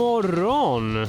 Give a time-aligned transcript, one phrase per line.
[0.00, 1.06] morgon!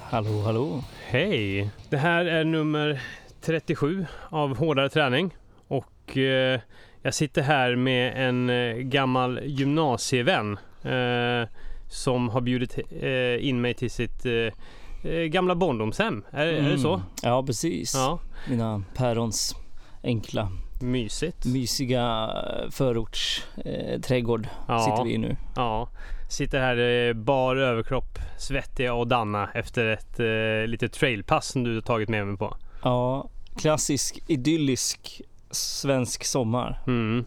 [0.00, 0.84] Hallå, hallå.
[1.06, 1.70] Hej!
[1.90, 3.00] Det här är nummer
[3.40, 5.34] 37 av Hårdare träning
[5.68, 6.60] och eh,
[7.02, 11.48] jag sitter här med en eh, gammal gymnasievän eh,
[11.88, 16.24] som har bjudit eh, in mig till sitt eh, gamla barndomshem.
[16.30, 16.94] Är, är det så?
[16.94, 17.06] Mm.
[17.22, 17.94] Ja, precis.
[17.94, 19.56] Ja, Mina pärons
[20.02, 20.48] enkla,
[20.82, 21.44] mysigt.
[21.46, 22.30] mysiga
[22.70, 24.78] förorts eh, trädgård Ja.
[24.80, 25.36] sitter vi i nu.
[25.56, 25.88] Ja,
[26.32, 31.80] sitter här bar överkropp, svettiga och danna efter ett eh, litet trailpass som du har
[31.80, 32.56] tagit med mig på.
[32.82, 36.82] Ja, klassisk idyllisk svensk sommar.
[36.86, 37.24] Mm,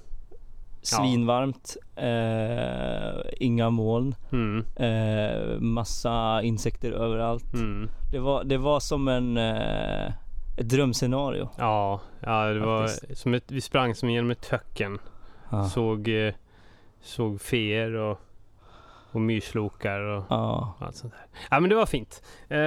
[0.81, 7.53] Svinvarmt, eh, inga moln, mm, eh, massa insekter överallt.
[7.53, 7.89] mm.
[8.11, 10.07] Det, var, det var som en, eh,
[10.57, 11.49] ett drömscenario.
[11.57, 13.21] Ja, ja det var Faktiskt.
[13.21, 14.99] som ett, vi sprang som genom ett töcken.
[15.51, 15.63] Ja.
[15.63, 16.33] Såg, eh,
[17.01, 18.19] såg feer och,
[19.15, 20.73] och myrslokar och Ja.
[20.79, 21.21] allt sånt där.
[21.51, 22.21] Ja men det var fint.
[22.49, 22.57] Eh,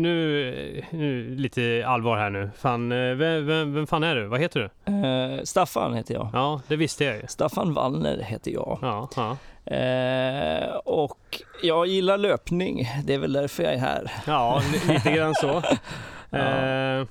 [0.00, 2.50] nu, nu lite allvar här nu.
[2.58, 4.26] Fan, eh, vem, vem, vem fan är du?
[4.26, 4.92] Vad heter du?
[4.92, 6.30] Eh, Staffan heter jag.
[6.32, 7.22] Ja, det visste jag ju.
[7.26, 8.78] Staffan Wallner heter jag.
[8.82, 9.36] Ja, ja.
[9.76, 12.88] Eh, och jag gillar löpning.
[13.04, 14.10] Det är väl därför jag är här.
[14.26, 15.62] ja li- lite grann så.
[16.30, 17.06] Ja.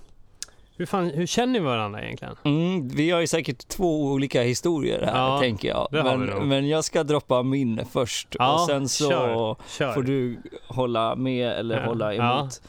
[0.76, 2.36] Eh, hur, fan, hur känner vi varandra egentligen?
[2.44, 5.88] Mm, vi har ju säkert två olika historier här Ja, tänker jag.
[5.92, 9.94] Men, men jag ska droppa min först Ja, och sen så kör, Kör.
[9.94, 10.38] får du
[10.68, 12.62] hålla med eller Ja, hålla emot.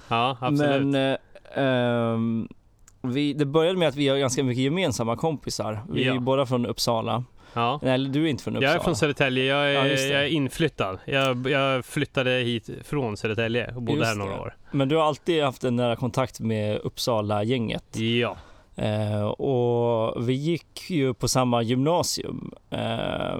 [0.58, 1.16] Men eh,
[1.54, 2.48] ehm,
[3.02, 5.80] vi, det började med att vi har ganska mycket gemensamma kompisar.
[5.90, 7.24] Vi är ju båda från Uppsala.
[7.56, 7.78] Ja.
[7.82, 8.72] Nej, eller du är inte från Uppsala.
[8.72, 9.44] Jag är från Södertälje.
[9.44, 10.98] Jag är, Ja, jag är inflyttad.
[11.04, 14.40] Jag, jag flyttade hit från Södertälje och bodde Just här några det.
[14.40, 14.54] år.
[14.70, 17.84] Men du har alltid haft en nära kontakt med Uppsala-gänget.
[17.96, 18.36] Ja,
[18.78, 22.50] Eh, och vi gick ju på samma gymnasium.
[22.70, 23.38] Eh,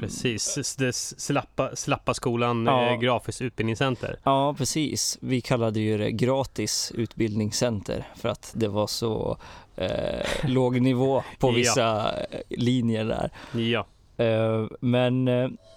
[0.00, 0.76] precis.
[0.78, 2.90] Det slappa, slappa skolan Ja.
[2.90, 4.18] eh, Grafiskt utbildningscenter.
[4.24, 5.18] Ja, precis.
[5.20, 9.36] Vi kallade ju det gratis utbildningscenter för att det var så
[9.76, 11.54] eh, låg nivå på Ja.
[11.54, 13.30] vissa eh, linjer där.
[13.60, 15.28] Ja, Eh, men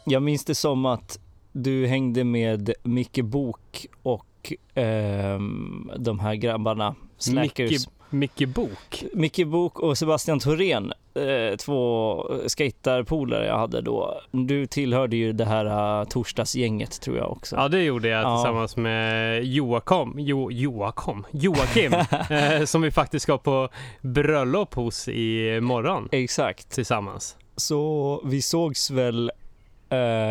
[0.05, 1.19] jag minns det som att
[1.51, 7.71] du hängde med Micke Bok och ehm, de här grabbarna, Slackers.
[7.71, 9.03] Micke, Micke Bok.
[9.13, 14.21] Micke Bok och Sebastian Thorén, eh, två skaterpolare jag hade då.
[14.31, 17.55] Du tillhörde ju det här uh, torsdagsgänget tror jag också.
[17.55, 18.37] Ja, det gjorde jag Ja.
[18.37, 21.93] tillsammans med Joakim, jo, Joakim, Joakim
[22.29, 23.69] eh, som vi faktiskt ska på
[24.01, 26.69] bröllop hos i morgon Exakt.
[26.71, 27.35] tillsammans.
[27.55, 29.33] Så vi sågs väl eh,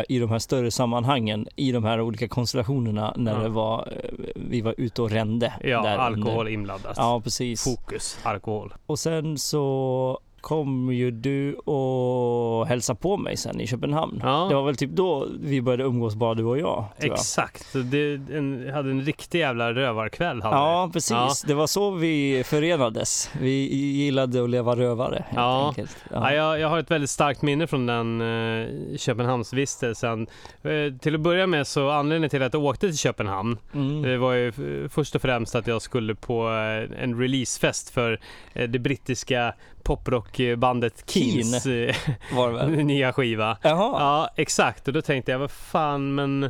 [0.09, 3.39] i de här större sammanhangen, i de här olika konstellationerna när Ja.
[3.39, 5.53] det var, eh, vi var ute och rände.
[5.63, 6.93] Ja, där alkohol inblandat.
[6.97, 7.63] Ja, precis.
[7.63, 8.73] Fokus, alkohol.
[8.85, 14.19] Och sen så kom ju du och hälsade på mig sen i Köpenhamn.
[14.23, 14.45] Ja.
[14.49, 16.85] Det var väl typ då vi började umgås bara du och jag.
[16.97, 20.41] Exakt, det, en, hade en riktig jävla rövarkväll.
[20.41, 20.93] Hade Ja, vi.
[20.93, 21.41] precis.
[21.47, 23.29] Det var så vi förenades.
[23.41, 25.67] Vi gillade att leva rövare helt Ja.
[25.67, 25.97] enkelt.
[26.11, 26.33] Ja.
[26.33, 30.27] jag, jag har ett väldigt starkt minne från den eh, Köpenhamnsvistelsen.
[30.63, 34.01] Eh, till att börja med så anledningen till att jag åkte till Köpenhamn Mm.
[34.01, 34.51] det var ju
[34.89, 38.19] först och främst att jag skulle på eh, en releasefest för
[38.53, 39.53] eh, det brittiska
[39.87, 41.95] poprockbandet Keens eh,
[42.35, 42.69] Var det väl?
[42.71, 43.57] nya skiva.
[43.61, 43.99] Jaha.
[43.99, 44.87] Ja, exakt.
[44.87, 46.49] Och då tänkte jag, vad fan, men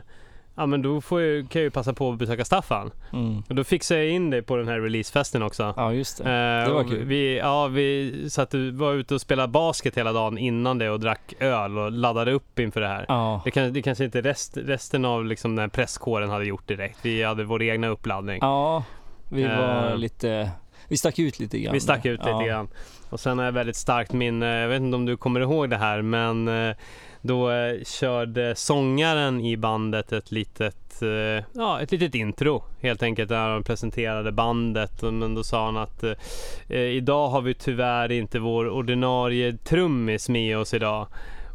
[0.59, 2.91] Ja men då får jag, kan jag ju passa på att besöka Staffan.
[3.13, 3.43] Mm.
[3.49, 5.73] Och då fixade jag in dig på den här releasefesten också.
[5.77, 6.23] Ja, just det.
[6.23, 7.05] Eh, det var kul.
[7.05, 11.33] Vi, ja, vi satt, var ute och spelade basket hela dagen innan det och drack
[11.39, 13.05] öl och laddade upp inför det här.
[13.07, 13.41] Ja.
[13.45, 16.99] Det, kan, det kanske inte rest, resten av liksom den här presskåren hade gjort direkt.
[17.01, 18.37] Vi hade vår egna uppladdning.
[18.41, 18.83] ja,
[19.29, 19.97] vi var Eh.
[19.97, 20.51] lite...
[20.87, 21.73] Vi stack ut lite grann.
[21.73, 22.41] Vi stack ut lite ja.
[22.45, 22.67] grann.
[23.09, 25.77] Och sen har jag väldigt starkt minne, jag vet inte om du kommer ihåg det
[25.77, 26.75] här, men eh,
[27.21, 33.29] då eh, körde sångaren i bandet ett litet, eh, ja, ett litet intro helt enkelt
[33.29, 35.03] där han presenterade bandet.
[35.03, 36.03] Och- Men då sa han att
[36.69, 41.07] idag har vi tyvärr inte vår ordinarie trummis med oss idag.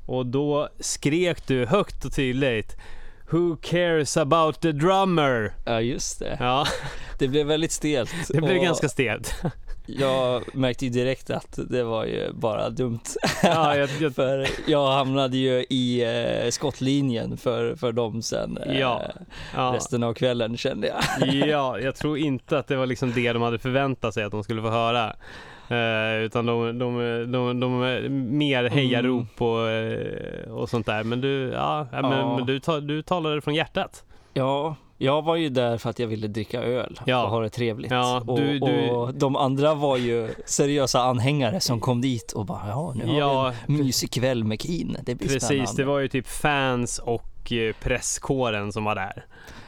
[0.06, 2.76] Och då skrek du högt och tydligt
[3.30, 5.52] Who cares about the drummer?
[5.66, 6.36] Ja, just det.
[6.40, 6.66] Ja,
[7.18, 8.10] Det blev väldigt stelt.
[8.28, 9.42] det blev och ganska stelt.
[9.86, 13.00] Jag märkte ju direkt att det var ju bara dumt.
[13.42, 18.78] Ja, jag, jag, För jag hamnade ju i eh, skottlinjen för, för dem sen eh,
[18.78, 19.02] Ja,
[19.54, 19.72] ja.
[19.74, 21.34] resten av kvällen kände jag.
[21.48, 24.44] Ja, jag tror inte att det var liksom det de hade förväntat sig att de
[24.44, 25.16] skulle få höra.
[25.68, 26.98] Eh, utan de, de,
[27.32, 31.04] de, de, mer hejarop och, eh, och sånt där.
[31.04, 34.04] Men du, ja, men, men du, ta, du talade från hjärtat.
[34.34, 37.24] Ja, jag var ju där för att jag ville dricka öl Ja.
[37.24, 37.90] och ha det trevligt.
[37.90, 42.46] Ja, du- och, du- och de andra var ju seriösa anhängare som kom dit och
[42.46, 44.96] bara ja, nu har Ja, vi en mysig kväll med Keen.
[45.02, 45.44] Det blir precis.
[45.44, 45.72] spännande.
[45.76, 49.24] Det var ju typ fans och eh, presskåren som var där.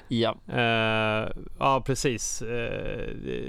[0.09, 0.35] Ja.
[0.49, 1.29] Uh,
[1.59, 2.43] ja, precis.
[2.43, 2.49] Uh,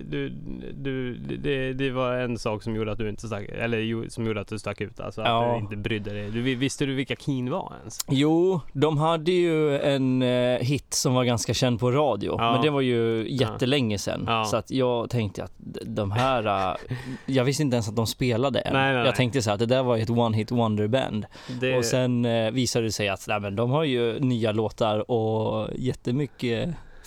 [0.10, 0.30] du,
[0.74, 4.42] du, det, det, var en sak som gjorde att du inte stack, eller som gjorde
[4.42, 5.00] att du stack ut.
[5.00, 5.46] Alltså ja.
[5.46, 6.32] att du inte brydde dig.
[6.32, 8.00] Du, visste du vilka Keen var ens?
[8.10, 12.36] Jo, de hade ju en uh, hit som var ganska känd på radio.
[12.38, 12.52] Ja.
[12.52, 14.24] Men det var ju jättelänge sedan.
[14.28, 14.46] Ja.
[14.46, 15.54] Så att jag tänkte att
[15.86, 16.78] de här,
[17.26, 18.74] jag visste inte ens att de spelade än.
[18.74, 21.26] Nej, nej, jag tänkte så att det där var ett one hit wonder band.
[21.62, 21.78] Det...
[21.78, 26.55] Och sen visade det sig att nej, men de har ju nya låtar och jättemycket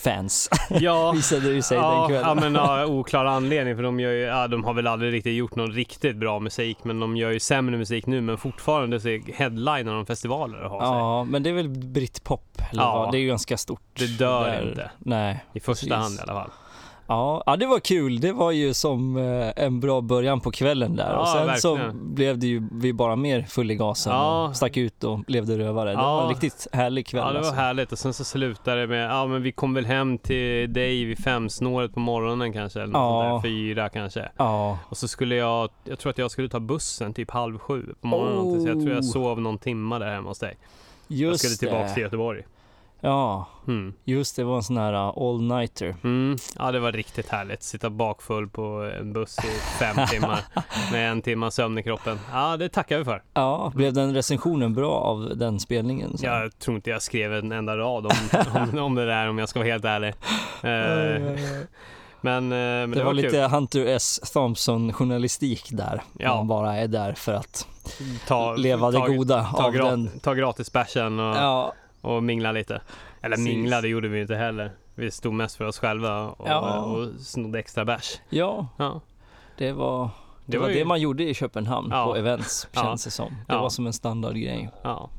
[0.04, 2.28] fans ja, visade det sig ja, den kvällen.
[2.28, 5.34] Ja, men ja, oklar anledning för de gör ju, ja, de har väl aldrig riktigt
[5.34, 9.08] gjort någon riktigt bra musik men de gör ju sämre musik nu men fortfarande så
[9.34, 11.32] headliner de festivaler och har Ja, sig.
[11.32, 13.12] men det är väl britpop eller ja, vad?
[13.12, 13.82] Det är ju ganska stort.
[13.92, 14.68] Det dör där.
[14.68, 14.90] inte.
[14.98, 15.44] Nej.
[15.52, 15.92] I första precis.
[15.92, 16.50] hand i alla fall.
[17.08, 18.20] Ja, ja, det var kul.
[18.20, 21.12] Det var ju som eh, en bra början på kvällen där.
[21.12, 21.92] Ja, och sen verkligen.
[21.92, 24.48] så blev det ju vi bara mer full i gasen ja.
[24.48, 25.90] och stack ut och levde rövare.
[25.90, 27.20] Det var en riktigt härlig kväll.
[27.20, 27.54] Ja, det var alltså.
[27.54, 31.04] härligt och sen så slutade det med, ja men vi kom väl hem till dig
[31.04, 33.40] vid femsnåret på morgonen kanske, eller ja.
[33.42, 34.28] där, fyra kanske.
[34.36, 34.78] Ja.
[34.88, 38.06] Och så skulle jag, jag tror att jag skulle ta bussen typ halv sju på
[38.06, 38.38] morgonen.
[38.38, 38.62] Oh.
[38.62, 40.56] Så jag tror jag sov någon timma där hemma hos dig.
[41.08, 41.94] Just jag skulle tillbaka det.
[41.94, 42.42] till Göteborg.
[43.00, 43.94] Ja, mm.
[44.04, 45.96] just det var en sån här uh, all-nighter.
[46.04, 46.36] Mm.
[46.58, 47.62] Ja, det var riktigt härligt.
[47.62, 50.40] Sitta bakfull på en buss i fem timmar
[50.92, 52.18] med en timma sömn i kroppen.
[52.32, 53.22] Ja, det tackar vi för.
[53.34, 56.18] Ja, blev den recensionen bra av den spelningen?
[56.18, 56.26] Så?
[56.26, 58.12] Jag tror inte jag skrev en enda rad om,
[58.72, 60.08] om, om det där om jag ska vara helt ärlig.
[60.08, 61.38] Uh,
[62.20, 64.20] men, uh, men, det, det var, var lite Hunter S.
[64.32, 66.02] Thompson journalistik där.
[66.18, 66.36] Ja.
[66.36, 67.66] Man bara är där för att
[68.26, 70.10] ta, leva ta, det goda ta, av gra den.
[70.22, 70.76] Ta gratis och
[71.08, 72.80] ja och mingla lite.
[73.20, 73.54] Eller Precis.
[73.54, 74.72] mingla, det gjorde vi inte heller.
[74.94, 76.80] Vi stod mest för oss själva och, ja.
[76.80, 78.20] och snodde extra bärs.
[78.28, 78.68] Ja.
[78.76, 79.00] ja,
[79.58, 80.78] det var det, det var, var ju...
[80.78, 82.06] det man gjorde i Köpenhamn ja.
[82.06, 83.36] på events, känns det som.
[83.48, 84.70] Det var som en standardgrej.
[84.82, 85.10] Ja.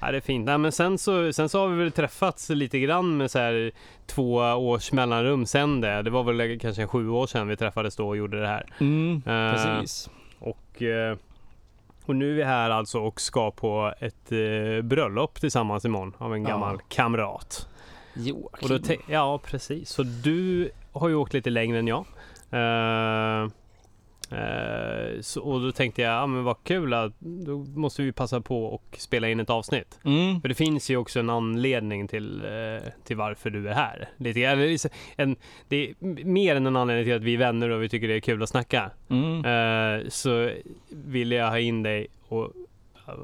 [0.00, 0.46] Ja, det är fint.
[0.46, 3.72] Nej, men sen så, sen så har vi väl träffats lite grann med så här
[4.06, 6.02] två års mellanrum sen det.
[6.02, 8.66] Det var väl kanske sju år sedan vi träffades då och gjorde det här.
[8.80, 10.10] Mm, uh, precis.
[10.38, 11.16] Och uh,
[12.06, 16.34] och nu är vi här alltså och ska på ett eh, bröllop tillsammans imorgon av
[16.34, 16.84] en gammal ja.
[16.88, 17.68] kamrat.
[18.14, 19.00] Joakim.
[19.06, 19.90] ja, precis.
[19.90, 22.04] Så du har ju åkt lite längre än jag.
[22.50, 23.48] Eh,
[25.20, 28.64] så, och då tänkte jag, ja men vad kul att då måste vi passa på
[28.64, 29.98] och spela in ett avsnitt.
[30.04, 30.40] Mm.
[30.40, 34.08] För det finns ju också en anledning till, eh, till varför du är här.
[34.16, 34.78] Lite, eller,
[35.16, 35.36] en,
[35.68, 35.94] det är
[36.24, 38.42] mer än en anledning till att vi är vänner och vi tycker det är kul
[38.42, 38.90] att snacka.
[39.08, 39.44] Mm.
[39.44, 40.50] Eh, så
[40.88, 42.52] ville jag ha in dig och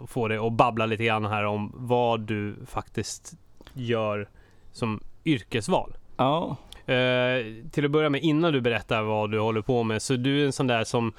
[0.07, 3.35] få dig att babbla lite grann här om vad du faktiskt
[3.75, 4.29] gör
[4.73, 5.97] som yrkesval.
[6.17, 6.57] Ja.
[6.89, 10.43] Eh, till att börja med, innan du berättar vad du håller på med, så du
[10.43, 11.13] är en sån där som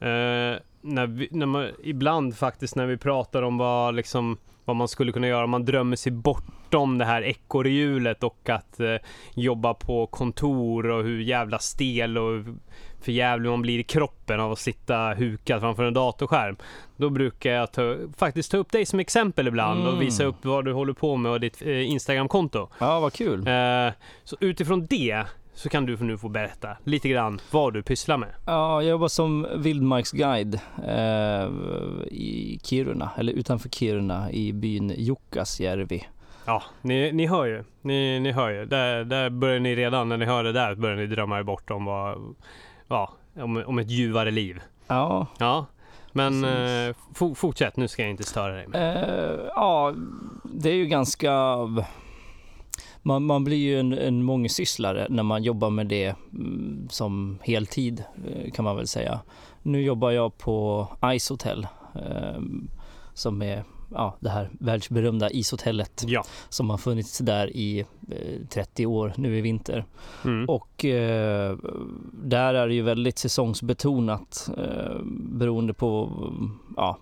[0.00, 4.88] eh, när, vi, när man, ibland faktiskt när vi pratar om vad, liksom, vad man
[4.88, 8.96] skulle kunna göra, man drömmer sig bortom det här ekorrhjulet och att eh,
[9.34, 12.44] jobba på kontor och hur jävla stel och
[13.00, 16.56] för jävlig man blir i kroppen av att sitta hukad framför en datorskärm.
[16.96, 19.94] Då brukar jag ta, faktiskt ta upp dig som exempel ibland mm.
[19.94, 22.68] och visa upp vad du håller på med och ditt eh, Instagramkonto.
[22.78, 23.46] Ja, vad kul.
[23.46, 23.92] Eh,
[24.24, 25.24] så utifrån det
[25.58, 28.28] så kan du nu få berätta lite grann vad du pysslar med.
[28.46, 30.54] Ja, jag jobbar som vildmarksguide
[30.86, 31.48] eh,
[32.06, 36.06] i Kiruna, eller utanför Kiruna i byn Jukkasjärvi.
[36.44, 37.64] Ja, ni, ni hör ju.
[37.82, 38.66] Ni, ni hör ju.
[38.66, 41.70] Där, där börjar ni redan, när ni hör det där, börjar ni drömma er bort
[41.70, 42.34] om vad,
[42.88, 44.60] ja, om, om ett ljuvare liv.
[44.86, 45.26] Ja.
[45.38, 45.66] Ja.
[46.12, 46.94] Men eh,
[47.34, 48.66] fortsätt, nu ska jag inte störa dig.
[48.74, 49.94] Eh, ja,
[50.44, 51.32] det är ju ganska...
[53.02, 58.04] Man, man blir ju en, en mångsysslare när man jobbar med det mm, som heltid
[58.28, 59.20] eh, kan man väl säga.
[59.62, 60.86] Nu jobbar jag på
[61.18, 62.40] Ice Hotel eh,
[63.14, 66.24] som är ja, det här världsberömda ishotellet ja.
[66.48, 69.84] som har funnits där i eh, 30 år nu i vinter.
[70.24, 70.48] Mm.
[70.48, 71.56] Och eh,
[72.12, 76.10] där är det ju väldigt säsongsbetonat eh, beroende på
[76.76, 76.98] ja,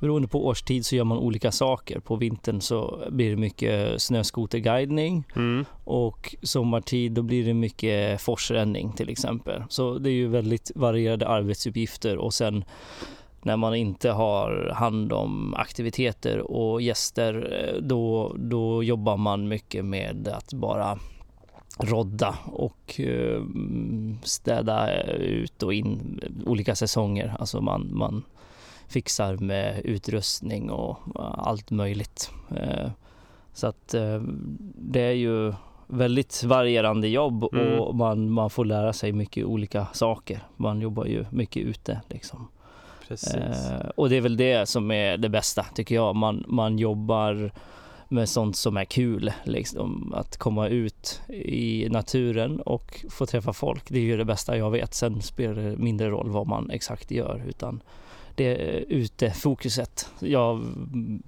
[0.00, 2.00] Beroende på årstid så gör man olika saker.
[2.00, 5.64] På vintern så blir det mycket snöskoterguidning mm.
[5.84, 9.62] och sommartid då blir det mycket forsränning till exempel.
[9.68, 12.64] Så det är ju väldigt varierade arbetsuppgifter och sen
[13.42, 19.84] när man inte har hand om aktiviteter och gäster, eh, då, då jobbar man mycket
[19.84, 20.98] med att bara
[21.78, 23.42] rodda och eh,
[24.22, 27.36] städa ut och in olika säsonger.
[27.38, 28.24] Alltså man, man
[28.90, 30.98] fixar med utrustning och
[31.38, 32.30] allt möjligt.
[32.56, 32.90] Eh,
[33.52, 33.94] så att
[34.74, 35.52] det är ju
[35.86, 37.80] väldigt varierande jobb mm.
[37.80, 40.42] och man, man får lära sig mycket olika saker.
[40.56, 42.48] Man jobbar ju mycket ute liksom.
[43.10, 46.16] Eh, och det är väl det som är det bästa tycker jag.
[46.16, 47.50] Man, man jobbar
[48.08, 49.32] med sånt som är kul.
[49.44, 50.14] Liksom.
[50.16, 54.70] Att komma ut i naturen och få träffa folk, det är ju det bästa jag
[54.70, 54.94] vet.
[54.94, 57.82] Sen spelar det mindre roll vad man exakt gör utan
[58.34, 58.54] det
[58.88, 60.10] utefokuset.
[60.20, 60.60] Ja,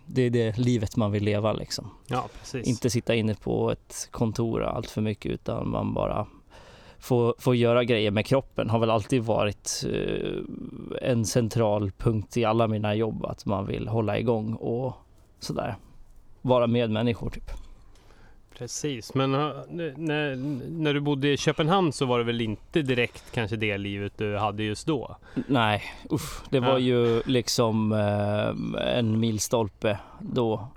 [0.07, 1.91] det är det livet man vill leva liksom.
[2.07, 2.67] Ja, precis.
[2.67, 6.27] Inte sitta inne på ett kontor allt för mycket utan man bara
[6.99, 12.45] får, får göra grejer med kroppen har väl alltid varit eh, en central punkt i
[12.45, 14.95] alla mina jobb att man vill hålla igång och
[15.41, 15.77] sådär.
[16.43, 17.51] Vara med människor typ.
[18.59, 20.37] Precis, men när,
[20.71, 24.37] när du bodde i Köpenhamn så var det väl inte direkt kanske det livet du
[24.37, 25.17] hade just då?
[25.47, 25.83] Nej,
[26.13, 30.69] usch, det var ju liksom eh, en milstolpe då.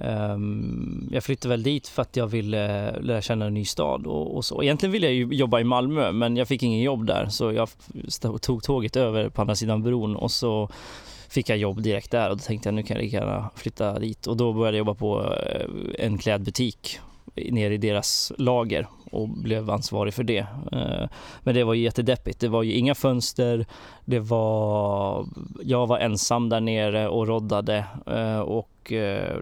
[0.00, 4.36] Um, jag flyttade väl dit för att jag ville lära känna en ny stad och,
[4.36, 4.62] och, så.
[4.62, 7.68] Egentligen ville jag ju jobba i Malmö men jag fick ingen jobb där så jag
[8.40, 10.70] tog tåget över på andra sidan bron och så
[11.28, 13.98] fick jag jobb direkt där och då tänkte jag nu kan jag lika gärna flytta
[13.98, 15.66] dit och då började jag jobba på eh,
[15.98, 17.00] en klädbutik
[17.34, 20.46] nere i deras lager och blev ansvarig för det.
[20.72, 21.08] Eh,
[21.42, 22.40] men det var ju jättedeppigt.
[22.40, 23.66] Det var ju inga fönster.
[24.04, 25.26] Det var,
[25.62, 28.68] jag var ensam där nere och roddade eh, och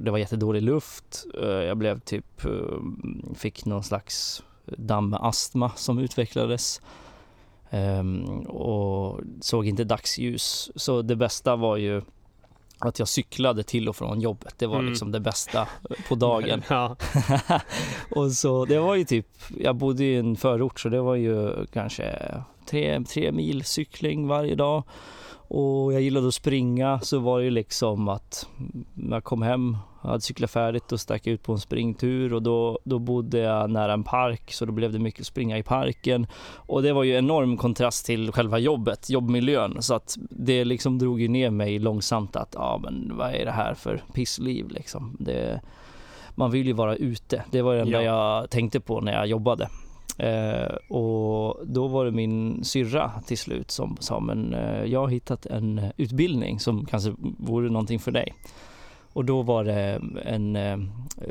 [0.00, 1.26] det var jättedålig luft.
[1.40, 2.42] Jag blev typ,
[3.36, 6.80] fick någon slags dammastma som utvecklades.
[7.70, 10.70] Um, och såg inte dagsljus.
[10.74, 12.02] Så det bästa var ju
[12.78, 14.54] att jag cyklade till och från jobbet.
[14.58, 14.88] Det var mm.
[14.88, 15.68] liksom det bästa
[16.08, 16.62] på dagen.
[18.10, 21.66] och så det var ju typ, jag bodde i en förort så det var ju
[21.72, 22.34] kanske
[22.70, 24.82] tre, tre mil cykling varje dag.
[25.48, 28.48] Och jag gillade att springa så var det ju liksom att
[28.94, 32.42] när jag kom hem, jag hade cyklat färdigt och stack ut på en springtur och
[32.42, 36.26] då, då bodde jag nära en park så då blev det mycket springa i parken.
[36.54, 39.76] Och det var ju enorm kontrast till själva jobbet, jobbmiljön.
[39.80, 43.50] Så att det liksom drog ju ner mig långsamt att ja men vad är det
[43.50, 45.16] här för pissliv liksom.
[45.20, 45.60] Det,
[46.34, 47.44] man vill ju vara ute.
[47.50, 48.40] Det var det enda ja.
[48.40, 49.68] jag tänkte på när jag jobbade.
[50.18, 55.08] Eh, och då var det min syrra till slut som sa men eh, jag har
[55.08, 58.34] hittat en utbildning som kanske vore någonting för dig.
[59.16, 60.78] Och då var det en eh,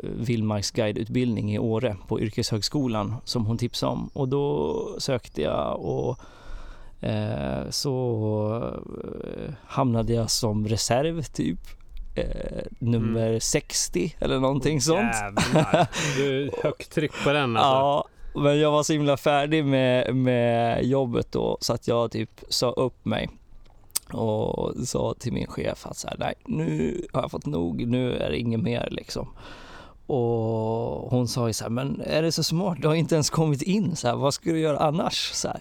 [0.02, 6.18] vildmarksguideutbildning i Åre på yrkeshögskolan som hon tipsade om och då sökte jag och
[7.04, 8.74] eh, så
[9.24, 11.58] eh, hamnade jag som reserv typ
[12.14, 13.40] eh, nummer mm.
[13.40, 15.14] 60 eller någonting sånt.
[15.14, 17.70] Jävlar, du är högt tryck på den alltså.
[17.70, 22.30] Ja, men jag var så himla färdig med, med jobbet då så att jag typ
[22.48, 23.28] sa upp mig
[24.12, 28.16] och sa till min chef att så här, nej, nu har jag fått nog, nu
[28.16, 29.28] är det inget mer liksom.
[30.06, 33.30] Och hon sa ju så här, men är det så smart, du har inte ens
[33.30, 35.30] kommit in, så här, vad ska du göra annars?
[35.32, 35.60] Så här,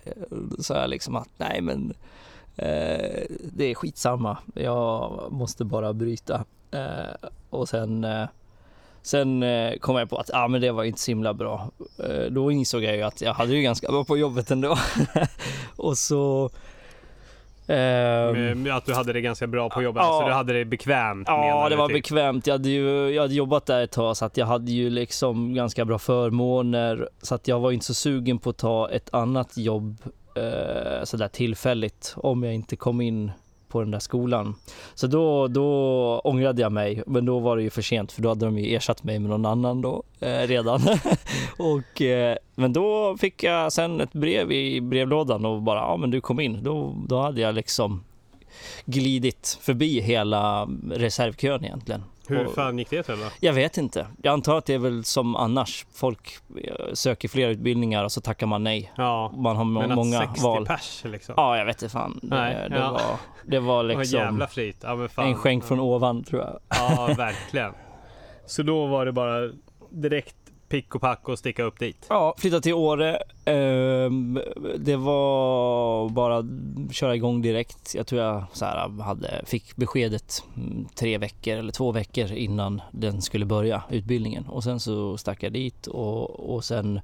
[0.60, 1.94] sa jag liksom att nej men
[2.56, 3.24] eh,
[3.54, 6.46] det är skitsamma, jag måste bara bryta.
[6.72, 8.28] Eh, och sen eh,
[9.06, 11.70] Sen eh, kom jag på att ah, men det var inte så himla bra.
[12.00, 14.78] Eh, då insåg jag ju att jag hade ju ganska bra på jobbet ändå.
[15.76, 16.50] och så...
[17.68, 21.28] Eh, att du hade det ganska bra på jobbet, ja, så du hade det bekvämt?
[21.28, 21.96] Ja, det var typ.
[21.96, 22.48] bekvämt.
[22.48, 25.54] Jag hade ju jag hade jobbat där ett tag så att jag hade ju liksom
[25.54, 27.10] ganska bra förmåner.
[27.22, 29.98] Så att jag var inte så sugen på att ta ett annat jobb
[30.36, 33.32] eh, sådär tillfälligt om jag inte kom in
[33.68, 34.56] på den där skolan.
[34.94, 38.30] Så då, då ångrade jag mig, men då var det ju för sent för då
[38.30, 40.82] hade de ju ersatt mig med någon annan då eh, redan.
[41.58, 46.12] och, eh, men då fick jag sen ett brev i brevlådan och bara, ja men
[46.12, 46.64] du kom in.
[46.64, 48.04] Då, då hade jag liksom
[48.86, 52.04] glidit förbi hela reservkön egentligen.
[52.28, 53.26] Hur fan gick det till då?
[53.40, 54.08] Jag vet inte.
[54.22, 55.86] Jag antar att det är väl som annars.
[55.94, 58.92] Folk eh, söker flera utbildningar och så tackar man nej.
[58.98, 60.66] Ja, man har men många 60 val.
[60.66, 61.34] pers liksom?
[61.38, 62.20] Ja, jag vet inte fan.
[62.24, 62.92] Nej, det, det ja.
[62.92, 63.02] var,
[63.44, 64.20] det var liksom...
[64.20, 64.78] jävla flit.
[64.82, 66.60] Ja, en skänk från ovan tror jag.
[66.70, 67.74] Ja, verkligen.
[68.46, 69.52] Så då var det bara
[69.90, 70.36] direkt
[70.70, 72.06] pick och pack och sticka upp dit?
[72.10, 73.20] Ja, flytta till Åre.
[73.46, 74.40] Ehm,
[74.78, 76.44] det var bara
[76.92, 77.96] köra igång direkt.
[77.96, 82.82] Jag tror jag så här, hade, fick beskedet mm, tre veckor eller två veckor innan
[82.92, 87.00] den skulle börja utbildningen och sen så stack jag dit och, och sen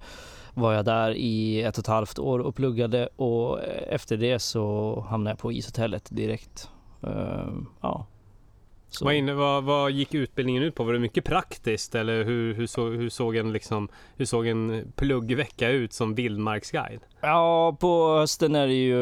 [0.53, 4.39] var jag där i ett och ett halvt år och pluggade och eh, efter det
[4.39, 6.69] så hamnade jag på ishotellet direkt.
[7.03, 8.05] Ehm, ja,
[8.99, 10.83] ja, vad, inne, vad, vad, gick utbildningen ut på?
[10.83, 14.91] Var det mycket praktiskt eller hur, hur, så, hur, såg, en liksom, hur såg en
[14.95, 17.01] pluggvecka ut som vildmarksguide?
[17.21, 18.95] Ja, på hösten är det ju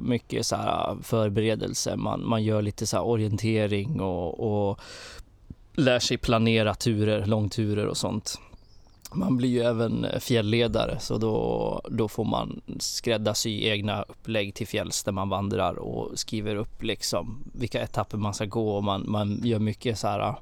[0.00, 1.96] mycket så här förberedelse.
[1.96, 4.80] Man, man gör lite så orientering och, och
[5.72, 8.40] lär sig planera turer, långturer och sånt.
[9.12, 15.04] Man blir ju även fjällledare så då, då får man skräddarsy egna upplägg till fjälls
[15.04, 19.40] där man vandrar och skriver upp liksom vilka etapper man ska gå och man, man
[19.44, 20.34] gör mycket så här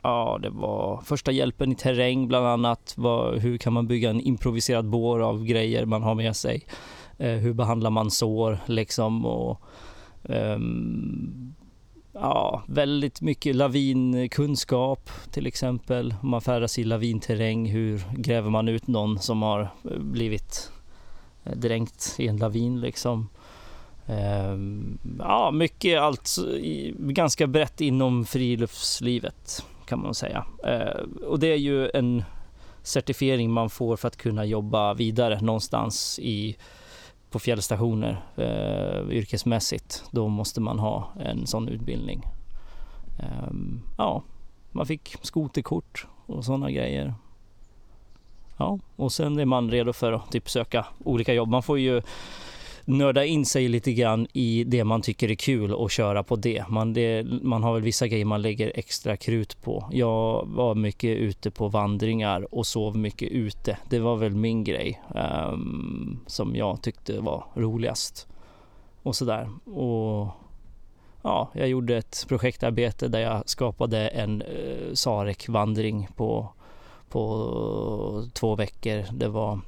[0.01, 2.93] Ja, det var första hjälpen i terräng bland annat.
[2.97, 6.65] Var, hur kan man bygga en improviserad bår av grejer man har med sig?
[7.19, 9.61] Eh, hur behandlar man sår liksom och
[10.23, 11.53] um,
[12.13, 16.15] ja, väldigt mycket lavinkunskap till exempel.
[16.21, 20.71] Om man färdas i lavinterräng, hur gräver man ut någon som har eh, blivit
[21.43, 23.29] eh, dränkt i en lavin liksom.
[24.07, 26.37] Ehm, ja, mycket allt
[26.97, 30.45] ganska brett inom friluftslivet kan man säga.
[30.65, 32.23] Eh, och det är ju en
[32.83, 36.57] certifiering man får för att kunna jobba vidare någonstans i
[37.29, 40.03] på fjällstationer eh, yrkesmässigt.
[40.11, 42.23] Då måste man ha en sån utbildning.
[43.19, 43.53] Eh,
[43.97, 44.23] ja,
[44.71, 47.13] man fick skoterkort och sådana grejer.
[48.57, 51.49] Ja, och sen är man redo för att typ söka olika jobb.
[51.49, 52.01] Man får ju
[52.89, 56.69] nörda in sig lite grann i det man tycker är kul och köra på det.
[56.69, 59.89] Man, det, man har väl vissa grejer man lägger extra krut på.
[59.91, 63.77] Jag var mycket ute på vandringar och sov mycket ute.
[63.89, 68.27] Det var väl min grej um, som jag tyckte var roligast.
[69.03, 69.49] Och sådär.
[69.65, 70.27] Och
[71.21, 76.49] ja, jag gjorde ett projektarbete där jag skapade en uh, Sarek-vandring på,
[77.09, 79.05] på två veckor.
[79.11, 79.59] Det var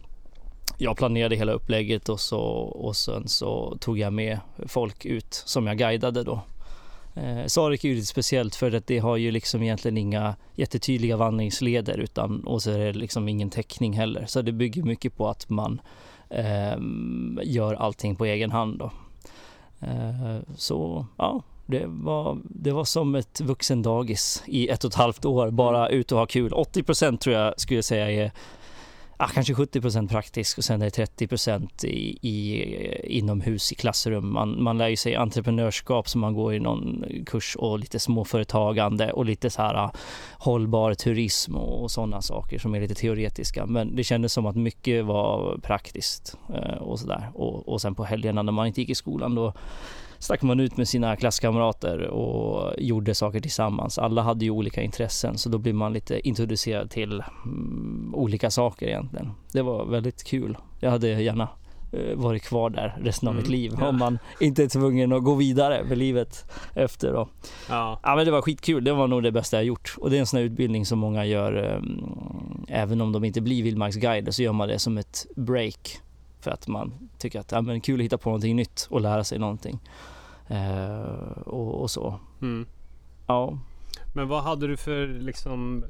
[0.78, 5.68] jag planerade hela upplägget och, så, och sen så tog jag med folk ut som
[5.68, 6.42] jag guidade då.
[7.16, 11.18] Eh, Sarek är ju lite speciellt för att det har ju liksom egentligen inga jättetydliga
[11.18, 14.26] vandringsleder utan och så är det liksom ingen täckning heller.
[14.26, 15.82] Så det bygger mycket på att man
[16.30, 16.78] eh,
[17.44, 18.92] gör allting på egen hand då.
[19.80, 25.26] Eh, så ja, det var, det var som ett vuxendagis i ett och ett halvt
[25.26, 26.54] år, bara ut och ha kul.
[26.54, 28.32] 80 procent tror jag skulle säga är
[29.22, 34.34] ah, kanske 70% praktisk och sen är det 30 i, i, inomhus i klassrum.
[34.34, 39.12] Man, man lär ju sig entreprenörskap som man går i någon kurs och lite småföretagande
[39.12, 39.92] och lite så här ah,
[40.34, 43.66] hållbar turism och, och sådana saker som är lite teoretiska.
[43.66, 47.32] Men det kändes som att mycket var praktiskt eh, och sådär.
[47.34, 49.54] Och, och sen på helgerna när man inte gick i skolan då
[50.22, 53.98] stack man ut med sina klasskamrater och gjorde saker tillsammans.
[53.98, 58.88] Alla hade ju olika intressen så då blir man lite introducerad till mm, olika saker
[58.88, 59.32] egentligen.
[59.52, 60.58] Det var väldigt kul.
[60.80, 61.50] Jag hade gärna
[61.92, 63.88] eh, varit kvar där resten av mm, mitt liv ja.
[63.88, 67.28] om man inte är tvungen att gå vidare med livet efter då.
[67.70, 68.00] Ja.
[68.04, 68.84] ja men det var skitkul.
[68.84, 71.00] Det var nog det bästa jag gjort och det är en sån här utbildning som
[71.00, 75.26] många gör um, även om de inte blir vildmarksguider så gör man det som ett
[75.36, 76.02] break
[76.40, 79.24] för att man tycker att ja, är kul att hitta på någonting nytt och lära
[79.24, 79.80] sig någonting.
[80.52, 82.20] Eh, och, och, så.
[82.42, 82.66] Mm.
[83.28, 83.60] Ja.
[84.14, 85.86] Men vad hade du för liksom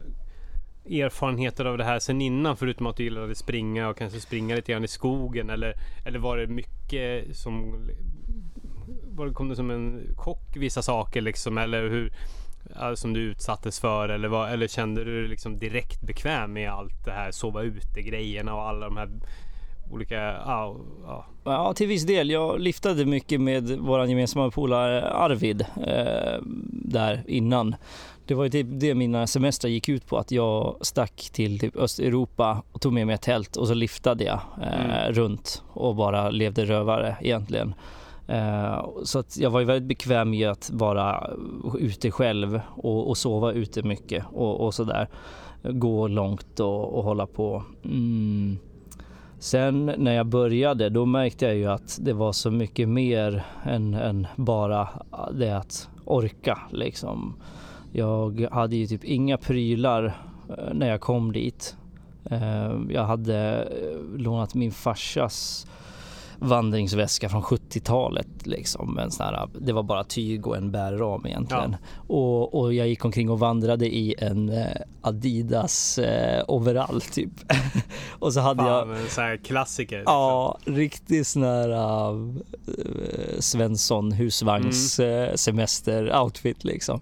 [0.85, 4.71] erfarenheter av det här sen innan förutom att du gillade springa och kanske springa lite
[4.71, 5.73] grann i skogen eller,
[6.05, 7.71] eller var det mycket som
[9.11, 12.13] var det, kom det som en chock vissa saker liksom eller hur
[12.95, 17.05] som du utsattes för eller, vad, eller kände du dig liksom direkt bekväm med allt
[17.05, 19.09] det här sova ute grejerna och alla de här
[19.93, 21.25] olika, ja, ja.
[21.43, 22.29] ja till viss del.
[22.29, 27.75] Jag liftade mycket med vår gemensamma polare Arvid eh, där innan.
[28.25, 31.75] Det var ju typ det mina semestrar gick ut på, att jag stack till typ
[31.75, 35.13] Östeuropa och tog med mig ett tält och så liftade jag eh, mm.
[35.13, 37.73] runt och bara levde rövare egentligen.
[38.29, 41.29] Uh, så att jag var ju väldigt bekväm med att vara
[41.79, 45.07] ute själv och, och sova ute mycket och, och sådär.
[45.63, 47.63] Gå långt och, och hålla på.
[47.83, 48.57] Mm.
[49.41, 53.93] Sen när jag började då märkte jag ju att det var så mycket mer än,
[53.93, 54.89] än bara
[55.33, 57.35] det att orka liksom.
[57.91, 60.05] Jag hade ju typ inga prylar
[60.49, 61.75] eh, när jag kom dit.
[62.25, 65.67] Eh, jag hade eh, lånat min farsas
[66.41, 68.27] vandringsväska från 70-talet.
[68.43, 68.97] Liksom.
[68.97, 71.71] En sån här, det var bara tyg och en bärram egentligen.
[71.71, 72.15] Ja.
[72.15, 74.65] Och, och jag gick omkring och vandrade i en eh,
[75.01, 77.31] Adidas eh, overall typ.
[78.19, 79.09] och så hade Fan, jag...
[79.09, 79.97] Sån här klassiker.
[79.97, 80.13] Liksom.
[80.13, 82.33] Ja, riktigt sån här uh,
[83.39, 85.29] Svensson husvagns mm.
[85.29, 86.99] uh, semester outfit liksom.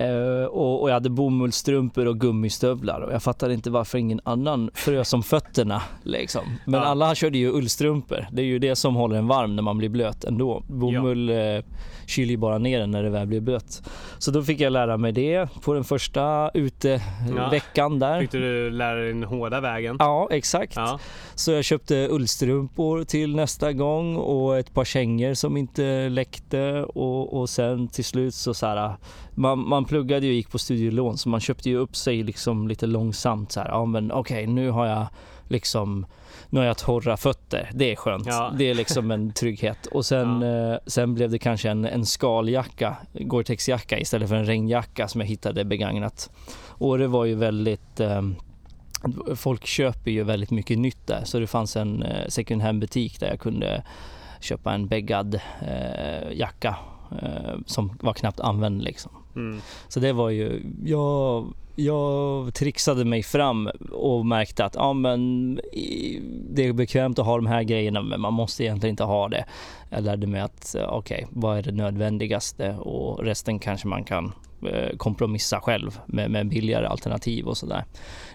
[0.00, 4.70] Uh, och, och, jag hade bomullstrumpor och gummistövlar och jag fattade inte varför ingen annan
[4.74, 5.82] frös om fötterna.
[6.02, 6.42] Liksom.
[6.64, 6.86] Men ja.
[6.86, 8.26] alla körde ju ullstrumpor.
[8.32, 10.62] Det är ju det som håller en varm när man blir blöt ändå.
[10.66, 11.58] Bomull ja.
[11.58, 11.64] uh,
[12.06, 13.82] kyler ju bara ner den när det väl blir blött.
[14.18, 18.08] Så då fick jag lära mig det på den första uteveckan ja.
[18.08, 18.20] där.
[18.20, 19.96] Fick du lära dig den hårda vägen?
[19.98, 20.76] Ja, exakt.
[20.76, 20.98] Ja.
[21.34, 27.40] Så jag köpte ullstrumpor till nästa gång och ett par kängor som inte läckte och,
[27.40, 28.96] och sen till slut så, så här,
[29.38, 32.68] man, man pluggade ju och gick på studielån så man köpte ju upp sig liksom
[32.68, 35.06] lite långsamt så här, ja men okej okay, nu har jag
[35.48, 36.06] liksom
[36.50, 37.70] nu har jag torra fötter.
[37.74, 38.26] Det är skönt.
[38.26, 38.52] Ja.
[38.58, 39.86] Det är liksom en trygghet.
[39.86, 40.72] Och sen, ja.
[40.72, 45.28] eh, sen blev det kanske en, en skaljacka, Gore-Tex-jacka istället för en regnjacka som jag
[45.28, 46.30] hittade begagnat.
[46.68, 48.22] Och det var ju väldigt eh,
[49.34, 53.20] Folk köper ju väldigt mycket nytt där så det fanns en eh, second hand butik
[53.20, 53.82] där jag kunde
[54.40, 56.76] köpa en beggad eh, jacka
[57.66, 59.12] som var knappt använd liksom.
[59.38, 59.60] Mm.
[59.88, 61.46] Så det var ju, jag,
[61.76, 65.54] jag trixade mig fram och märkte att ja, men,
[66.50, 69.44] det är bekvämt att ha de här grejerna men man måste egentligen inte ha det.
[69.90, 74.32] Jag lärde mig att okej, okay, vad är det nödvändigaste och resten kanske man kan
[74.66, 77.84] eh, kompromissa själv med, med billigare alternativ och sådär.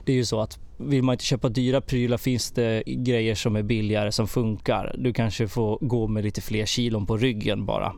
[0.06, 3.56] Det är ju så att vill man inte köpa dyra prylar finns det grejer som
[3.56, 4.96] är billigare som funkar.
[4.98, 7.94] Du kanske får gå med lite fler kilon på ryggen bara.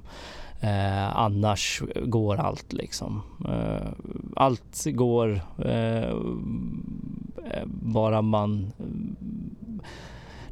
[0.65, 3.21] Eh, annars går allt liksom.
[3.47, 3.87] Eh,
[4.35, 6.09] allt går eh,
[7.51, 8.71] eh, bara man...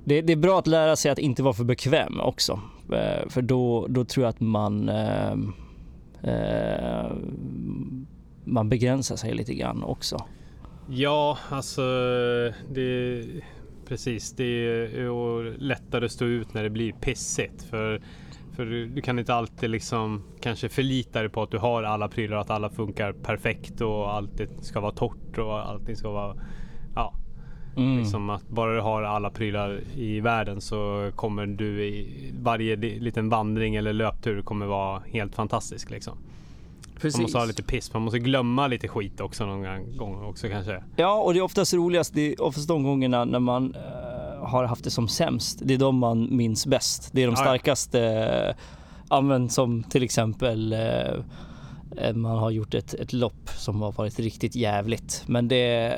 [0.04, 2.60] Det, det, är bra att lära sig att inte vara för bekväm också.
[2.92, 5.34] Eh, för då, då tror jag att man eh,
[6.24, 7.12] eh,
[8.44, 10.18] man begränsar sig lite grann också.
[10.90, 11.82] Ja, alltså
[12.74, 13.24] det
[13.88, 14.32] precis.
[14.32, 17.64] Det är lättare att stå ut när det blir pissigt.
[17.64, 18.02] För
[18.56, 22.08] för du, du, kan inte alltid liksom kanske förlita dig på att du har alla
[22.08, 26.36] prylar, att alla funkar perfekt och allt ska vara torrt och allting ska vara...
[26.96, 27.14] Ja.
[27.78, 27.98] Mm.
[27.98, 33.30] Liksom att bara du har alla prylar i världen så kommer du i varje liten
[33.30, 36.18] vandring eller löptur kommer vara helt fantastisk liksom.
[37.02, 37.18] Precis.
[37.18, 40.84] Man måste ha lite piss, man måste glömma lite skit också någon gång också kanske.
[40.96, 44.64] Ja, och det är oftast roligast, det är oftast de gångerna när man äh har
[44.64, 45.62] haft det som sämst.
[45.64, 47.10] Det är de man minns bäst.
[47.12, 48.56] Det är de starkaste,
[49.10, 54.56] ja, som till exempel eh, man har gjort ett, ett lopp som har varit riktigt
[54.56, 55.24] jävligt.
[55.26, 55.96] Men det,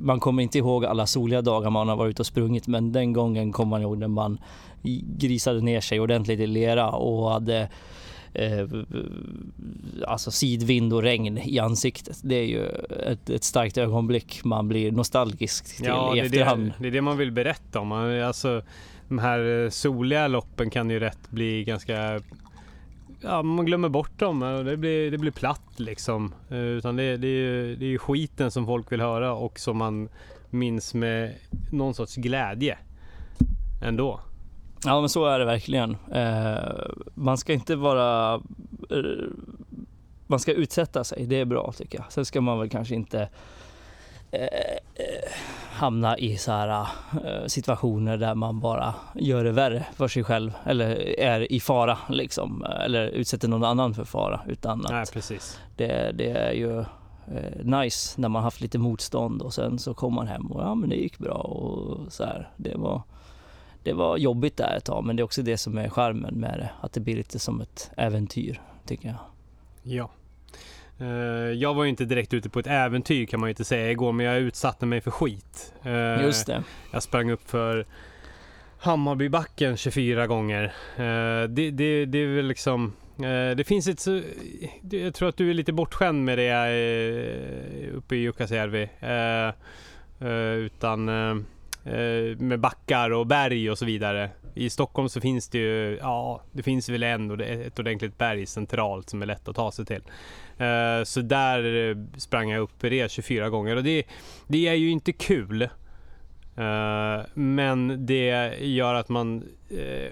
[0.00, 3.12] man kommer inte ihåg alla soliga dagar man har varit ute och sprungit men den
[3.12, 4.38] gången kommer man ihåg när man
[5.18, 7.68] grisade ner sig ordentligt i lera och hade
[8.34, 8.68] eh,
[10.06, 12.20] alltså sidvind och regn i ansiktet.
[12.22, 12.66] Det är ju
[13.06, 16.64] ett, ett starkt ögonblick man blir nostalgisk till ja, i efterhand.
[16.66, 17.92] Det, det är det man vill berätta om.
[17.92, 18.62] Alltså,
[19.08, 22.20] de här soliga loppen kan ju rätt bli ganska
[23.26, 26.34] Ja, man glömmer bort dem och det blir, det blir platt liksom.
[26.50, 30.08] Eh, utan det, det, är, det är skiten som folk vill höra och som man
[30.50, 31.34] minns med
[31.72, 32.78] någon sorts glädje
[33.82, 34.20] ändå.
[34.84, 35.96] Ja men så är det verkligen.
[36.12, 36.58] Eh,
[37.14, 38.34] man ska inte vara...
[38.90, 39.00] Eh,
[40.26, 42.12] man ska utsätta sig, det är bra tycker jag.
[42.12, 43.28] Sen ska man väl kanske inte
[44.30, 44.48] eh,
[45.72, 46.86] hamna i så här
[47.46, 52.64] situationer där man bara gör det värre för sig själv eller är i fara liksom.
[52.64, 54.40] Eller utsätter någon annan för fara.
[54.46, 55.60] Utan att Nej, precis.
[55.76, 56.84] Det, det är ju
[57.62, 60.88] nice när man haft lite motstånd och sen så kommer man hem och ja men
[60.88, 62.50] det gick bra och så här.
[62.56, 63.02] Det var
[63.84, 66.58] det var jobbigt där ett tag men det är också det som är charmen med
[66.58, 66.70] det.
[66.80, 69.18] Att det blir lite som ett äventyr tycker jag.
[69.82, 70.10] Ja.
[71.00, 73.90] Uh, jag var ju inte direkt ute på ett äventyr kan man ju inte säga
[73.90, 75.74] igår men jag utsatte mig för skit.
[75.86, 76.62] Uh, Just det.
[76.92, 77.86] Jag sprang upp för
[78.78, 80.64] Hammarbybacken 24 gånger.
[80.64, 82.92] Uh, det, det, det är väl liksom
[83.56, 84.06] det finns ett
[84.90, 88.88] jag tror att du är lite bortskämd med det uppe i Jukkasjärvi.
[90.56, 91.36] Utan Eh,
[91.84, 94.30] Eh, med backar och berg och så vidare.
[94.54, 99.10] I Stockholm så finns det ju, ja, det finns väl en, ett ordentligt berg centralt
[99.10, 100.02] som är lätt att ta sig till.
[100.58, 104.04] Eh, så där eh, sprang jag upp det 24 gånger och det,
[104.46, 105.68] det är ju inte kul.
[107.34, 109.44] Men det gör att man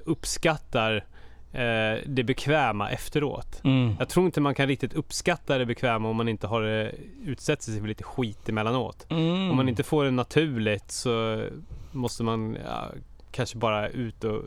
[0.04, 1.04] uppskattar
[1.52, 3.60] eh, det bekväma efteråt.
[3.64, 3.96] Mm.
[3.98, 6.88] Jag tror inte man kan riktigt uppskatta det bekväma om man inte har eh,
[7.24, 9.06] utsatt sig för lite skit emellanåt.
[9.10, 9.50] Mm.
[9.50, 11.44] Om man inte får det naturligt så
[11.92, 12.90] måste man ja,
[13.30, 14.42] kanske bara ut och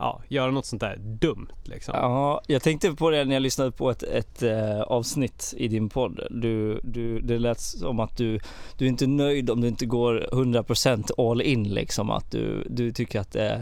[0.00, 1.94] ja, göra något sånt där dumt liksom.
[1.96, 5.88] Ja, jag tänkte på det när jag lyssnade på ett, ett äh, avsnitt i din
[5.88, 6.20] podd.
[6.30, 8.38] Du, du, det lät som att du,
[8.78, 12.10] du är inte nöjd om du inte går 100% all in liksom.
[12.10, 13.58] Att du, du tycker att äh,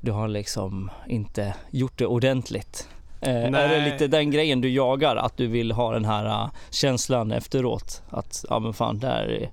[0.00, 2.88] du har liksom inte gjort det ordentligt.
[3.20, 5.16] Äh, är det lite den grejen du jagar?
[5.16, 8.02] Att du vill ha den här känslan efteråt?
[8.10, 9.50] Att ja men fan där,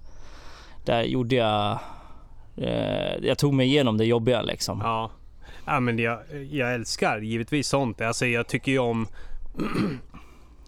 [0.85, 1.79] där gjorde jag
[2.57, 4.81] Eh, jag tog mig igenom det jobbiga liksom.
[4.83, 5.11] Ja,
[5.65, 8.01] ja men jag, jag älskar givetvis sånt.
[8.01, 9.07] Alltså jag tycker ju om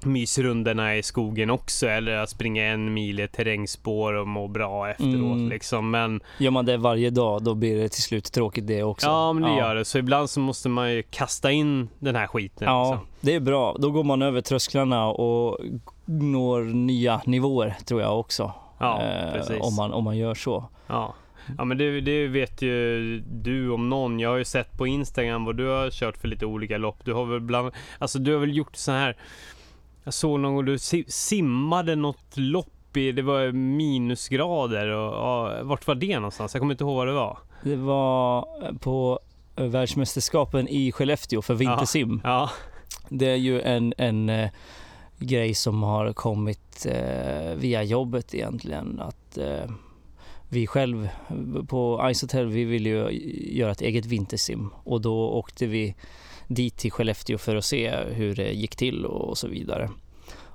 [0.05, 5.37] mysrundorna i skogen också eller att springa en mil i terrängspår och må bra efteråt
[5.37, 5.49] mm.
[5.49, 5.91] liksom.
[5.91, 9.07] Men gör man det varje dag då blir det till slut tråkigt det också.
[9.07, 9.57] Ja, men det ja.
[9.57, 9.85] gör det.
[9.85, 12.67] Så ibland så måste man ju kasta in den här skiten.
[12.67, 13.07] Ja, liksom.
[13.21, 13.75] det är bra.
[13.79, 15.59] Då går man över trösklarna och
[16.05, 18.53] når nya nivåer tror jag också.
[18.77, 20.65] Ja, eh, om, man, om man gör så.
[20.87, 21.13] Ja.
[21.57, 24.19] Ja men det, det, vet ju du om någon.
[24.19, 26.97] Jag har ju sett på Instagram vad du har kört för lite olika lopp.
[27.03, 29.17] Du har väl bland, alltså du har väl gjort så här.
[30.03, 35.87] Jag såg någon gång du simmade något lopp i, det var minusgrader och ja, vart
[35.87, 36.53] var det någonstans?
[36.53, 37.37] Jag kommer inte ihåg vad det var.
[37.63, 38.47] Det var
[38.79, 39.19] på
[39.55, 42.21] världsmästerskapen i Skellefteå för vintersim.
[42.23, 42.49] Ja, ja.
[43.09, 44.49] Det är ju en, en eh,
[45.17, 48.99] grej som har kommit eh, via jobbet egentligen.
[48.99, 49.71] Att eh,
[50.49, 51.09] vi själv
[51.67, 53.09] på Ice Hotel, vi ville ju
[53.59, 55.95] göra ett eget vintersim och då åkte vi
[56.47, 59.89] dit till Skellefteå för att se hur det gick till och så vidare.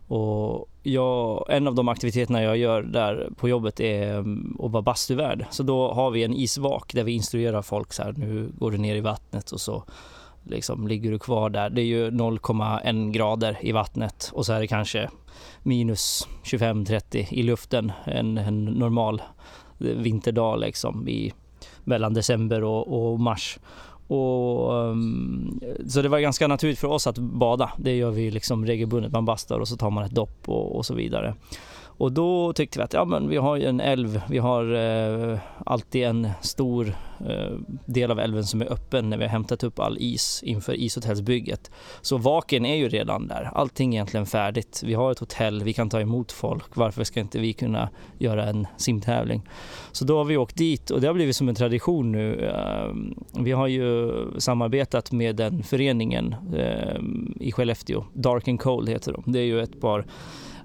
[0.08, 4.82] Och jag, en av de aktiviteterna jag gör där på jobbet är mm, att vara
[4.82, 5.46] bastuvärd.
[5.50, 8.78] Så då har vi en isvak där vi instruerar folk så här, nu går du
[8.78, 9.84] ner i vattnet och så
[10.44, 11.70] liksom ligger du kvar där.
[11.70, 15.10] Det är ju 0,1 grader i vattnet och så är det kanske
[15.62, 19.22] minus 25-30 i luften en, en normal
[19.78, 21.32] vinterdag liksom i,
[21.84, 23.58] mellan december och, och mars.
[24.08, 27.72] Och, um, så det var ganska naturligt för oss att bada.
[27.76, 29.12] Det gör vi liksom regelbundet.
[29.12, 31.34] Man bastar och så tar man ett dopp och, och så vidare.
[31.98, 35.38] Och då tyckte vi att ja, men vi har ju en älv, vi har eh,
[35.66, 36.94] alltid en stor
[37.28, 37.56] eh,
[37.86, 41.70] del av älven som är öppen när vi har hämtat upp all is inför ishotellsbygget.
[42.00, 44.82] Så vaken är ju redan där, allting är egentligen färdigt.
[44.84, 48.46] Vi har ett hotell, vi kan ta emot folk, varför ska inte vi kunna göra
[48.46, 49.42] en simtävling?
[49.92, 52.46] Så då har vi åkt dit och det har blivit som en tradition nu.
[52.46, 52.94] Eh,
[53.42, 57.00] vi har ju samarbetat med den föreningen eh,
[57.40, 59.22] i Skellefteå, Dark and Cold heter de.
[59.26, 60.06] Det är ju ett par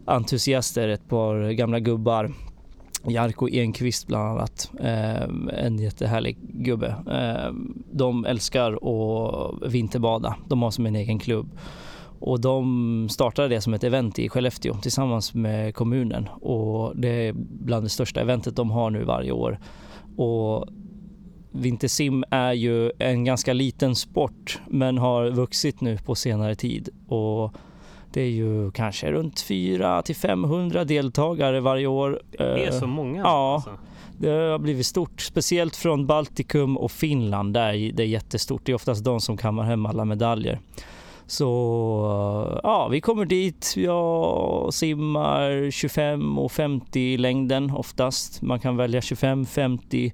[0.06, 2.32] entusiaster, ett par gamla gubbar.
[3.08, 5.24] Jarko Enqvist bland annat, eh,
[5.66, 6.96] en jättehärlig gubbe.
[7.12, 7.54] Eh,
[7.92, 11.50] de älskar att vinterbada, de har som en egen klubb.
[12.20, 17.34] Och de startade det som ett event i Skellefteå tillsammans med kommunen och det är
[17.36, 19.60] bland det största eventet de har nu varje år.
[20.18, 20.68] Och
[21.52, 27.54] vintersim är ju en ganska liten sport men har vuxit nu på senare tid och
[28.14, 32.22] det är ju kanske runt 4 till 500 deltagare varje år.
[32.38, 33.22] Det är så många?
[33.22, 33.56] Ja.
[33.56, 33.70] Alltså.
[34.18, 37.54] Det har blivit stort, speciellt från Baltikum och Finland.
[37.54, 38.62] Där det är jättestort.
[38.66, 40.60] Det är oftast de som kammar hem alla medaljer.
[41.28, 43.74] Så ja, vi kommer dit.
[43.78, 48.42] Jag simmar 25 och 50 i längden oftast.
[48.42, 50.14] Man kan välja 25, 50,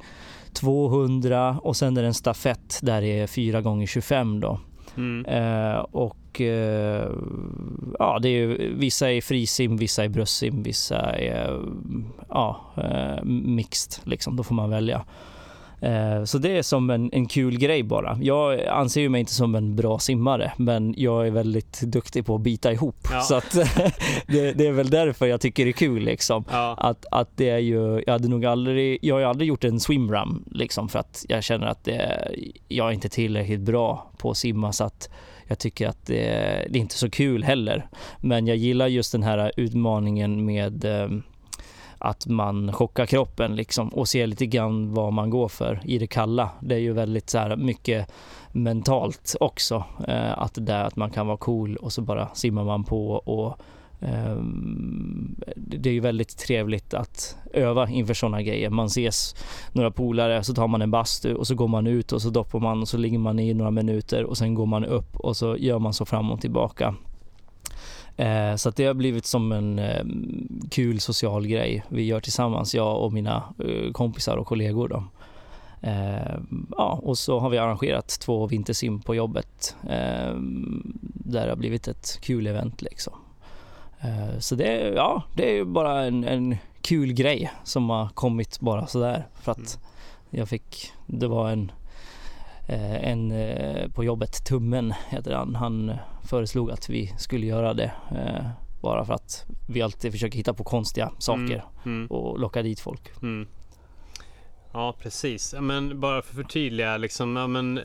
[0.53, 4.59] 200 och sen är det en stafett där det är 4 gånger 25 då.
[4.97, 5.25] Mm.
[5.25, 7.07] Eh, och eh,
[7.99, 11.61] ja, det är ju, vissa är frisim, vissa är bröstsim, vissa är
[12.29, 14.35] ja, eh, mixed liksom.
[14.35, 15.05] Då får man välja.
[15.81, 18.17] Eh, så det är som en, en kul grej bara.
[18.21, 22.35] Jag anser ju mig inte som en bra simmare, men jag är väldigt duktig på
[22.35, 23.07] att bita ihop.
[23.11, 23.21] Ja.
[23.21, 23.51] Så att
[24.27, 26.45] det, det, är väl därför jag tycker det är kul liksom.
[26.51, 26.75] Ja.
[26.77, 30.43] Att, att det är ju, jag hade nog aldrig, jag har aldrig gjort en swimrun
[30.51, 32.31] liksom för att jag känner att det,
[32.67, 35.09] jag är inte tillräckligt bra på att simma så att
[35.49, 36.15] jag tycker att det,
[36.69, 37.87] det är inte så kul heller.
[38.17, 41.23] Men jag gillar just den här utmaningen med ehm,
[41.97, 46.07] att man chockar kroppen liksom och ser lite grann vad man går för i det
[46.07, 46.49] kalla.
[46.59, 48.11] Det är ju väldigt så här mycket
[48.51, 49.83] mentalt också.
[50.07, 53.11] Eh, att det där att man kan vara cool och så bara simmar man på
[53.11, 53.59] och
[54.01, 58.69] Ehm, det är ju väldigt trevligt att öva inför sådana grejer.
[58.69, 59.35] Man ses
[59.71, 62.59] några polare, så tar man en bastu och så går man ut och så doppar
[62.59, 65.57] man och så ligger man i några minuter och sen går man upp och så
[65.57, 66.95] gör man så fram och tillbaka.
[68.17, 72.75] Ehm, så att det har blivit som en ehm, kul social grej vi gör tillsammans,
[72.75, 74.87] jag och mina eh, kompisar och kollegor.
[74.87, 75.03] Då.
[76.77, 79.75] ja, och så har vi arrangerat två vintersim på jobbet
[81.01, 83.13] där det har blivit ett kul event liksom
[84.39, 89.27] så det, ja, det är bara en, en kul grej som har kommit bara sådär
[89.41, 89.79] för att mm.
[90.29, 91.71] jag fick, det var en
[92.69, 95.91] eh, en eh, på jobbet, Tummen heter han, han
[96.23, 97.91] föreslog att vi skulle göra det.
[98.11, 98.45] Eh,
[98.81, 102.07] bara för att vi alltid försöker hitta på konstiga saker mm, mm.
[102.07, 103.21] och locka dit folk.
[103.21, 103.47] Mm.
[104.71, 107.83] Ja precis, men bara för att förtydliga liksom, ja, men, eh,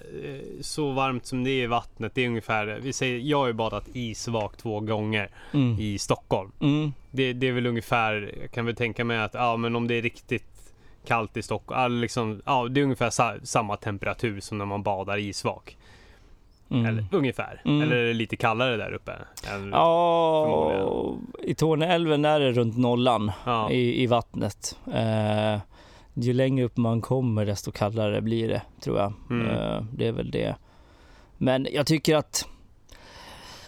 [0.60, 3.52] så varmt som det är i vattnet, det är ungefär, vi säger, jag har ju
[3.52, 5.80] badat isvak två gånger mm.
[5.80, 6.52] i Stockholm.
[6.60, 6.92] Mm.
[7.10, 9.94] Det, det, är väl ungefär, jag kan väl tänka mig att, ja men om det
[9.94, 10.74] är riktigt
[11.06, 15.18] kallt i Stockholm, liksom, ja det är ungefär sa, samma temperatur som när man badar
[15.18, 15.76] isvak.
[16.70, 16.86] Mm.
[16.86, 17.62] Eller, ungefär.
[17.64, 17.82] Mm.
[17.82, 19.12] Eller är det lite kallare där uppe?
[19.72, 23.70] Ja, i Torneälven är det runt nollan ja.
[23.70, 24.78] i, i vattnet.
[24.94, 25.58] Eh,
[26.14, 29.12] ju längre upp man kommer desto kallare blir det tror jag.
[29.30, 29.46] Mm.
[29.46, 30.56] Uh, det är väl det.
[31.38, 32.48] Men jag tycker att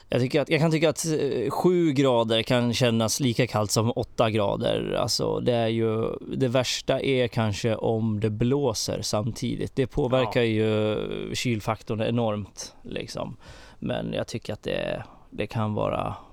[0.09, 1.07] jag, tycker att, jag kan tycka att
[1.51, 4.93] 7 eh, grader kan kännas lika kallt som 8 grader.
[4.93, 9.77] Alltså det är ju, det värsta är kanske om det blåser samtidigt.
[9.77, 10.47] Det påverkar ja.
[10.47, 13.37] ju kylfaktorn enormt liksom.
[13.79, 16.26] Men jag tycker att det, det kan vara Eh,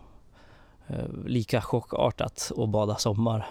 [0.87, 3.45] Eh, lika chockartat att bada sommar.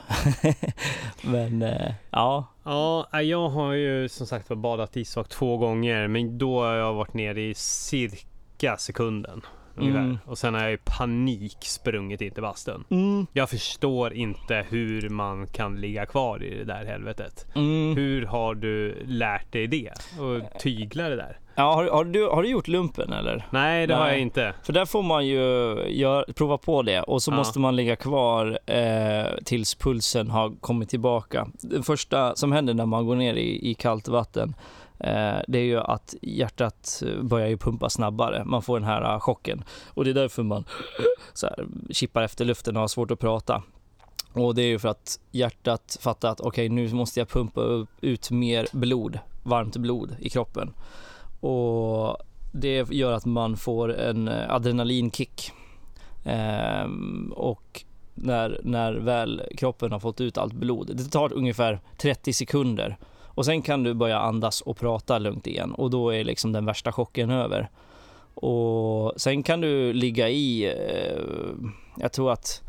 [1.22, 2.46] men eh, ja.
[2.64, 6.94] Ja, eh, jag har ju som sagt badat isvak två gånger, men då har jag
[6.94, 9.42] varit nere i cirka sekunden.
[9.78, 10.18] Mm.
[10.26, 12.85] Och sen har jag i panik sprungit in till bastun.
[12.90, 13.26] Mm.
[13.32, 17.46] Jag förstår inte hur man kan ligga kvar i det där helvetet.
[17.54, 17.96] Mm.
[17.96, 19.92] Hur har du lärt dig det?
[20.18, 21.38] Och tygla det där?
[21.54, 23.46] Ja, har, har, du, har du gjort lumpen eller?
[23.50, 24.02] Nej, det Nej.
[24.02, 24.54] har jag inte.
[24.62, 25.40] För där får man ju
[25.88, 27.37] gör, prova på det och så ja.
[27.37, 31.48] måste man ligga kvar eh, tills pulsen har kommit tillbaka.
[31.61, 34.54] Det första som händer när man går ner i, i kallt vatten
[35.02, 38.44] Eh, det är ju att hjärtat börjar ju pumpa snabbare.
[38.44, 40.64] Man får den här eh, chocken och det är därför man
[41.32, 43.62] så här, kippar efter luften och har svårt att prata.
[44.32, 47.86] Och det är ju för att hjärtat fattar att okej, okay, nu måste jag pumpa
[48.00, 50.74] ut mer blod, varmt blod i kroppen.
[51.40, 52.16] Och
[52.52, 55.52] det gör att man får en eh, adrenalinkick.
[56.24, 57.84] Ehm, och
[58.14, 62.98] när, när väl kroppen har fått ut allt blod, det tar ungefär 30 sekunder.
[63.34, 66.66] Och sen kan du börja andas och prata lugnt igen och då är liksom den
[66.66, 67.70] värsta chocken över.
[68.34, 71.22] Och sen kan du ligga i, eh,
[71.96, 72.62] jag tror att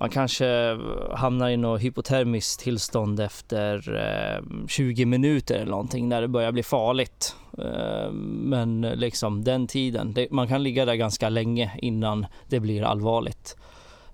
[0.00, 0.78] man kanske
[1.14, 6.62] hamnar i något hypotermiskt tillstånd efter eh, 20 minuter eller någonting när det börjar bli
[6.62, 7.36] farligt.
[7.58, 12.82] Eh, men liksom den tiden, det, man kan ligga där ganska länge innan det blir
[12.82, 13.56] allvarligt.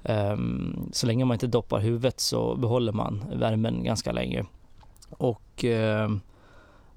[0.03, 0.37] Eh,
[0.93, 4.45] så länge man inte doppar huvudet så behåller man värmen ganska länge.
[5.19, 6.11] Och eh,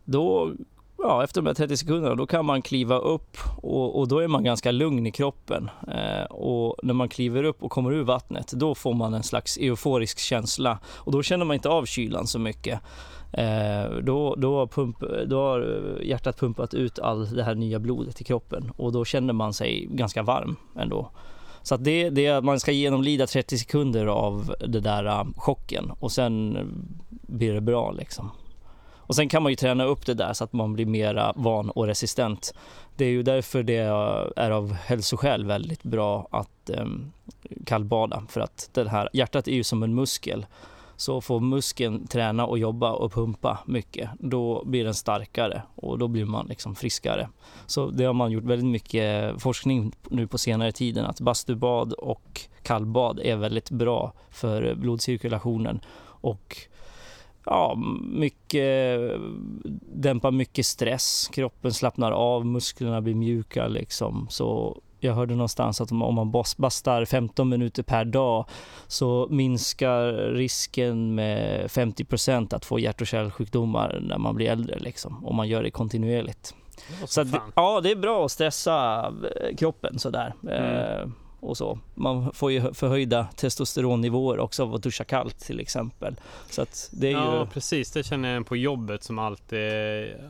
[0.06, 0.54] då
[0.98, 4.28] ja, efter de här 30 sekunderna då kan man kliva upp och, och då är
[4.28, 5.70] man ganska lugn i kroppen.
[5.88, 9.58] Eh, och när man kliver upp och kommer ur vattnet då får man en slags
[9.58, 12.80] euforisk känsla och då känner man inte av kylan så mycket.
[13.34, 18.22] Eh, då, då, pump, då har eh, hjärtat pumpat ut all det här nya blodet
[18.22, 21.12] i kroppen och då känner man sig ganska varm ändå.
[21.62, 26.12] Så att det, det, man ska genomlida 30 sekunder av den där eh, chocken och
[26.12, 26.64] sen eh,
[27.30, 28.32] blir det bra liksom.
[29.10, 31.70] Och sen kan man ju träna upp det där så att man blir mera van
[31.70, 32.54] och resistent.
[32.96, 33.78] Det är ju därför det
[34.36, 36.86] är av hälsoskäl väldigt bra att eh,
[37.66, 40.46] kallbada för att det här hjärtat är ju som en muskel.
[40.96, 46.08] Så får muskeln träna och jobba och pumpa mycket, då blir den starkare och då
[46.08, 47.30] blir man liksom friskare.
[47.66, 52.42] Så det har man gjort väldigt mycket forskning nu på senare tiden att bastubad och
[52.64, 55.80] kallbad är väldigt bra för blodcirkulationen
[56.22, 56.69] och
[57.50, 59.12] ja, mycket,
[59.94, 64.28] dämpar mycket stress, kroppen slappnar av, musklerna blir mjuka liksom.
[64.30, 68.46] Så jag hörde någonstans att om man bastar 15 minuter per dag
[68.88, 74.80] så minskar risken med 50 procent att få hjärt och kärlsjukdomar när man blir äldre
[74.80, 76.56] liksom, om man gör det kontinuerligt.
[77.06, 79.06] Så det, ja, det är bra att stressa
[79.42, 80.34] eh, kroppen sådär.
[80.44, 80.64] Mm.
[80.64, 81.08] Eh,
[81.40, 81.80] och så.
[81.96, 86.16] Man får ju förhöjda testosteronnivåer också av att duscha kallt till exempel.
[86.50, 87.46] Så det är ja, ju...
[87.46, 87.92] precis.
[87.92, 89.60] Det känner jag på jobbet som alltid,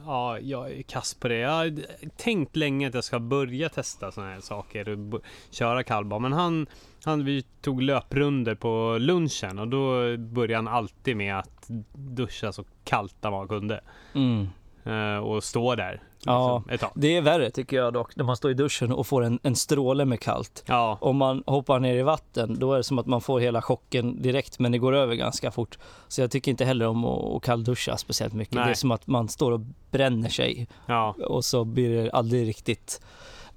[0.05, 1.37] ja, jag är kass på det.
[1.37, 1.79] Jag har
[2.17, 6.21] tänkt länge att jag ska börja testa sådana här saker och köra kallbad.
[6.21, 6.67] Men han,
[7.03, 12.63] han, vi tog löprunder på lunchen och då började han alltid med att duscha så
[12.83, 13.81] kallt han bara kunde.
[14.13, 14.47] Mm.
[14.87, 18.51] Uh, och stå där Ja, liksom, det är värre tycker jag dock när man står
[18.51, 20.63] i duschen och får en, en stråle med kallt.
[20.65, 20.97] Ja.
[21.01, 24.21] Om man hoppar ner i vatten då är det som att man får hela chocken
[24.21, 25.77] direkt men det går över ganska fort.
[26.07, 28.55] Så jag tycker inte heller om att, att kallduscha speciellt mycket.
[28.55, 28.65] Nej.
[28.65, 29.61] Det är som att man står och
[29.91, 31.15] bränner sig ja.
[31.27, 33.01] och så blir det aldrig riktigt,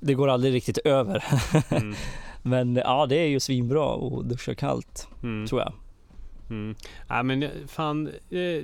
[0.01, 1.25] det går aldrig riktigt över.
[1.71, 1.95] Mm.
[2.43, 5.47] men ja, det är ju svinbra att duscha kallt mm.
[5.47, 5.73] tror jag.
[6.51, 6.75] Mm.
[7.09, 8.11] Ja, men fan,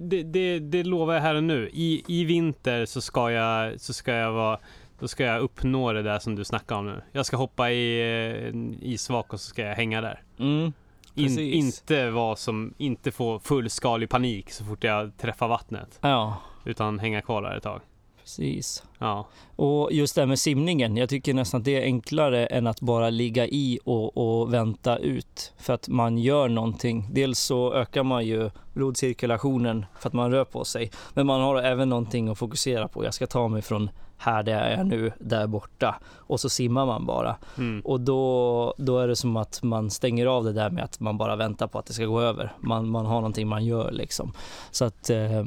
[0.00, 1.70] det, det, det lovar jag här och nu.
[1.72, 4.58] I, I vinter så ska jag, så ska jag vara
[4.98, 7.02] då ska jag uppnå det där som du snackar om nu.
[7.12, 8.02] Jag ska hoppa i
[8.48, 10.22] en isvak och så ska jag hänga där.
[10.38, 10.72] Mm,
[11.14, 15.98] In, inte vara som, inte få fullskalig panik så fort jag träffar vattnet.
[16.00, 16.36] Ja.
[16.64, 17.80] Utan hänga kvar där ett tag.
[18.28, 18.82] Precis.
[18.98, 19.26] Ja.
[19.56, 22.80] Och just det här med simningen, jag tycker nästan att det är enklare än att
[22.80, 25.52] bara ligga i och, och vänta ut.
[25.58, 27.08] För att man gör någonting.
[27.12, 30.90] Dels så ökar man ju blodcirkulationen för att man rör på sig.
[31.14, 33.04] Men man har även någonting att fokusera på.
[33.04, 36.00] Jag ska ta mig från här där jag är nu, där borta.
[36.16, 37.36] Och så simmar man bara.
[37.58, 37.80] Mm.
[37.80, 41.18] Och då, då är det som att man stänger av det där med att man
[41.18, 42.52] bara väntar på att det ska gå över.
[42.60, 44.32] Man, man har någonting man gör liksom.
[44.70, 45.44] Så att eh,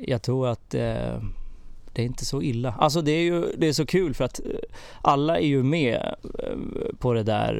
[0.00, 1.18] jag tror att eh,
[1.98, 2.74] det är inte så illa.
[2.78, 4.50] Alltså det är ju det är så kul för att eh,
[5.02, 6.56] alla är ju med eh,
[6.98, 7.54] på det där.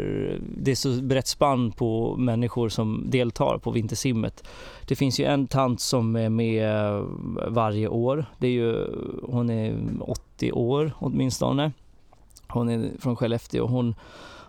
[0.57, 4.45] Det är så brett spann på människor som deltar på vintersimmet.
[4.87, 7.05] Det finns ju en tant som är med eh,
[7.49, 8.27] varje år.
[8.39, 8.87] Det är ju,
[9.23, 11.73] hon är 80 år åtminstone.
[12.49, 13.67] Hon är från Skellefteå.
[13.67, 13.95] Hon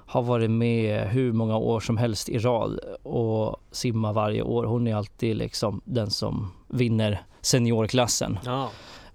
[0.06, 4.64] har varit med hur många år som helst i rad och simmar varje år.
[4.64, 8.40] Hon är alltid liksom den som vinner seniorklassen.
[8.46, 8.70] Ja.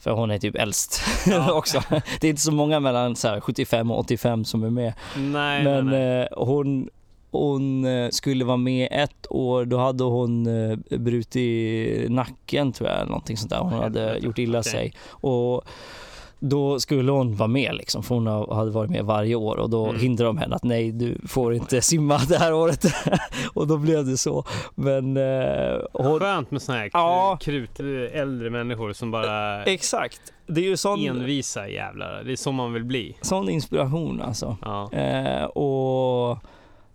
[0.04, 1.52] För hon är typ äldst ja.
[1.52, 1.82] också.
[2.20, 4.92] Det är inte så många mellan så 75 och 85 som är med.
[5.16, 6.28] Nej, Men nej, nej.
[6.32, 6.88] Eh, hon,
[7.30, 13.08] hon eh, skulle vara med ett år, då hade hon eh, brutit nacken tror jag,
[13.08, 13.58] någonting sånt där.
[13.58, 14.92] Hon hade gjort illa sig.
[15.08, 15.64] Och
[16.48, 19.86] då skulle hon vara med liksom, för hon hade varit med varje år och då
[19.86, 20.00] mm.
[20.00, 22.84] hindrade de henne att nej, du får inte simma det här året.
[23.54, 24.44] och då blev det så.
[24.74, 26.20] Men eh, hon...
[26.20, 27.38] Skönt med såna här ja.
[27.40, 27.80] krut,
[28.12, 29.64] äldre människor som bara...
[29.64, 30.20] Exakt.
[30.46, 31.00] Det är ju sån...
[31.00, 32.22] Envisa jävlar.
[32.24, 33.16] Det är så man vill bli.
[33.20, 34.56] Sån inspiration alltså.
[34.62, 34.92] Ja.
[34.92, 36.38] Eh, och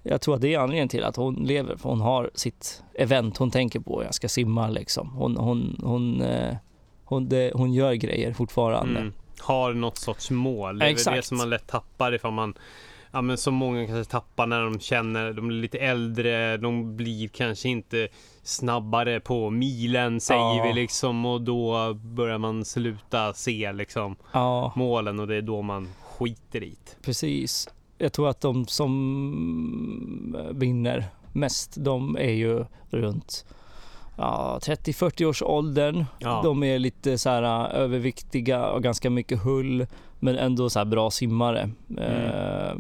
[0.03, 3.37] jag tror att det är anledningen till att hon lever, för hon har sitt event
[3.37, 4.03] hon tänker på.
[4.03, 5.09] Jag ska simma liksom.
[5.09, 6.55] Hon, hon, hon, eh,
[7.05, 8.99] hon, det, hon gör grejer fortfarande.
[8.99, 10.79] Mm har något sorts mål.
[10.79, 12.53] Det är det som man lätt tappar ifall man
[13.11, 17.27] Ja men som många kanske tappar när de känner, de blir lite äldre, de blir
[17.27, 18.07] kanske inte
[18.43, 20.63] snabbare på milen säger Ja.
[20.67, 25.61] vi liksom och då börjar man sluta se liksom Ja, målen och det är då
[25.61, 27.01] man skiter i det.
[27.05, 27.67] precis.
[27.97, 33.45] Jag tror att de som vinner mest, de är ju runt
[34.19, 36.05] ja, 30-40 års åldern.
[36.19, 36.41] Ja.
[36.43, 39.87] De är lite så här äh, överviktiga och ganska mycket hull
[40.19, 41.69] men ändå så bra simmare.
[41.97, 42.75] Eh,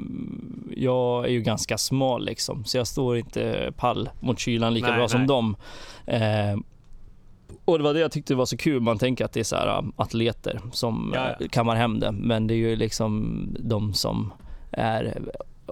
[0.75, 4.97] jag är ju ganska smal liksom så jag står inte pall mot kylan lika Nej,
[4.97, 5.27] bra som nej.
[5.27, 5.55] dem.
[6.05, 6.59] Eh,
[7.65, 8.81] och det var det jag tyckte var så kul.
[8.81, 11.45] Man tänker att det är så här äh, atleter som Ja, ja.
[11.45, 14.33] äh, kammar hem det men det är ju liksom de som
[14.71, 15.17] är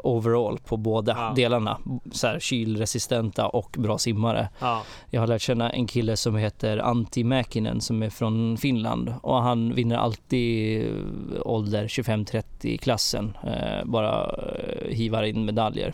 [0.03, 1.33] overall på båda Ja.
[1.35, 1.77] delarna.
[2.11, 4.49] Så här, kylresistenta och bra simmare.
[4.59, 4.81] Ja.
[5.09, 9.41] Jag har lärt känna en kille som heter Antti Mäkinen som är från Finland och
[9.41, 13.37] han vinner alltid eh, ålder 25-30 klassen.
[13.43, 15.93] Eh, bara eh, hivar in medaljer.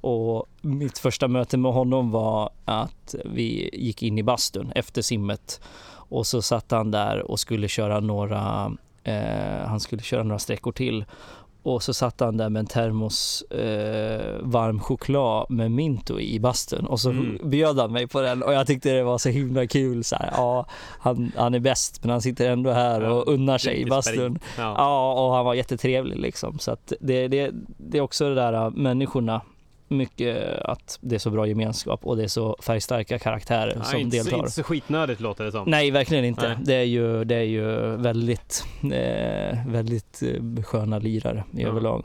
[0.00, 5.60] Och mitt första möte med honom var att vi gick in i bastun efter simmet
[6.10, 8.72] och så satt han där och skulle köra några,
[9.04, 11.04] eh, han skulle köra några sträckor till
[11.62, 16.86] och så satt han där med en termos eh, varm choklad med Minto i bastun
[16.86, 17.50] och så Mm.
[17.50, 20.04] bjöd han mig på den och jag tyckte det var så himla kul.
[20.04, 20.66] Så här, ja,
[20.98, 24.38] han, han är bäst men han sitter ändå här Ja, och unnar sig i bastun.
[24.58, 24.74] Ja.
[24.76, 26.58] Ja, och han var jättetrevlig liksom.
[26.58, 29.40] Så att det, det, det är också det där äh, människorna,
[29.88, 34.00] mycket att det är så bra gemenskap och det är så färgstarka karaktärer Ja, som
[34.00, 34.36] inte, deltar.
[34.38, 35.70] inte så skitnödigt låter det som.
[35.70, 36.48] Nej, verkligen inte.
[36.48, 36.56] Nej.
[36.64, 41.68] Det är ju, det är ju väldigt, eh, väldigt eh, sköna lirare i Ja.
[41.68, 42.04] överlag.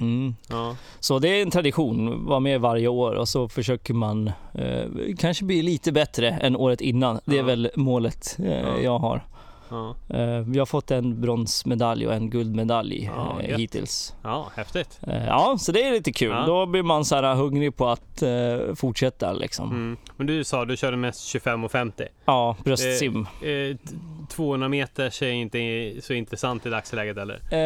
[0.00, 0.34] Mm.
[0.48, 0.76] Ja.
[1.00, 4.84] Så det är en tradition, vara med varje år och så försöker man eh,
[5.18, 7.20] kanske bli lite bättre än året innan.
[7.24, 7.44] Det är Ja.
[7.44, 8.78] väl målet eh, Ja.
[8.82, 9.22] jag har.
[9.68, 9.96] Ja.
[10.08, 14.14] Eh, vi har fått en bronsmedalj och en guldmedalj Ja, eh, hittills.
[14.22, 14.98] ja, häftigt.
[15.06, 16.30] Eh, ja, så det är lite kul.
[16.30, 16.44] Ja.
[16.46, 19.70] Då blir man så här hungrig på att eh, fortsätta liksom.
[19.70, 19.96] Mm.
[20.16, 22.04] Men du sa du körde mest 25 och 50.
[22.24, 23.26] Ja, bröstsim.
[23.42, 23.94] Eh, t-
[24.28, 27.40] 200 meter är inte så intressant i dagsläget eller?
[27.50, 27.58] Eh,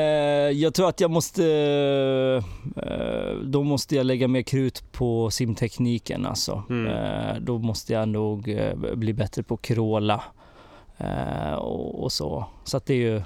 [0.51, 1.44] jag tror att jag måste...
[2.76, 6.62] Eh, då måste jag lägga mer krut på simtekniken alltså.
[6.70, 6.86] Mm.
[6.92, 10.22] Eh, då måste jag nog eh, bli bättre på kråla
[11.01, 12.44] eh, och, och så.
[12.64, 13.22] Så att det är ju...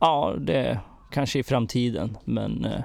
[0.00, 2.80] Ja, det kanske i framtiden men eh,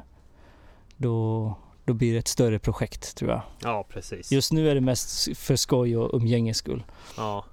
[0.98, 1.54] då,
[1.86, 3.42] då blir det ett större projekt tror jag.
[3.64, 4.32] Ja, precis.
[4.32, 6.84] Just nu är det mest för skoj och umgänges skull.
[7.18, 7.46] Ja.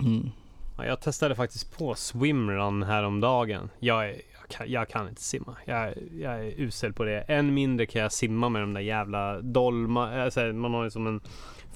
[0.00, 0.30] Mm.
[0.78, 3.70] Ja, Jag testade faktiskt på swimrun häromdagen.
[3.78, 5.56] Jag, är- jag kan, jag kan inte simma.
[5.64, 7.20] Jag, jag är usel på det.
[7.20, 11.06] Än mindre kan jag simma med de där jävla dolma, alltså, man har ju som
[11.06, 11.20] en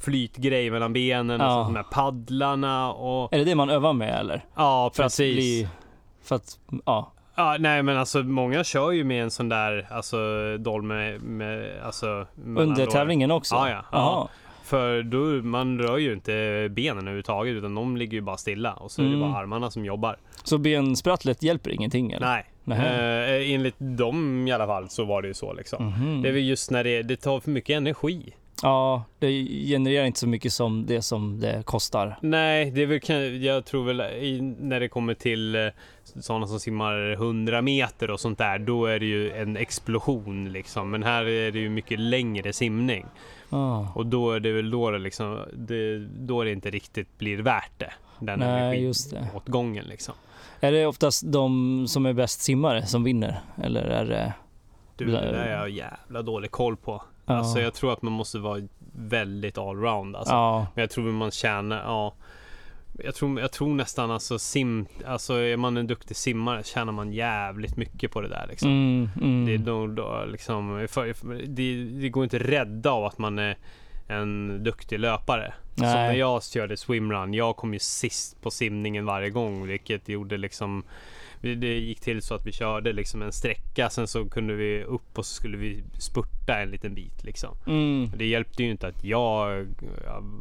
[0.01, 1.47] flytgrej mellan benen ja.
[1.47, 3.33] och så de här paddlarna och...
[3.33, 4.45] Är det det man övar med eller?
[4.55, 5.31] Ja, för precis.
[5.31, 5.69] Att bli,
[6.23, 7.13] för att, ja.
[7.35, 10.17] Ja, nej men alltså många kör ju med en sån där, alltså
[10.59, 12.27] dolm med, alltså...
[12.45, 13.55] Under tävlingen också?
[13.55, 13.85] Ja, ja.
[13.93, 14.29] ja.
[14.65, 18.91] För då, man rör ju inte benen överhuvudtaget utan de ligger ju bara stilla och
[18.91, 19.13] så mm.
[19.13, 19.41] är det bara mm.
[19.41, 20.17] armarna som jobbar.
[20.45, 22.27] Så bensprattlet hjälper ingenting eller?
[22.27, 22.47] Nej.
[22.79, 25.95] Eh, enligt dem i alla fall så var det ju så liksom.
[25.95, 26.23] Mm.
[26.23, 28.35] Det är väl just när det, det tar för mycket energi.
[28.63, 32.19] Ja, det genererar inte så mycket som det som det kostar.
[32.23, 33.97] Nej, det är väl, jag tror väl
[34.61, 35.69] när det kommer till eh,
[36.21, 40.91] sådana som simmar 100 meter och sånt där, då är det ju en explosion liksom.
[40.91, 43.07] Men här är det ju mycket längre simning.
[43.51, 43.85] Ah.
[43.95, 47.79] Och då är det väl då det liksom, det, då det inte riktigt blir värt
[47.79, 47.93] det.
[48.19, 48.93] Den Nej,
[49.47, 50.15] gången liksom.
[50.61, 53.41] Är det oftast de som är bäst simmare som vinner?
[53.63, 54.33] Eller är det...
[54.97, 57.03] Du, det där är jag jävla dålig koll på.
[57.27, 57.35] Ja.
[57.35, 58.63] Alltså jag tror att man måste vara
[58.93, 60.35] väldigt allround alltså.
[60.35, 60.67] Ja.
[60.75, 62.15] Men jag tror att man tjänar, ja.
[63.05, 67.13] Jag tror, jag tror nästan alltså sim, alltså är man en duktig simmare tjänar man
[67.13, 68.71] jävligt mycket på det där liksom.
[68.71, 69.47] Mm, mm.
[69.47, 70.87] Det är då, då liksom,
[71.47, 73.57] det, det går inte att rädda av att man är
[74.09, 75.55] en duktig löpare.
[75.75, 75.93] Nej.
[75.93, 80.37] Som när jag körde swimrun, jag kom ju sist på simningen varje gång vilket gjorde
[80.37, 80.85] liksom
[81.41, 85.19] det gick till så att vi körde liksom en sträcka, sen så kunde vi upp
[85.19, 87.57] och så skulle vi spurta en liten bit liksom.
[87.67, 88.11] Mm.
[88.17, 89.67] Det hjälpte ju inte att jag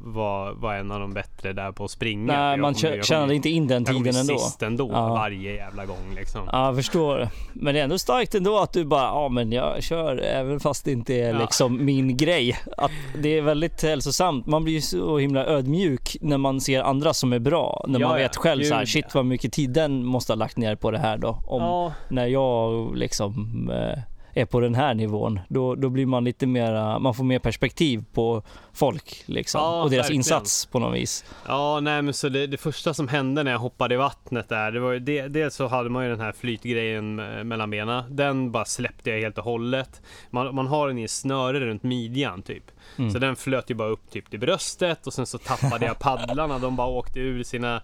[0.02, 2.34] var, var en av de bättre där på att springa.
[2.34, 4.34] Nej, man kom, tjänade inte in den tiden ändå.
[4.34, 5.14] Jag sist ändå, ja.
[5.14, 6.50] varje jävla gång liksom.
[6.52, 7.30] Ja, jag förstår.
[7.54, 10.86] Men det är ändå starkt ändå att du bara, ja men jag kör även fast
[10.86, 11.40] det inte är ja.
[11.40, 12.58] liksom min grej.
[12.78, 12.92] Att
[13.22, 14.46] det är väldigt hälsosamt.
[14.46, 17.86] Man blir ju så himla ödmjuk när man ser andra som är bra.
[17.88, 20.58] När ja, man vet själv så här, shit vad mycket tid den måste ha lagt
[20.58, 21.44] ner på det här då.
[21.46, 21.94] Om, ja.
[22.10, 24.00] När jag liksom eh,
[24.36, 28.04] är på den här nivån, då, då blir man lite mera, man får mer perspektiv
[28.14, 30.20] på folk liksom ja, och deras verkligen.
[30.20, 31.26] insats på något vis.
[31.48, 34.72] Ja, nej men så det, det, första som hände när jag hoppade i vattnet där,
[34.72, 37.16] det var ju det, dels så hade man ju den här flytgrejen
[37.48, 38.16] mellan benen.
[38.16, 40.02] Den bara släppte jag helt och hållet.
[40.30, 42.64] Man, man har den i snöre runt midjan typ.
[42.98, 43.12] Mm.
[43.12, 46.60] Så den flöt ju bara upp typ till bröstet och sen så tappade jag paddlarna.
[46.60, 47.82] De bara åkte ur sina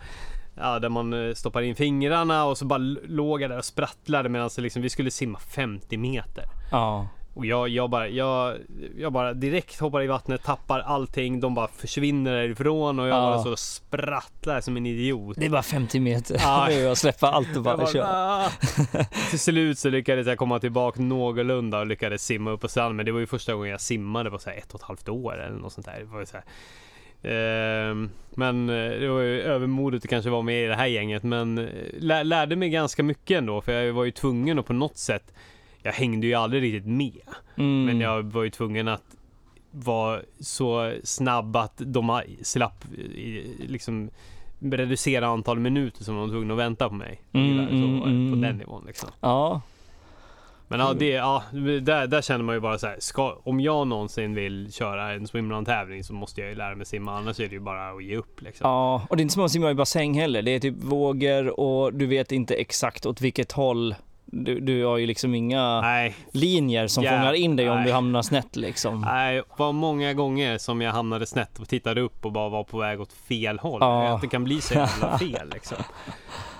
[0.55, 2.77] Ja, där man eh, stoppar in fingrarna och så bara
[3.07, 6.45] låg jag där och sprattlade medan liksom, vi skulle simma 50 meter.
[6.71, 7.07] Ja.
[7.33, 8.57] Och jag, jag, bara, jag,
[8.97, 13.21] jag bara direkt hoppar i vattnet, tappar allting, de bara försvinner därifrån och jag ja.
[13.21, 15.37] bara så sprattlar som en idiot.
[15.39, 16.37] Det är bara 50 meter.
[16.39, 16.69] Ja.
[16.91, 18.43] Att släppa allt och bara, bara köra.
[19.29, 22.95] Till slut så lyckades jag komma tillbaka någorlunda och lyckades simma upp på stranden.
[22.95, 25.09] Men det var ju första gången jag simmade på så här ett och ett halvt
[25.09, 25.99] år eller något sånt där.
[25.99, 26.43] Det var så här,
[28.35, 31.57] men eh, det var ju övermodigt att kanske vara med i det här gänget men
[31.57, 35.33] eh, lärde mig ganska mycket ändå för jag var ju tvungen att på något sätt
[35.83, 37.21] Jag hängde ju aldrig riktigt med
[37.55, 37.85] mm.
[37.85, 39.15] Men jag var ju tvungen att
[39.71, 42.85] vara så snabb att de slapp
[43.59, 44.09] liksom
[44.59, 47.21] reducera antal minuter som de var tvungna att vänta på mig.
[47.31, 48.41] Mm, så, mm, på mm.
[48.41, 49.09] den nivån liksom.
[49.21, 49.61] Ja,
[50.71, 51.43] men ja, det, ja
[51.81, 55.27] där, där känner man ju bara så här, ska, om jag någonsin vill köra en
[55.27, 58.17] swimrun-tävling så måste jag ju lära mig simma, annars är det ju bara att ge
[58.17, 58.69] upp liksom.
[58.69, 60.41] Ja, och det är inte som att simma i bassäng heller.
[60.41, 63.95] Det är typ vågor och du vet inte exakt åt vilket håll
[64.31, 66.15] du, du har ju liksom inga nej.
[66.31, 67.19] linjer som yeah.
[67.19, 67.85] fångar in dig om nej.
[67.85, 69.01] du hamnar snett liksom.
[69.01, 72.63] Nej, det var många gånger som jag hamnade snett och tittade upp och bara var
[72.63, 73.77] på väg åt fel håll.
[73.81, 74.15] Ja.
[74.15, 75.77] Att det kan bli så jävla fel liksom.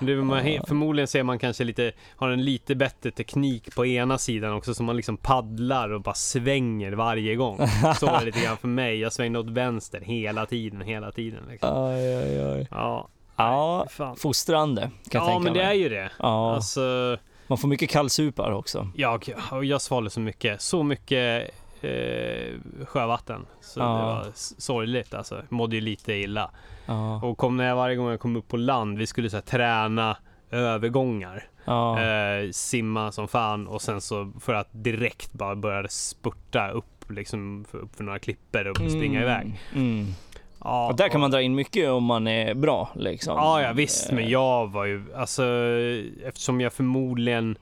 [0.00, 4.52] Det, man, förmodligen ser man kanske lite, har en lite bättre teknik på ena sidan
[4.52, 7.60] också så man liksom paddlar och bara svänger varje gång.
[7.98, 9.00] Så var det lite grann för mig.
[9.00, 11.40] Jag svängde åt vänster hela tiden, hela tiden.
[11.50, 11.84] Liksom.
[11.86, 12.68] Aj, aj, aj.
[12.70, 13.08] Ja.
[13.36, 16.10] Ja, fostrande kan jag ja, tänka men det är ju det.
[16.18, 16.54] Ja.
[16.54, 18.88] Alltså, man får mycket kallsupar också.
[18.94, 19.20] Ja,
[19.50, 20.60] och jag svalde så mycket.
[20.62, 23.46] Så mycket eh, sjövatten.
[23.60, 23.84] Så ja.
[23.84, 25.34] det var sorgligt alltså.
[25.34, 26.50] Jag mådde ju lite illa.
[26.86, 27.22] Ja.
[27.22, 29.42] Och kom när jag varje gång jag kom upp på land, vi skulle så här,
[29.42, 30.16] träna
[30.50, 31.44] övergångar.
[31.64, 32.00] Ja.
[32.02, 37.64] Eh, simma som fan och sen så för att direkt bara börja spurta upp liksom
[37.70, 39.22] för, upp för några klipper och springa mm.
[39.22, 39.60] iväg.
[39.74, 40.06] Mm.
[40.64, 43.34] Ja, och där kan man dra in mycket om man är bra liksom.
[43.36, 45.42] Ja, ja visst, men jag var ju alltså
[46.24, 47.58] eftersom jag förmodligen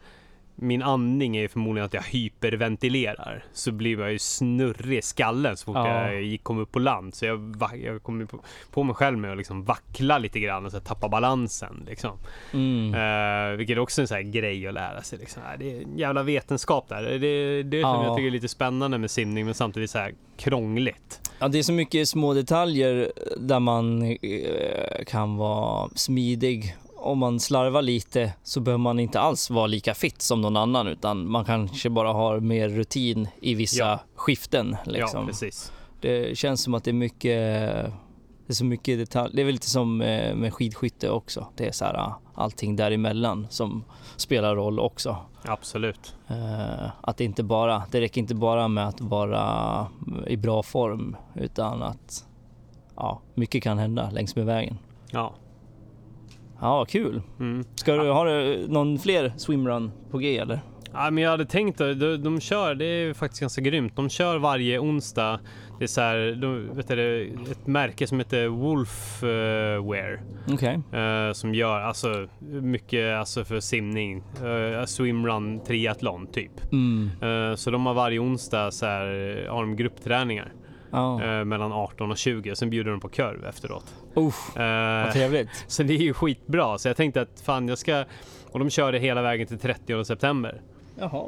[0.62, 3.44] min andning är förmodligen att jag hyperventilerar.
[3.52, 6.12] Så blir jag ju snurrig i skallen så fort ja.
[6.12, 7.14] jag kom upp på land.
[7.14, 8.40] Så jag, jag kom på,
[8.70, 11.84] på mig själv med att liksom vackla lite grann och så tappa balansen.
[11.86, 12.18] Liksom.
[12.52, 12.94] Mm.
[12.94, 15.18] Uh, vilket är också en sån här grej att lära sig.
[15.18, 15.42] Liksom.
[15.58, 17.02] Det är en jävla vetenskap där.
[17.02, 17.94] Det, det, det är ja.
[17.94, 21.30] som jag tycker är lite spännande med simning men samtidigt så här krångligt.
[21.38, 27.40] Ja, det är så mycket små detaljer där man eh, kan vara smidig om man
[27.40, 31.44] slarvar lite så behöver man inte alls vara lika fit som någon annan utan man
[31.44, 33.98] kanske bara har mer rutin i vissa Ja.
[34.14, 34.76] skiften.
[34.86, 35.20] Liksom.
[35.20, 35.72] Ja, precis.
[36.00, 37.22] Det känns som att det är mycket,
[38.46, 39.30] det är så mycket detalj.
[39.34, 41.46] Det är väl lite som eh, med skidskytte också.
[41.56, 43.84] Det är så här ah, allting däremellan som
[44.16, 45.16] spelar roll också.
[45.44, 46.14] Absolut.
[46.28, 49.86] Eh, att det inte bara, det räcker inte bara med att vara
[50.26, 52.24] i bra form utan att
[52.96, 54.78] ja, mycket kan hända längs med vägen.
[55.10, 55.32] Ja.
[56.60, 57.22] Ja, kul.
[57.40, 57.64] Mm.
[57.74, 60.60] Ska du, har du någon fler swimrun på G eller?
[60.92, 63.96] Ja, men jag hade tänkt de, de, de kör, det är faktiskt ganska grymt.
[63.96, 65.40] De kör varje onsdag.
[65.78, 70.20] Det är så här, de, vet du, ett märke som heter Wolf eh, Wear.
[70.52, 70.80] Okej.
[70.92, 72.28] eh, som gör alltså
[72.62, 74.22] mycket alltså för simning.
[74.44, 76.72] Uh, swimrun triathlon typ.
[76.72, 77.10] Mm.
[77.22, 80.52] Eh, så de har varje onsdag så här, har de gruppträningar
[80.90, 81.22] Ja.
[81.24, 82.54] eh, mellan 18 och 20.
[82.56, 83.94] Sen bjuder de på kurv efteråt.
[84.14, 85.48] Uff, Eh, vad trevligt.
[85.66, 86.78] så det är ju skitbra.
[86.78, 88.04] Så jag tänkte att fan jag ska...
[88.52, 90.60] Och de kör det hela vägen till 30 september.
[90.98, 91.24] Jaha.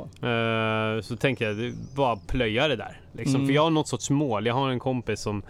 [0.97, 3.01] Eh, så tänker jag bara plöja det där.
[3.13, 3.35] Liksom.
[3.35, 3.47] Mm.
[3.47, 4.47] För jag har något sorts mål.
[4.47, 5.43] Jag har en kompis som,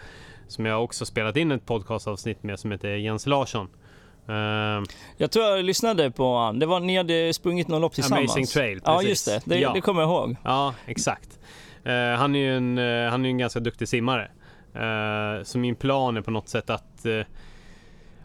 [0.49, 3.69] som jag också spelat in ett podcastavsnitt med som heter Jens Larsson.
[4.29, 4.35] Eh,
[5.17, 6.59] Jag tror jag lyssnade på han.
[6.59, 8.23] Det var ni hade sprungit någon lopp tillsammans.
[8.37, 9.09] Amazing Trail, Ja, precis.
[9.09, 9.41] just det.
[9.55, 9.73] Det, Ja.
[9.75, 10.37] det kommer jag ihåg.
[10.45, 11.39] ja, exakt.
[11.85, 14.31] Eh, han är ju en, eh, han är en ganska duktig simmare.
[14.75, 17.07] Eh, så min plan är på något sätt att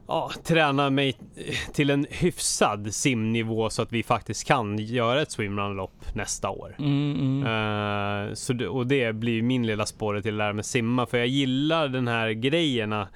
[0.08, 1.16] ja, träna mig
[1.74, 6.76] till en hyfsad simnivå så att vi faktiskt kan göra ett swimrun-lopp nästa år.
[6.80, 7.44] Mm, mm.
[8.28, 11.06] Eh, så och det blir min lilla spåret till att lära mig simma.
[11.06, 13.10] För jag gillar den här grejen att-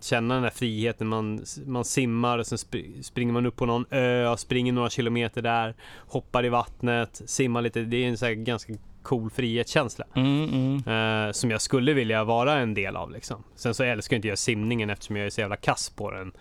[0.00, 1.08] känna den här friheten.
[1.08, 5.42] Man, man simmar och sen sp- springer man upp på någon ö, springer några kilometer
[5.42, 7.80] där, hoppar i vattnet, simmar lite.
[7.80, 8.72] Det är en så här ganska
[9.04, 10.04] cool frihetskänsla.
[10.16, 10.44] Mm,
[10.84, 11.26] mm.
[11.26, 13.44] eh, som jag skulle vilja vara en del av liksom.
[13.54, 16.32] Sen så älskar inte jag simningen eftersom jag är så jävla kass på den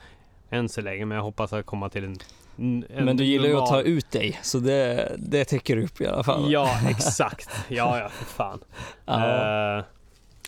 [0.50, 1.06] än så länge.
[1.06, 2.18] Men jag hoppas att komma till en,
[2.58, 6.02] en Men du gillar ju att ta ut dig, så det, det täcker du upp
[6.02, 6.52] i alla fall.
[6.52, 7.50] Ja, exakt.
[7.68, 8.60] Ja, ja, för fan.
[9.06, 9.78] Ja.
[9.78, 9.84] Eh,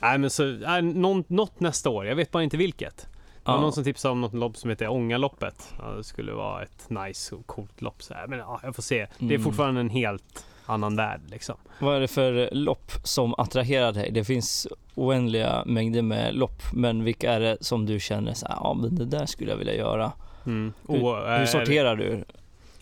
[0.01, 2.05] nej, men så, nej, någon, något nästa år.
[2.05, 2.97] Jag vet bara inte vilket.
[2.97, 3.61] Det var Ja.
[3.61, 5.74] någon som tipsade om något lopp som heter Ångaloppet.
[5.80, 8.03] Ja, det skulle vara ett nice och coolt lopp.
[8.03, 8.28] Så här.
[8.28, 9.07] Men ja, jag får se.
[9.20, 9.43] Det är Mm.
[9.43, 11.55] fortfarande en helt annan värld liksom.
[11.80, 14.11] Vad är det för lopp som attraherar dig?
[14.11, 18.55] Det finns oändliga mängder med lopp, men vilka är det som du känner så här,
[18.55, 20.11] ja men det där skulle jag vilja göra?
[20.45, 20.74] Mm.
[20.88, 22.24] Hur, Och, eh, hur sorterar du?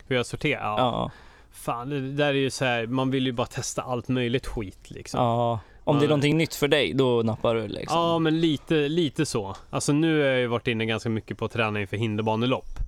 [0.08, 0.62] Hur jag sorterar?
[0.62, 0.78] Ja.
[0.78, 1.12] Ja.
[1.52, 2.88] Fan, det där är ju så här.
[2.88, 5.20] Man vill ju bara testa allt möjligt skit liksom.
[5.20, 5.60] ja.
[5.86, 8.00] Om det är någonting nytt för dig, då nappar du liksom?
[8.00, 9.56] Ja, men lite, lite så.
[9.70, 12.80] Alltså nu har jag ju varit inne ganska mycket på att träna inför hinderbanelopp.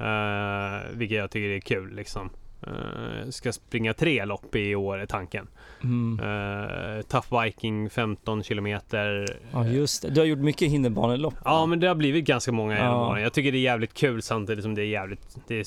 [0.00, 2.30] Uh, vilket jag tycker är kul liksom.
[2.66, 5.46] Uh, ska springa tre lopp i år är tanken.
[5.82, 6.20] Mm.
[6.20, 9.26] Uh, tough Viking 15 kilometer.
[9.52, 10.10] Ja, just det.
[10.10, 11.34] Du har gjort mycket hinderbanelopp.
[11.44, 11.66] Ja va?
[11.66, 13.20] men det har blivit ganska många genom Ja.
[13.20, 15.66] Jag tycker det är jävligt kul samtidigt som det är jävligt Det är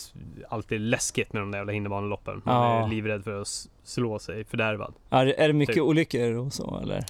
[0.49, 2.41] alltid läskigt med de där jävla hinderbaneloppen.
[2.45, 2.85] Man Ja.
[2.85, 3.47] är livrädd för att
[3.83, 4.93] slå sig fördärvad.
[5.09, 5.83] Är, är det mycket Typ.
[5.83, 7.03] olyckor och så eller?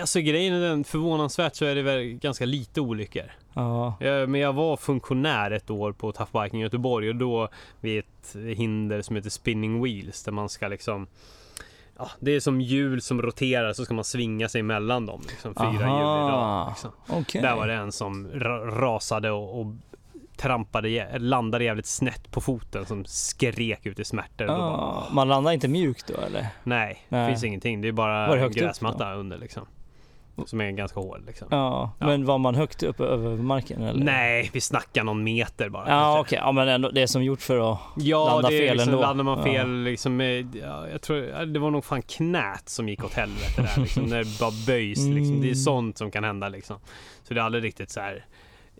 [0.00, 3.24] Alltså grejen är den, förvånansvärt så är det väl ganska lite olyckor.
[3.54, 3.96] Ja.
[4.00, 7.48] Men jag var funktionär ett år på Tough Viking i Göteborg och då
[7.80, 11.06] vid ett hinder som heter Spinning Wheels där man ska liksom
[11.98, 15.22] Ja, det är som hjul som roterar så ska man svinga sig mellan dem.
[15.28, 16.68] Liksom, fyra hjul i rad.
[16.68, 16.90] Liksom.
[17.08, 17.42] Okej.
[17.42, 19.66] Där var det en som ra- rasade och, och
[20.36, 24.46] trampade, landade jävligt snett på foten som skrek ut i smärtor.
[24.46, 26.46] Då bara, Ja, man landar inte mjukt då eller?
[26.64, 27.28] nej, det Nej.
[27.30, 27.80] finns ingenting.
[27.80, 29.66] Det är bara Var det gräsmatta under liksom.
[30.46, 31.48] Som är ganska hård liksom.
[31.50, 32.06] Ja, Ja.
[32.06, 34.04] men var man högt upp över marken eller?
[34.04, 35.88] Nej, vi snackar någon meter bara.
[35.88, 37.78] Ja okej, ja men ändå det är som gjort för att...
[37.96, 39.02] Ja, Landa det är fel liksom, ändå.
[39.02, 39.44] landar man Ja.
[39.44, 43.14] fel liksom, med, ja, jag tror, ja, det var nog fan knät som gick åt
[43.14, 45.40] helvete där liksom, när det bara böjs liksom.
[45.40, 45.54] Det är Mm.
[45.54, 46.76] sånt som kan hända liksom.
[47.22, 48.24] Så det är aldrig riktigt så här,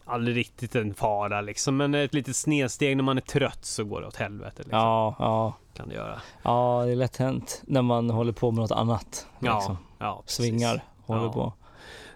[0.04, 1.76] aldrig riktigt en fara liksom.
[1.76, 4.78] Men ett litet snedsteg när man är trött så går det åt helvete liksom.
[4.78, 5.54] Ja, ja.
[5.76, 6.20] Kan det göra.
[6.42, 9.26] Ja, det är lätt hänt när man håller på med något annat.
[9.40, 9.76] Ja, Liksom.
[9.98, 10.36] ja precis.
[10.46, 11.32] Svingar, håller Ja.
[11.32, 11.52] på.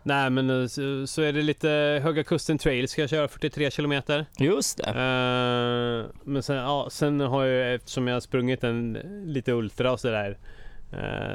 [0.03, 3.71] Nej men eh, så, så är det lite Höga Kusten Trail ska jag köra 43
[3.71, 4.27] kilometer.
[4.39, 4.89] Just det.
[4.89, 8.93] Eh, men sen, ja, sen har jag eftersom jag har sprungit en
[9.27, 10.39] lite ultra och sådär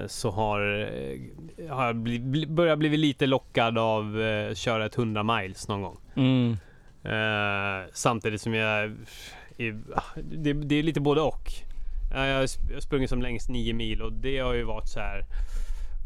[0.08, 0.80] så har,
[1.60, 5.82] eh, har jag bli, börjat bli lite lockad av eh, köra ett 100 miles någon
[5.82, 5.98] gång.
[6.16, 6.58] Mm.
[7.04, 8.92] Eh, samtidigt som jag
[10.16, 11.52] det, det är lite både och.
[12.16, 15.26] Eh, Jag har sprungit som längst 9 mil och det har ju varit så här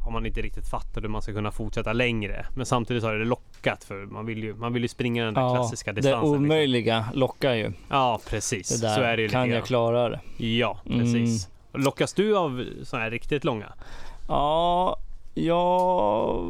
[0.06, 2.46] har man inte riktigt fattat hur man ska kunna fortsätta längre.
[2.56, 5.34] Men samtidigt så har det lockat för man vill ju, man vill ju springa den
[5.34, 6.22] där klassiska det distansen.
[6.32, 6.46] liksom.
[6.46, 7.72] omöjliga lockar ju.
[7.90, 10.46] Ja precis, Det där så är det ju kan jag klara det.
[10.46, 11.26] Ja, Mm.
[11.78, 13.74] Lockas du av sådana här riktigt långa?
[14.28, 14.98] Ja,
[15.38, 16.44] Ja,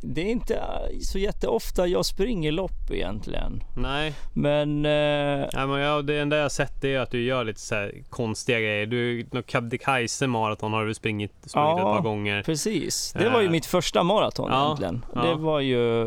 [0.00, 0.62] det är inte
[1.02, 3.62] så jätteofta jag springer lopp egentligen.
[3.76, 4.14] Nej.
[4.32, 4.84] Men...
[4.84, 5.48] Eh...
[5.54, 8.60] Nej, men jag, det enda jag sett är att du gör lite så här konstiga
[8.60, 8.86] grejer.
[8.86, 12.42] Du, Kebnekaise maraton har du sprungit, sprungit ja, ett par gånger.
[12.42, 13.12] precis.
[13.18, 13.52] Det var ju eh.
[13.52, 15.04] mitt första maraton ja, egentligen.
[15.14, 15.22] Ja.
[15.22, 16.04] Det var ju...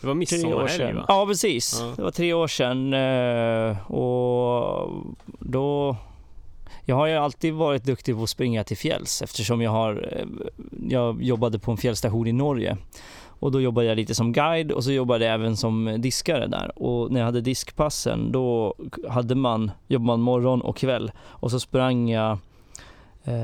[0.00, 1.04] Det var midsommarhelg va?
[1.08, 1.78] Ja precis.
[1.80, 1.92] Ja.
[1.96, 4.90] Det var tre år sedan eh, och
[5.38, 5.96] då
[6.84, 10.26] jag har ju alltid varit duktig på att springa till fjälls eftersom jag har eh,
[10.88, 12.76] jag jobbade på en fjällstation i Norge
[13.40, 16.78] och då jobbade jag lite som guide och så jobbade jag även som diskare där.
[16.82, 18.74] Och när jag hade diskpassen då
[19.08, 22.38] hade man, jobbade man morgon och kväll och så sprang jag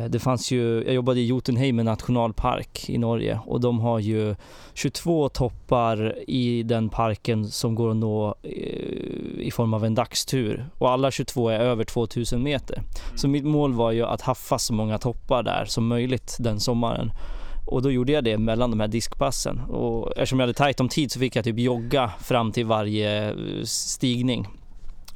[0.08, 4.34] det fanns ju, jag jobbade i Jotunheimen nationalpark i Norge och de har ju
[4.74, 8.50] 22 toppar i den parken som går att nå eh,
[9.38, 12.82] i form av en dagstur och alla 22 är över 2000 meter.
[13.14, 17.12] Så mitt mål var ju att haffa så många toppar där som möjligt den sommaren.
[17.66, 20.88] Och då gjorde jag det mellan de här diskpassen och eftersom jag hade tajt om
[20.88, 24.46] tid så fick jag typ jogga fram till varje eh, stigning.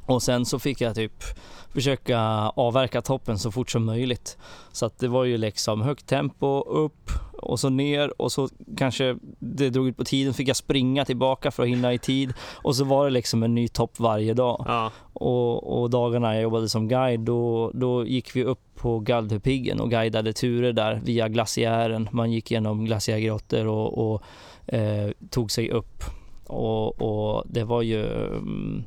[0.05, 1.23] Och sen så fick jag typ
[1.73, 2.19] försöka
[2.55, 4.37] avverka toppen så fort som möjligt.
[4.71, 9.17] Så att det var ju liksom högt tempo upp och så ner och så kanske
[9.39, 12.33] det drog ut på tiden fick jag springa tillbaka för att hinna i tid
[12.63, 14.63] och så var det liksom en ny topp varje dag.
[14.67, 14.91] Ja.
[15.13, 19.89] Och, och, dagarna jag jobbade som guide då, då gick vi upp på Galdhöpiggen och
[19.89, 22.09] guidade turer där via glaciären.
[22.11, 24.21] Man gick genom glaciärgrottor och, och
[24.73, 26.03] eh, tog sig upp
[26.47, 28.83] och, och det var ju um,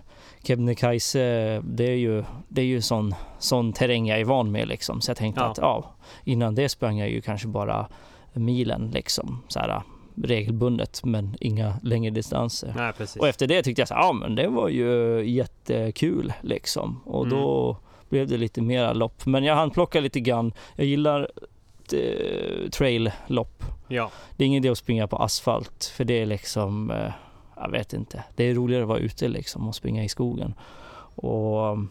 [0.48, 5.02] Kebnekaise, det är ju, det är ju sån, sån terräng jag är van med liksom.
[5.02, 5.48] Så jag tänkte ja.
[5.48, 7.88] att ja, innan det sprang jag ju kanske bara
[8.34, 9.43] milen liksom.
[9.48, 9.82] Så här,
[10.16, 12.74] regelbundet men inga längre distanser.
[12.78, 17.02] Nej, och efter det tyckte jag så ja men det var ju jättekul liksom.
[17.06, 17.39] Och mm.
[17.39, 17.78] då
[18.10, 19.26] blev det lite mera lopp.
[19.26, 20.54] Men jag hann plocka lite grann.
[20.76, 21.32] Jag gillar
[21.93, 23.64] eh, trail-lopp.
[23.88, 24.12] Ja.
[24.38, 27.12] Det är ingen idé att springa på asfalt för det är liksom eh,
[27.56, 28.24] jag vet inte.
[28.36, 30.53] Det är roligare att vara ute liksom och springa i skogen.
[31.16, 31.89] Och um,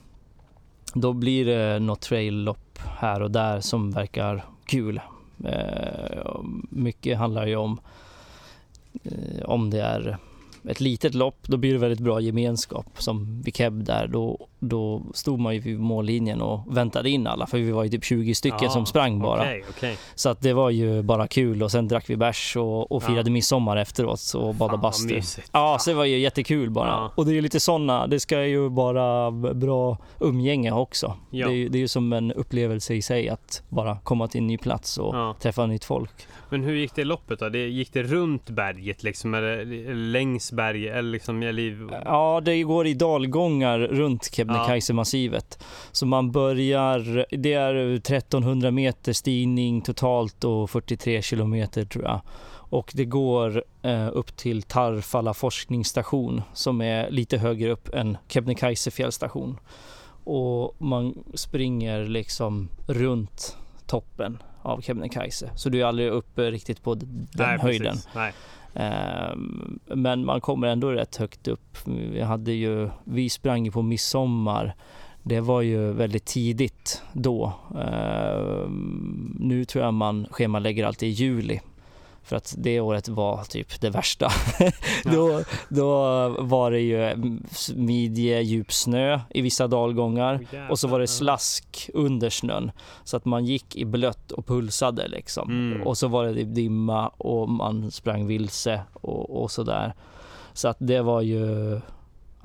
[0.95, 5.01] då blir det något trail-lopp här och där som verkar kul.
[5.45, 6.41] Eh,
[6.71, 7.81] mycket handlar ju om
[9.05, 10.19] eh, om det är
[10.69, 12.87] ett litet lopp, då blir det väldigt bra gemenskap.
[12.99, 17.47] Som vid Keb där, då, då stod man ju vid mållinjen och väntade in alla,
[17.47, 19.41] för vi var ju typ 20 stycken ja, som sprang bara.
[19.41, 19.97] Okay, okay.
[20.15, 23.31] Så att det var ju bara kul och sen drack vi bärs och, och firade
[23.31, 23.33] ja.
[23.33, 25.21] midsommar efteråt och badade bastu.
[25.53, 26.89] Ja, så det var ju jättekul bara.
[26.89, 27.13] Ja.
[27.15, 31.17] Och det är ju lite sådana, det ska ju vara bra umgänge också.
[31.31, 31.49] Ja.
[31.49, 34.47] Det, är, det är ju som en upplevelse i sig att bara komma till en
[34.47, 36.27] ny plats och träffa nytt folk.
[36.51, 37.49] Men hur gick det loppet då?
[37.49, 40.95] Det, gick det runt berget liksom, eller längs berget?
[40.95, 41.89] Eller liksom, eller...
[42.05, 45.59] Ja, det går i dalgångar runt Kebnekaise-massivet.
[45.93, 52.21] Så man börjar, det är 1300 meter stigning totalt och 43 kilometer tror jag.
[52.75, 58.91] Och det går eh, upp till Tarfala forskningsstation som är lite högre upp än Kebnekaise
[58.91, 59.61] fjällstation.
[60.25, 65.51] Och man springer liksom runt toppen av Kebnekaise.
[65.57, 67.97] Så du är aldrig uppe riktigt på den Nej, höjden.
[68.75, 71.79] Ehm, men man kommer ändå rätt högt upp.
[71.87, 74.75] Vi hade ju, vi sprang ju på midsommar.
[75.23, 77.53] Det var ju väldigt tidigt då.
[77.79, 81.61] Ehm, nu tror jag man schemalägger alltid i juli
[82.25, 84.33] för att det året var typ det värsta.
[85.05, 87.17] Då, då var det ju
[87.75, 92.71] midje djup snö i vissa dalgångar och så var det slask under snön.
[93.05, 95.51] Så att man gick i blött och pulsade liksom.
[95.51, 95.87] Mm.
[95.87, 99.95] Och så var det dimma och man sprang vilse och, och sådär.
[100.53, 101.81] Så att det var ju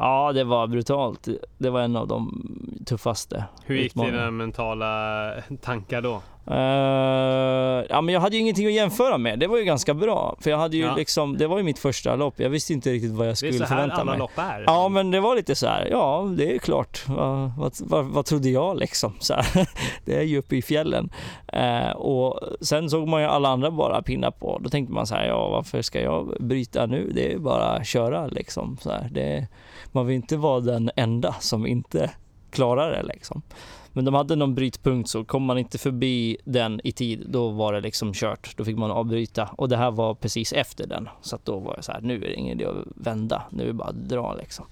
[0.01, 1.27] Ja, det var brutalt.
[1.57, 2.43] Det var en av de
[2.85, 3.45] tuffaste.
[3.65, 6.21] Hur gick dina mentala tankar då?
[6.51, 9.39] Uh, ja, men jag hade ju ingenting att jämföra med.
[9.39, 10.37] Det var ju ganska bra.
[10.39, 10.95] För jag hade ju ja.
[10.95, 12.39] liksom, det var ju mitt första lopp.
[12.39, 13.87] Jag visste inte riktigt vad jag skulle förvänta mig.
[13.87, 14.63] Det är så här alla lopp är.
[14.67, 15.87] Ja, men det var lite så här.
[15.91, 17.03] Ja, det är klart.
[17.07, 19.13] Vad, vad, vad, vad trodde jag liksom?
[19.19, 19.33] Så.
[20.05, 21.09] Det är ju uppe i fjällen.
[21.55, 24.59] Uh, och sen såg man ju alla andra bara pinna på.
[24.63, 27.11] Då tänkte man så här, ja varför ska jag bryta nu?
[27.15, 28.77] Det är bara att köra liksom.
[28.81, 28.93] Så.
[29.11, 29.47] Det,
[29.91, 32.11] man vill inte vara den enda som inte
[32.51, 33.41] klarar det liksom.
[33.99, 37.73] Men de hade någon brytpunkt så kom man inte förbi den i tid, då var
[37.73, 38.57] det liksom kört.
[38.57, 41.09] Då fick man avbryta och det här var precis efter den.
[41.21, 43.63] Så att då var jag så här, nu är det ingen idé att vända, nu
[43.63, 44.65] är det bara att dra liksom.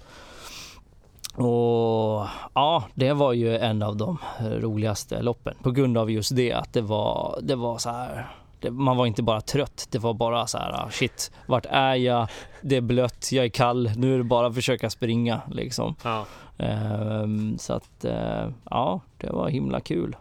[1.34, 6.54] Och ja, det var ju en av de roligaste loppen på grund av just det
[6.54, 8.28] att det var, det var så här
[8.60, 11.96] det, man var inte bara trött, det var bara så här ah, shit, vart är
[11.96, 12.28] jag?
[12.62, 15.96] Det är blött, jag är kall, nu är det bara att försöka springa liksom.
[16.04, 16.26] Ja.
[16.58, 20.16] Um, så att uh, ja, det var himla kul.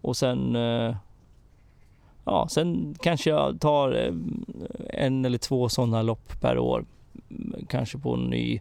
[0.00, 0.96] Och sen uh,
[2.24, 4.14] ja, sen kanske jag tar uh,
[4.90, 6.84] en eller två sådana lopp per år.
[7.68, 8.60] Kanske på ny,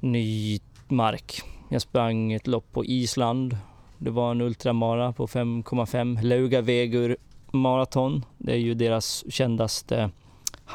[0.00, 1.42] ny mark.
[1.68, 3.56] Jag sprang ett lopp på Island.
[3.98, 7.16] Det var en ultramara på 5,5 Laugavegur
[7.50, 8.24] maraton.
[8.38, 10.10] Det är ju deras kändaste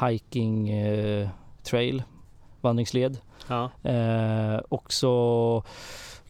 [0.00, 1.28] hiking eh,
[1.62, 2.02] trail,
[2.60, 3.18] vandringsled.
[3.48, 3.70] Ja.
[3.90, 5.08] Eh, också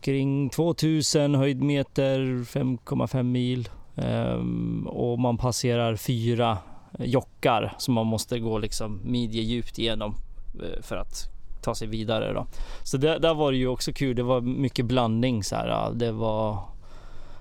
[0.02, 3.68] kring 2000 höjdmeter, 5,5 mil.
[3.96, 6.58] Ehm, och man passerar fyra
[6.98, 10.14] jockar som man måste gå liksom midjedjupt igenom
[10.62, 11.28] eh, för att
[11.62, 12.32] ta sig vidare.
[12.32, 12.46] Då.
[12.84, 14.16] Så det, där var det ju också kul.
[14.16, 15.92] Det var mycket blandning så här.
[15.94, 16.58] Det var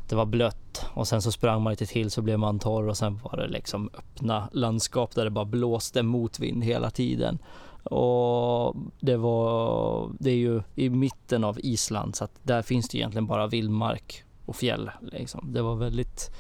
[0.09, 2.97] det var blött och sen så sprang man lite till så blev man torr och
[2.97, 7.39] sen var det liksom öppna landskap där det bara blåste motvind hela tiden.
[7.84, 12.98] Och det var, det är ju i mitten av Island så att där finns det
[12.98, 14.92] egentligen bara vildmark och fjäll.
[15.02, 15.54] Liksom.
[15.54, 16.32] Det var väldigt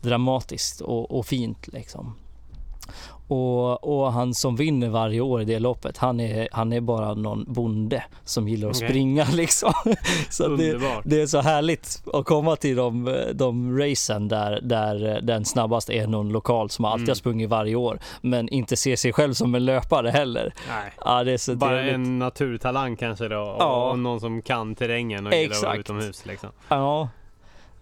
[0.00, 2.14] dramatiskt och, och fint liksom.
[3.30, 7.14] Och, och, han som vinner varje år i det loppet, han är, han är bara
[7.14, 8.88] någon bonde som gillar att okay.
[8.88, 9.72] springa liksom.
[10.30, 15.44] Så det, det, är så härligt att komma till de, de racen där, där den
[15.44, 17.10] snabbast är någon lokal som alltid mm.
[17.10, 20.54] har sprungit varje år, men inte ser sig själv som en löpare heller.
[20.68, 20.92] Nej.
[21.04, 21.94] Ja, det är så bara trevligt.
[21.94, 23.90] en naturtalang kanske då, och, ja.
[23.90, 26.26] och någon som kan terrängen och gillar att vara utomhus.
[26.26, 26.48] Liksom.
[26.68, 27.08] Ja,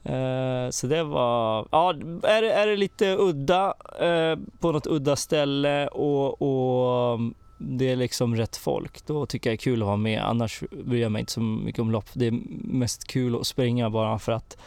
[0.05, 5.89] Eh, så det var, ja, är, är det lite udda eh, på något udda ställe
[5.89, 9.87] och, och mm, det är liksom rätt folk, då tycker jag det är kul att
[9.87, 10.23] vara med.
[10.23, 12.09] Annars bryr jag mig inte så mycket om lopp.
[12.13, 14.59] Det är mest kul att springa bara för att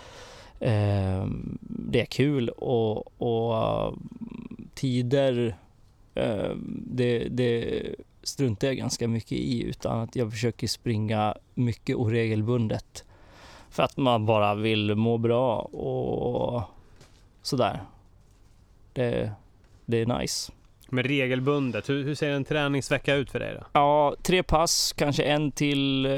[0.60, 1.26] eh,
[1.62, 5.58] det är kul och, och mm, tider,
[6.16, 6.52] eh,
[6.86, 7.82] det, det
[8.24, 13.04] struntar jag ganska mycket i utan att jag försöker springa mycket oregelbundet
[13.72, 16.64] för att man bara vill må bra och
[17.42, 17.82] sådär.
[18.94, 19.32] Det,
[19.86, 20.52] det är nice.
[20.90, 23.66] Men regelbundet, hur, hur, ser en träningsvecka ut för dig då?
[23.74, 26.12] Ja, tre pass, kanske en till eh,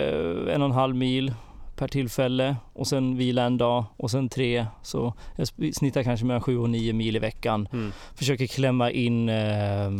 [0.53, 1.33] en och en halv mil
[1.75, 4.65] per tillfälle och sen vila en dag och sen tre.
[4.81, 7.67] Så jag snittar kanske mellan sju och nio mil i veckan.
[7.73, 7.91] Mm.
[8.15, 9.91] Försöker klämma in eh,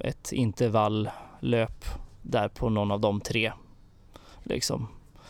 [0.00, 1.84] ett intervalllöp
[2.22, 3.52] där på någon av de tre.
[4.42, 4.88] Liksom.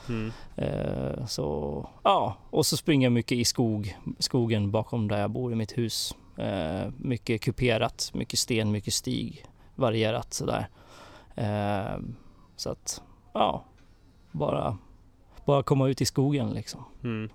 [0.08, 0.32] Mm.
[0.56, 5.52] Eh, så ja, och så springer jag mycket i skog, skogen bakom där jag bor
[5.52, 6.14] i mitt hus.
[6.36, 9.44] Eh, mycket kuperat, mycket sten, mycket stig,
[9.74, 10.68] varierat sådär.
[11.34, 12.00] Eh,
[12.56, 13.02] så att
[13.32, 13.64] ja,
[14.32, 14.78] bara,
[15.44, 16.84] bara komma ut i skogen liksom.
[17.04, 17.30] Mm.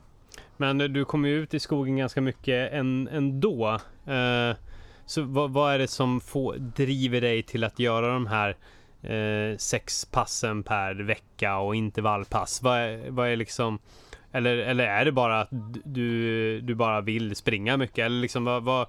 [0.58, 3.80] Men du kommer ju ut i skogen ganska mycket ändå.
[5.06, 8.58] så vad, vad, är det som får, driver dig till att göra de här
[9.04, 12.62] eh, sex passen per vecka och intervallpass?
[12.62, 13.80] Vad är, vad är liksom
[14.32, 15.50] eller, eller är det bara att
[15.84, 18.06] du, du bara vill springa mycket?
[18.06, 18.88] Eller liksom vad, vad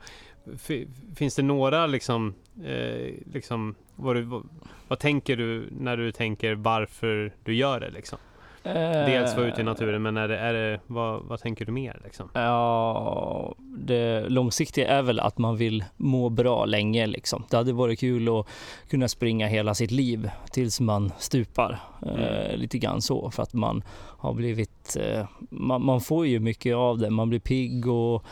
[1.17, 2.35] finns det några liksom,
[2.65, 4.49] eh, liksom vad, du, vad,
[4.89, 8.19] vad, tänker du när du tänker varför du gör det liksom?
[8.63, 12.01] Dels vara ute i naturen men är det, är det, vad, vad tänker du mer?
[12.05, 12.29] Liksom?
[12.33, 17.07] Ja, det långsiktiga är väl att man vill må bra länge.
[17.07, 17.45] Liksom.
[17.51, 18.47] Det hade varit kul att
[18.91, 21.79] kunna springa hela sitt liv tills man stupar.
[22.03, 22.19] Mm.
[22.19, 23.83] Eh, lite grann så för att man
[24.19, 27.11] har blivit, eh, man, man, får ju mycket av det.
[27.11, 28.25] Man blir pigg och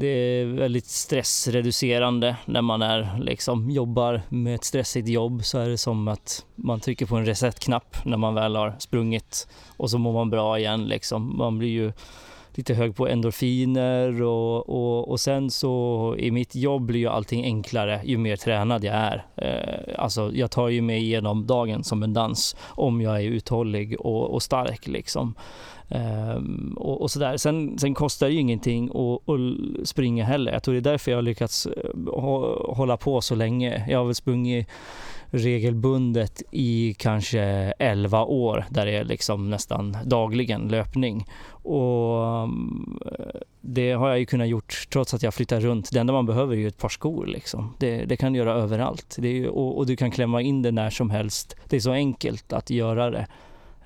[0.00, 5.68] det är väldigt stressreducerande när man är, liksom, jobbar med ett stressigt jobb så är
[5.68, 9.98] det som att man trycker på en reset-knapp när man väl har sprungit och så
[9.98, 10.84] mår man bra igen.
[10.84, 11.36] Liksom.
[11.38, 11.92] Man blir ju
[12.54, 17.44] lite hög på endorfiner och, och, och sen så i mitt jobb blir ju allting
[17.44, 19.26] enklare ju mer tränad jag är.
[19.36, 24.00] Eh, alltså jag tar ju mig igenom dagen som en dans om jag är uthållig
[24.00, 25.34] och, och stark liksom.
[25.90, 27.36] Um, och, och, sådär.
[27.36, 30.52] Sen, sen kostar det ju ingenting att, att springa heller.
[30.52, 31.90] Jag tror det är därför jag har lyckats eh,
[32.76, 33.86] hålla på så länge.
[33.88, 34.68] Jag har väl sprungit
[35.30, 37.40] regelbundet i kanske
[37.78, 41.26] 11 år där det är liksom nästan dagligen löpning.
[41.62, 42.48] Och eh,
[43.60, 45.90] det har jag ju kunnat gjort trots att jag flyttar runt.
[45.92, 47.74] Det enda man behöver är ju ett par skor liksom.
[47.78, 49.18] Det, det kan du göra överallt.
[49.22, 51.56] Ju, och, och, du kan klämma in det när som helst.
[51.68, 53.26] Det är så enkelt att göra det.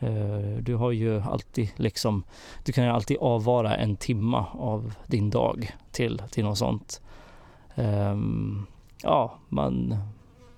[0.01, 2.25] Eh, du har ju alltid liksom,
[2.65, 7.01] du kan ju alltid avvara en timma av din dag till, till något sånt.
[7.75, 8.67] Ehm,
[9.03, 9.97] ja, man,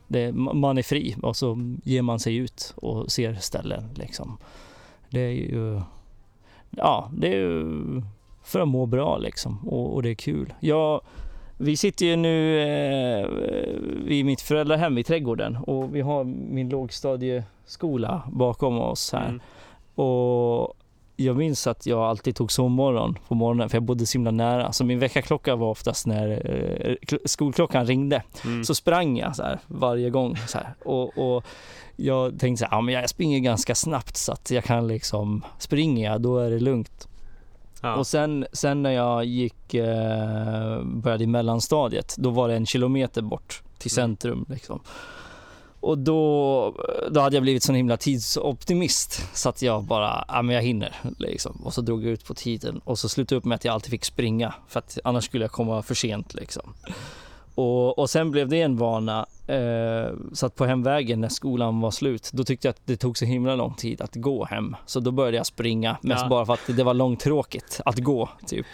[0.08, 4.38] det, man är fri och så ger man sig ut och ser ställen liksom.
[5.10, 5.80] det är ju,
[6.70, 8.02] ja, det är ju
[8.42, 10.54] för att må bra liksom och, och det är kul.
[10.60, 11.00] Jag,
[11.56, 13.28] vi sitter ju nu eh,
[14.06, 19.28] vid mitt föräldrahem i trädgården och vi har min lågstadieskola bakom oss här.
[19.28, 19.40] Mm.
[19.94, 20.74] Och
[21.16, 24.72] jag minns att jag alltid tog sovmorgon på morgonen för jag bodde så himla nära.
[24.72, 26.50] Så min väckarklocka var oftast när
[26.90, 28.22] eh, skolklockan ringde.
[28.44, 28.64] Mm.
[28.64, 30.36] Så sprang jag så här, varje gång.
[30.36, 30.74] Så här.
[30.84, 31.44] Och, och
[31.96, 35.44] jag tänkte så här, ja, men jag springer ganska snabbt så att jag kan liksom,
[35.58, 37.08] springer jag då är det lugnt.
[37.86, 37.94] Ja.
[37.94, 43.22] Och sen, sen när jag gick, eh, började i mellanstadiet, då var det en kilometer
[43.22, 44.08] bort till mm.
[44.08, 44.46] centrum.
[44.48, 44.80] Liksom.
[45.80, 46.74] Och då,
[47.10, 50.96] då hade jag blivit sån himla tidsoptimist så att jag bara, ja men jag hinner
[51.18, 51.60] liksom.
[51.64, 53.90] Och så drog jag ut på tiden och så slutade upp med att jag alltid
[53.90, 56.72] fick springa för att annars skulle jag komma för sent liksom.
[57.56, 59.26] Och, och sen blev det en vana.
[59.46, 63.18] Eh, så att på hemvägen när skolan var slut, då tyckte jag att det tog
[63.18, 64.76] så himla lång tid att gå hem.
[64.86, 66.28] Så då började jag springa, mest ja.
[66.28, 68.28] bara för att det var långtråkigt att gå.
[68.46, 68.66] Typ.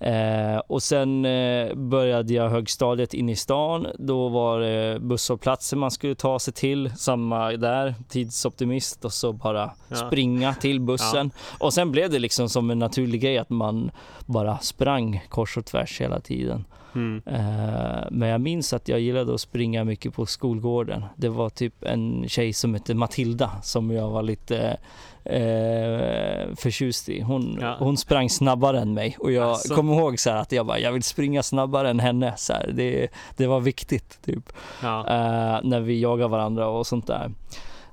[0.00, 3.86] Eh, och sen eh, började jag högstadiet in i stan.
[3.98, 6.92] Då var det busshållplatser man skulle ta sig till.
[6.96, 9.96] Samma där, tidsoptimist och så bara ja.
[9.96, 11.30] springa till bussen.
[11.34, 11.66] Ja.
[11.66, 13.90] Och sen blev det liksom som en naturlig grej att man
[14.26, 16.64] bara sprang kors och tvärs hela tiden.
[16.96, 17.22] Mm.
[17.26, 21.04] Eh, men jag minns att jag gillade att springa mycket på skolgården.
[21.16, 24.76] Det var typ en tjej som hette Matilda som jag var lite
[25.24, 27.20] eh, förtjust i.
[27.20, 27.76] Hon, ja.
[27.78, 29.74] hon sprang snabbare än mig och jag alltså.
[29.74, 32.34] kommer ihåg så att jag bara, jag vill springa snabbare än henne.
[32.36, 34.52] Så här, det, det var viktigt typ.
[34.82, 34.98] Ja.
[34.98, 37.30] Eh, när vi jagade varandra och sånt där.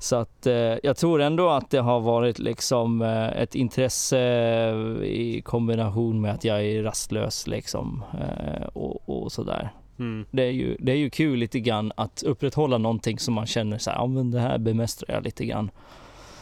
[0.03, 4.19] Så att eh, jag tror ändå att det har varit liksom eh, ett intresse
[5.03, 9.73] i kombination med att jag är rastlös liksom eh, och, och sådär.
[9.99, 10.25] Mm.
[10.31, 13.77] Det, är ju, det är ju kul lite grann att upprätthålla någonting som man känner
[13.77, 15.71] så här, ja men det här bemästrar jag lite grann.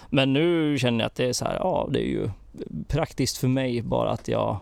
[0.09, 2.29] Men nu känner jag att det är så här, ja det är ju
[2.87, 4.57] praktiskt för mig bara att jag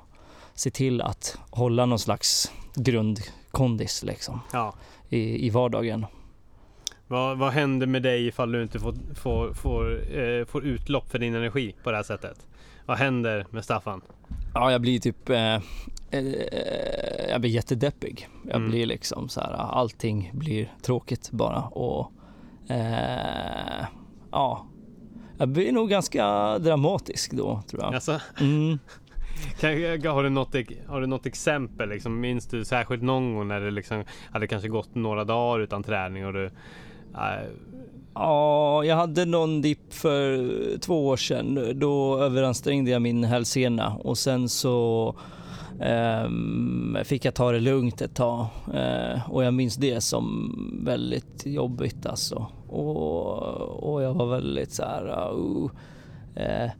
[0.53, 4.73] ser till att hålla någon slags grundkondis liksom ja.
[5.09, 6.05] i, i vardagen.
[7.11, 11.19] Vad, vad händer med dig ifall du inte får, får, får, eh, får utlopp för
[11.19, 12.47] din energi på det här sättet?
[12.85, 14.01] Vad händer med Staffan?
[14.53, 15.29] Ja, jag blir typ...
[15.29, 15.55] Eh,
[16.11, 16.21] eh,
[17.29, 18.27] jag blir jättedeppig.
[18.47, 18.69] Jag mm.
[18.69, 22.11] blir liksom så här, allting blir tråkigt bara och...
[22.69, 23.85] Eh,
[24.31, 24.67] ja,
[25.37, 27.93] jag blir nog ganska dramatisk då tror jag.
[27.93, 28.19] Alltså?
[28.39, 28.79] Mm.
[30.03, 30.55] har, du något,
[30.87, 31.89] har du något exempel?
[31.89, 35.83] Liksom, minns du särskilt någon gång när det liksom hade kanske gått några dagar utan
[35.83, 36.51] träning och du...
[38.13, 40.47] Ja, jag hade någon dipp för
[40.77, 41.79] två år sedan.
[41.79, 45.15] Då överansträngde jag min hälsena och sen så
[45.81, 50.55] Um, fick jag ta det lugnt ett tag uh, och jag minns det som
[50.85, 52.45] väldigt jobbigt alltså.
[52.67, 55.69] Och, och jag var väldigt så här, uh,
[56.37, 56.71] uh,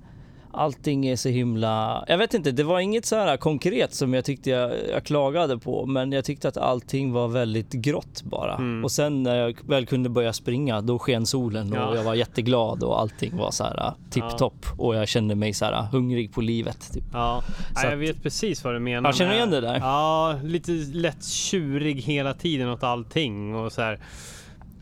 [0.51, 2.05] allting är så himla...
[2.07, 5.57] Jag vet inte, det var inget så här konkret som jag tyckte jag, jag klagade
[5.57, 8.55] på, men jag tyckte att allting var väldigt grått bara.
[8.55, 8.83] Mm.
[8.83, 11.95] Och sen när jag väl kunde börja springa, då sken solen och ja.
[11.95, 14.73] jag var jätteglad och allting var så här tipptopp ja.
[14.77, 16.93] och jag kände mig så här hungrig på livet.
[16.93, 17.03] Typ.
[17.13, 17.43] Ja,
[17.75, 19.09] så jag att, vet precis vad du menar.
[19.09, 19.79] Jag känner igen det där.
[19.79, 23.99] Ja, lite lätt tjurig hela tiden åt allting och så här.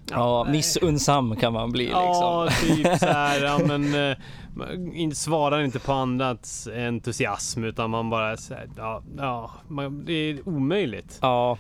[0.09, 2.01] Ja, missunnsam kan man bli liksom.
[2.03, 4.15] Ja, typ så här, ja men
[4.58, 10.49] man svarar inte på andras entusiasm utan man bara säger ja, ja man, det är
[10.49, 11.20] omöjligt.
[11.22, 11.58] Ja,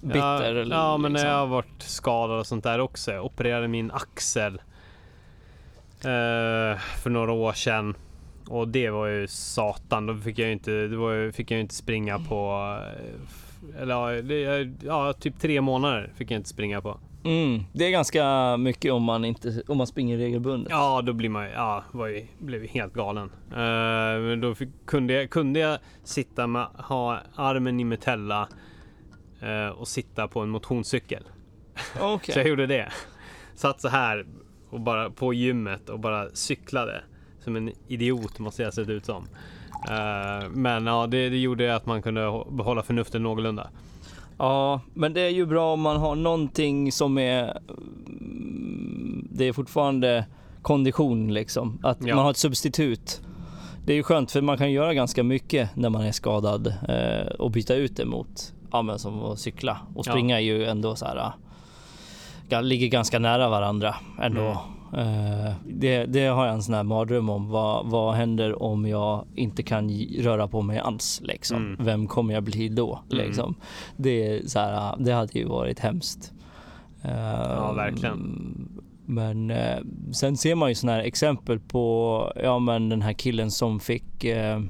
[0.00, 0.54] bitter.
[0.54, 1.30] Ja, ja men liksom.
[1.30, 3.12] jag har varit skadad och sånt där också.
[3.12, 4.54] Jag opererade min axel
[6.00, 7.94] eh, för några år sedan.
[8.48, 10.06] Och det var ju satan.
[10.06, 15.38] Då fick jag inte, det var, fick jag inte springa på eh, eller ja, typ
[15.40, 16.98] tre månader fick jag inte springa på.
[17.26, 20.70] Mm, det är ganska mycket om man, inte, om man springer regelbundet.
[20.70, 23.30] Ja, då blir man ja, var ju, blev helt galen.
[23.52, 28.48] Uh, då fick, kunde, jag, kunde jag sitta med, ha armen i metella
[29.42, 31.22] uh, och sitta på en motionscykel.
[32.00, 32.32] Okay.
[32.34, 32.92] så jag gjorde det.
[33.54, 34.26] Satt så här
[34.70, 37.02] och bara på gymmet och bara cyklade.
[37.40, 39.22] Som en idiot måste jag sett ut som.
[39.90, 43.70] Uh, men ja, det, det gjorde att man kunde behålla förnuftet någorlunda.
[44.38, 47.58] Ja, men det är ju bra om man har någonting som är...
[49.30, 50.26] Det är fortfarande
[50.62, 51.78] kondition liksom.
[51.82, 52.14] Att ja.
[52.14, 53.20] man har ett substitut.
[53.84, 57.26] Det är ju skönt för man kan göra ganska mycket när man är skadad eh,
[57.26, 59.78] och byta ut det mot, ja men som att cykla.
[59.94, 60.38] Och springa ja.
[60.40, 61.32] är ju ändå så här,
[62.48, 64.40] äh, ligger ganska nära varandra ändå.
[64.40, 64.56] Mm.
[64.94, 67.48] Uh, det, det, har jag en sån här mardröm om.
[67.48, 71.20] Vad, vad händer om jag inte kan röra på mig alls?
[71.24, 71.56] Liksom?
[71.56, 71.84] Mm.
[71.84, 73.00] Vem kommer jag bli då?
[73.12, 73.26] Mm.
[73.26, 73.54] Liksom?
[73.96, 76.32] Det, är så här, det hade ju varit hemskt.
[77.02, 78.68] Ja, verkligen.
[79.06, 79.78] men eh,
[80.12, 84.24] sen ser man ju sådana här exempel på, ja men den här killen som fick
[84.24, 84.60] eh,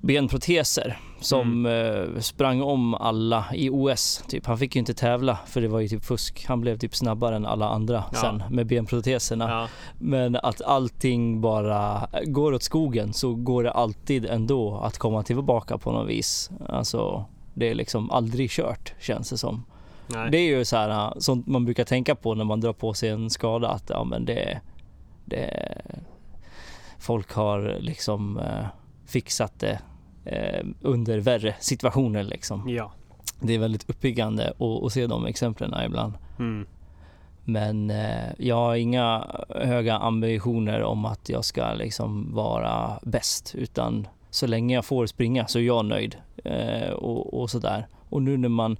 [0.00, 2.14] benproteser som mm.
[2.14, 4.24] eh, sprang om alla i OS.
[4.28, 4.46] Typ.
[4.46, 6.44] Han fick ju inte tävla för det var ju typ fusk.
[6.48, 8.20] Han blev typ snabbare än alla andra ja.
[8.20, 9.50] sen med benproteserna.
[9.50, 9.68] Ja.
[9.98, 15.78] Men att allting bara går åt skogen så går det alltid ändå att komma tillbaka
[15.78, 16.50] på något vis.
[16.68, 17.24] Alltså
[17.54, 19.64] det är liksom aldrig kört känns det som.
[20.06, 20.30] Nej.
[20.30, 23.08] Det är ju så här, sånt man brukar tänka på när man drar på sig
[23.08, 24.60] en skada att ja men det,
[25.24, 25.82] det
[26.98, 28.66] folk har liksom eh,
[29.06, 29.78] fixat det
[30.24, 32.68] eh, under värre situationer liksom.
[32.68, 32.92] Ja.
[33.40, 34.52] Det är väldigt uppiggande
[34.84, 36.14] att se de exemplen ibland.
[36.38, 36.66] Mm.
[37.44, 44.08] Men eh, jag har inga höga ambitioner om att jag ska liksom vara bäst utan
[44.30, 47.86] så länge jag får springa så är jag nöjd eh, och, och sådär.
[48.08, 48.78] Och nu när man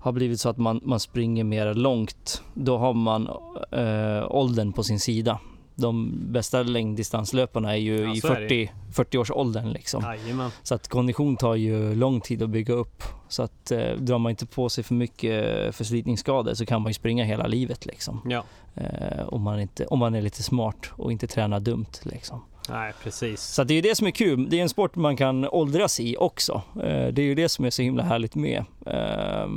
[0.00, 3.28] har blivit så att man, man springer mer långt, då har man
[3.70, 5.40] eh, åldern på sin sida
[5.76, 9.72] de bästa längddistanslöparna är ju ja, i 40, 40-årsåldern.
[9.72, 10.16] Liksom.
[10.62, 13.02] Så att kondition tar ju lång tid att bygga upp.
[13.28, 16.94] Så att eh, drar man inte på sig för mycket förslitningsskador så kan man ju
[16.94, 17.86] springa hela livet.
[17.86, 18.20] Liksom.
[18.24, 18.44] Ja.
[18.74, 21.92] Eh, om, man inte, om man är lite smart och inte tränar dumt.
[22.02, 22.42] Liksom.
[22.68, 23.42] Nej, precis.
[23.42, 24.50] Så det är det som är kul.
[24.50, 26.62] Det är en sport man kan åldras i också.
[26.74, 28.64] Eh, det är ju det som är så himla härligt med.
[28.86, 29.48] Eh,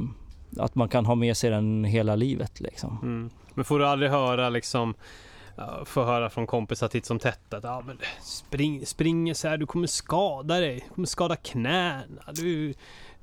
[0.57, 2.59] att man kan ha med sig den hela livet.
[2.59, 2.97] Liksom.
[3.01, 3.29] Mm.
[3.53, 4.93] Men får du aldrig höra liksom
[5.85, 9.65] få höra från kompisar titt som tätt att ja, men spring, springer så här, du
[9.65, 10.85] kommer skada dig.
[10.89, 12.23] Du kommer skada knäna.
[12.33, 12.73] Du,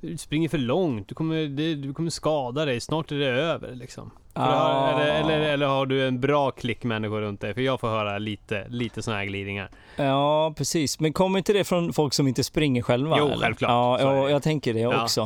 [0.01, 1.07] du springer för långt.
[1.07, 2.81] Du kommer, du kommer skada dig.
[2.81, 4.11] Snart är det över liksom.
[4.33, 4.91] Ah.
[4.91, 7.53] Eller, eller, eller, har du en bra klick människor runt dig?
[7.53, 9.69] För jag får höra lite, lite sådana här glidningar.
[9.95, 10.99] Ja, precis.
[10.99, 13.15] Men kommer inte det från folk som inte springer själva?
[13.19, 13.37] Jo, eller?
[13.37, 13.69] självklart.
[13.69, 15.03] Ja, jag, jag tänker det ja.
[15.03, 15.21] också.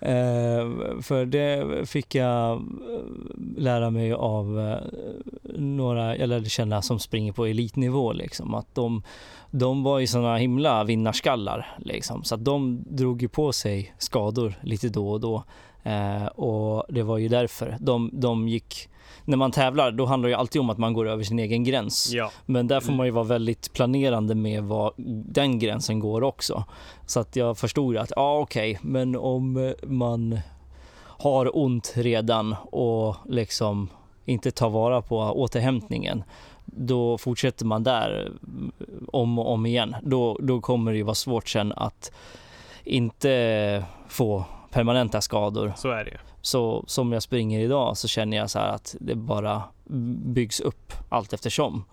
[0.00, 2.60] Eh, för det fick jag eh,
[3.56, 4.78] lära mig av eh,
[5.58, 8.12] några jag lärde känna som springer på elitnivå.
[8.12, 9.02] Liksom, att de,
[9.58, 11.76] de var ju såna himla vinnarskallar.
[11.78, 15.44] Liksom, så att de drog ju på sig skador lite då och då.
[15.82, 17.76] Eh, och det var ju därför.
[17.80, 18.88] De, de gick
[19.24, 22.10] när man tävlar, då handlar det alltid om att man går över sin egen gräns.
[22.12, 22.30] Ja.
[22.46, 24.92] Men där får man ju vara väldigt planerande med vad
[25.26, 26.64] den gränsen går också.
[27.06, 30.38] Så att jag förstod att, ja okej, okay, men om man
[30.98, 33.88] har ont redan och liksom
[34.24, 36.24] inte tar vara på återhämtningen,
[36.64, 38.32] då fortsätter man där
[39.12, 39.96] om och om igen.
[40.02, 42.12] Då, då kommer det ju vara svårt sen att
[42.84, 45.72] inte få permanenta skador.
[45.76, 46.16] Så är det ju.
[46.40, 49.62] Så som jag springer idag så känner jag så att det bara
[50.24, 51.84] byggs upp allt eftersom.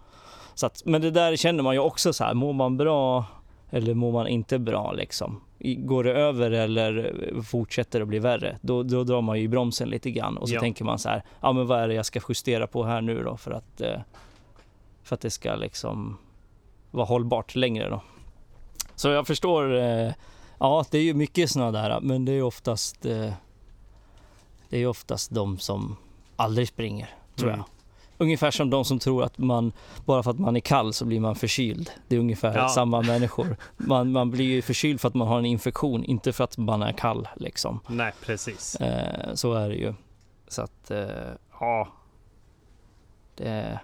[0.54, 3.26] Så att, men det där känner man ju också så här, mår man bra
[3.70, 5.42] eller mår man inte bra liksom?
[5.60, 8.58] Går det över eller fortsätter det bli värre?
[8.62, 10.60] Då, då drar man ju bromsen lite grann och så ja.
[10.60, 13.24] tänker man så här, ja men vad är det jag ska justera på här nu
[13.24, 14.00] då för att, eh,
[15.12, 16.18] för att det ska liksom
[16.92, 18.02] vara hållbart längre då.
[18.96, 20.12] Så jag förstår eh,
[20.60, 23.34] Ja, det är ju mycket sådana där, men det är oftast eh,
[24.70, 25.96] det är oftast de som
[26.36, 27.60] aldrig springer, tror mm.
[27.60, 27.68] jag.
[28.18, 29.72] Ungefär som de som tror att man,
[30.06, 31.92] bara för att man är kall så blir man förkyld.
[32.08, 32.70] Det är ungefär ja.
[32.70, 33.58] samma människor.
[33.78, 36.82] Man, man blir ju förkyld för att man har en infektion, inte för att man
[36.82, 37.80] är kall liksom.
[37.88, 38.76] Nej, precis.
[38.76, 39.94] Eh, så är det ju.
[40.48, 41.08] Så att, eh,
[41.60, 41.88] ja.
[43.36, 43.80] Det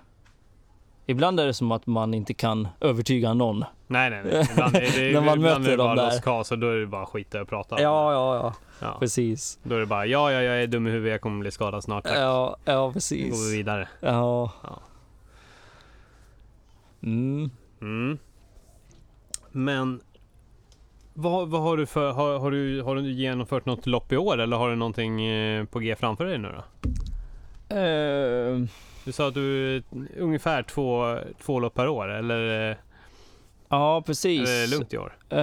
[1.10, 3.64] Ibland är det som att man inte kan övertyga någon.
[3.88, 4.48] Nej, nej, nej.
[4.52, 6.22] Ibland är det, När man möter är det bara dem där.
[6.22, 7.82] Kas, då är det bara skit att prata.
[7.82, 8.98] Ja, ja, ja, ja.
[9.00, 9.60] Precis.
[9.64, 11.84] Då är det bara, ja, ja, jag är dum i huvudet, jag kommer bli skadad
[11.84, 12.04] snart.
[12.04, 12.18] Tack.
[12.18, 13.32] Ja, ja, precis.
[13.32, 13.88] Då går vi vidare.
[14.00, 14.52] Ja.
[14.64, 14.80] ja.
[17.04, 17.52] Mm.
[17.82, 18.18] Mm.
[19.52, 20.02] Men
[21.14, 24.38] vad, vad har du för, har, har, du, har du genomfört något lopp i år
[24.38, 26.64] eller har du någonting eh, på G framför dig nu då?
[27.76, 28.68] Uh,
[29.08, 29.84] du sa att du
[30.18, 32.78] ungefär två, två lopp per år, eller?
[33.70, 34.50] Ja, precis.
[34.50, 35.18] Är det lugnt i år?
[35.34, 35.40] Uh,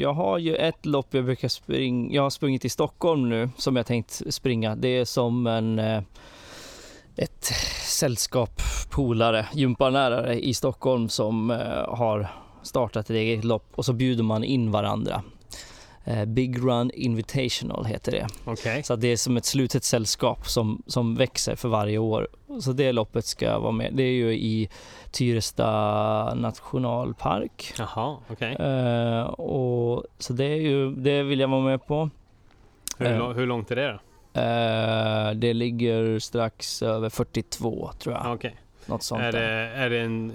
[0.00, 2.14] jag har ju ett lopp jag brukar springa.
[2.14, 4.76] Jag har sprungit i Stockholm nu som jag tänkt springa.
[4.76, 6.02] Det är som en uh,
[7.16, 7.44] ett
[7.98, 12.28] sällskap polare, gymparlärare i Stockholm som uh, har
[12.62, 15.22] startat ett eget lopp och så bjuder man in varandra.
[16.04, 18.26] Eh, Big Run Invitational heter det.
[18.46, 18.82] Okay.
[18.82, 22.28] Så det är som ett slutet sällskap som, som växer för varje år.
[22.60, 23.94] Så det loppet ska vara med.
[23.94, 24.68] Det är ju i
[25.10, 27.72] Tyresta nationalpark.
[27.78, 28.54] Jaha, okej.
[28.54, 28.66] Okay.
[28.66, 32.10] Uh, och så det är ju, det vill jag vara med på.
[32.98, 33.98] Hur, uh, hur långt är det då?
[34.40, 38.34] Uh, det ligger strax över 42 tror jag.
[38.34, 38.52] Okay.
[38.86, 39.40] Något sånt är, det,
[39.76, 40.32] är det en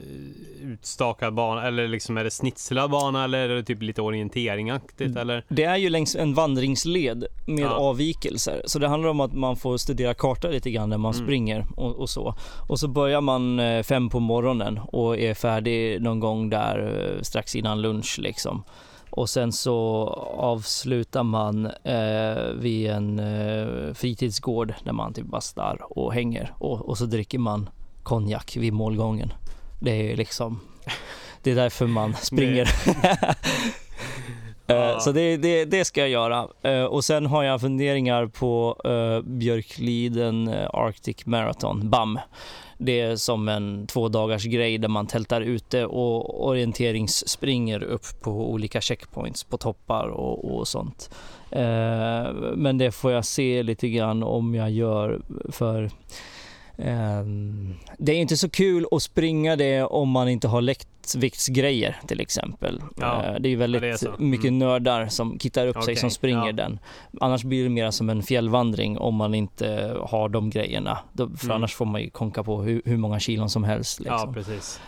[0.61, 5.17] utstakad bana eller liksom är det snitslad bana eller är det typ lite orienteringaktigt mm.
[5.17, 5.43] eller?
[5.47, 7.69] Det är ju längs en vandringsled med ja.
[7.69, 8.61] avvikelser.
[8.65, 11.25] Så det handlar om att man får studera kartan lite grann när man mm.
[11.25, 12.35] springer och, och, så.
[12.69, 17.21] Och så börjar man eh, fem på morgonen och är färdig någon gång där eh,
[17.21, 18.63] strax innan lunch liksom.
[19.09, 20.07] Och sen så
[20.37, 26.97] avslutar man eh, vid en eh, fritidsgård där man typ bastar och hänger och, och
[26.97, 27.69] så dricker man
[28.09, 29.33] konjak vid målgången.
[29.79, 30.59] Det är liksom,
[31.43, 32.69] det är därför man springer.
[34.71, 36.47] Uh, så det, det, det, ska jag göra.
[36.67, 42.19] Uh, och sen har jag funderingar på uh, Björkliden Arctic Marathon, BAM.
[42.77, 48.51] Det är som en två dagars grej där man tältar ute och orienteringsspringer upp på
[48.51, 51.09] olika checkpoints på toppar och, och sånt.
[51.51, 55.21] Eh, men det får jag se lite grann om jag gör
[55.51, 55.91] för eh,
[57.97, 62.21] det är inte så kul att springa det om man inte har läckt lättviktsgrejer till
[62.21, 62.81] exempel.
[62.95, 64.59] Ja, eh, det är väldigt ja, är mycket mm.
[64.59, 66.51] nördar som kittar upp okay, sig som springer ja.
[66.51, 66.79] den.
[67.21, 70.97] Annars blir det mer som en fjällvandring om man inte har de grejerna.
[71.17, 71.55] För mm.
[71.55, 73.99] annars får man ju konka på hur, hur många kilon som helst.
[73.99, 74.35] Liksom.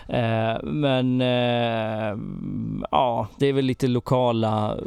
[0.08, 0.18] Ja.
[0.18, 2.18] Eh, men eh,
[2.92, 4.78] ja, det är väl lite lokala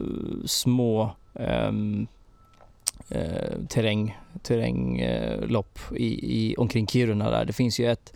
[0.44, 2.06] små ehm,
[3.10, 6.06] eh, terräng, terränglopp i,
[6.36, 7.44] i, omkring Kiruna där.
[7.44, 8.12] Det finns ju ett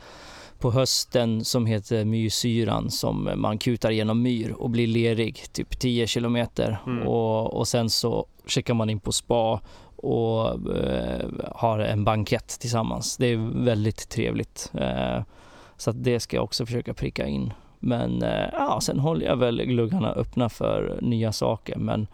[0.58, 6.06] på hösten som heter myrsyran som man kutar genom myr och blir lerig, typ 10
[6.06, 6.78] kilometer.
[6.86, 7.08] Mm.
[7.08, 9.60] Och, och sen så checkar man in på spa
[9.96, 13.16] och eh, har en bankett tillsammans.
[13.16, 14.72] Det är väldigt trevligt.
[14.74, 15.22] Eh,
[15.76, 17.52] så det ska jag också försöka pricka in.
[17.78, 21.76] Men eh, ja, sen håller jag väl gluggarna öppna för nya saker.
[21.76, 22.06] Men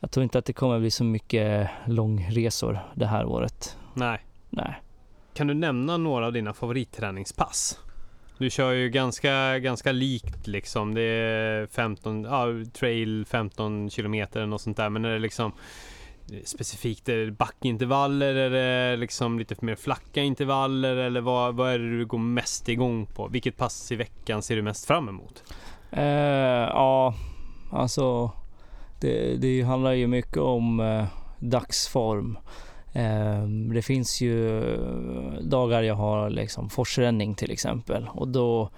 [0.00, 3.76] jag tror inte att det kommer bli så mycket långresor det här året.
[3.94, 4.20] Nej.
[4.50, 4.82] Nej.
[5.34, 7.78] Kan du nämna några av dina favoritträningspass?
[8.38, 10.94] Du kör ju ganska, ganska likt liksom.
[10.94, 14.90] Det är 15, ja, trail 15 kilometer något sånt där.
[14.90, 15.52] Men är det liksom
[16.44, 18.34] specifikt är det backintervaller?
[18.34, 20.96] Är det liksom lite mer flacka intervaller?
[20.96, 23.28] Eller vad, vad är det du går mest igång på?
[23.28, 25.42] Vilket pass i veckan ser du mest fram emot?
[25.96, 27.14] Uh, ja,
[27.72, 28.30] alltså
[29.00, 31.04] det, det handlar ju mycket om uh,
[31.38, 32.38] dagsform.
[32.92, 34.62] Ehm, det finns ju
[35.40, 38.70] dagar jag har liksom forsränning till exempel och då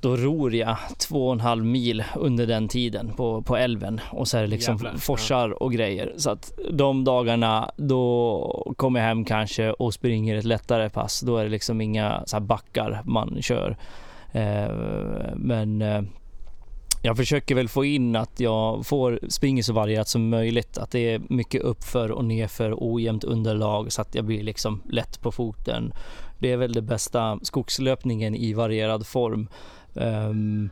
[0.00, 4.28] då ror jag två och en halv mil under den tiden på, på älven och
[4.28, 5.54] så är det liksom Jävlar, forsar ja.
[5.54, 6.14] och grejer.
[6.16, 11.20] Så att de dagarna då kommer jag hem kanske och springer ett lättare pass.
[11.20, 13.76] Då är det liksom inga så backar man kör.
[14.32, 14.68] Eh,
[15.36, 16.02] men eh,
[17.02, 20.78] jag försöker väl få in att jag får springa så varierat som möjligt.
[20.78, 25.20] Att det är mycket uppför och nerför ojämnt underlag så att jag blir liksom lätt
[25.22, 25.92] på foten.
[26.38, 29.48] Det är väl det bästa skogslöpningen i varierad form.
[29.94, 30.70] Um,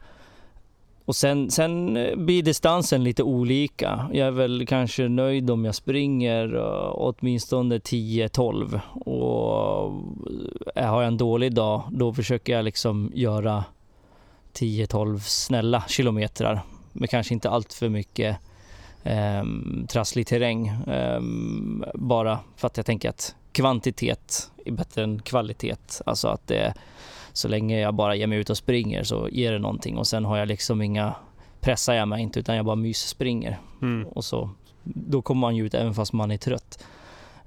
[1.07, 4.11] och sen, sen blir distansen lite olika.
[4.13, 9.93] Jag är väl kanske nöjd om jag springer eh, åtminstone 10-12 och
[10.77, 13.65] eh, har jag en dålig dag då försöker jag liksom göra
[14.57, 16.63] 10-12 snälla kilometrar
[16.93, 18.37] med kanske inte allt för mycket
[19.05, 19.45] eh,
[19.89, 20.69] trasslig terräng.
[20.69, 21.21] Eh,
[21.95, 25.77] bara för att jag tänker att kvantitet är bättre än kvalitet.
[26.07, 26.75] Alltså att det,
[27.33, 30.25] så länge jag bara ger mig ut och springer så ger det någonting och sen
[30.25, 31.15] har jag liksom inga,
[31.61, 33.59] pressar jag mig inte utan jag bara mysspringer.
[33.83, 34.09] Mm.
[34.09, 34.51] Och så,
[34.85, 36.85] då kommer man ju ut även fast man är trött.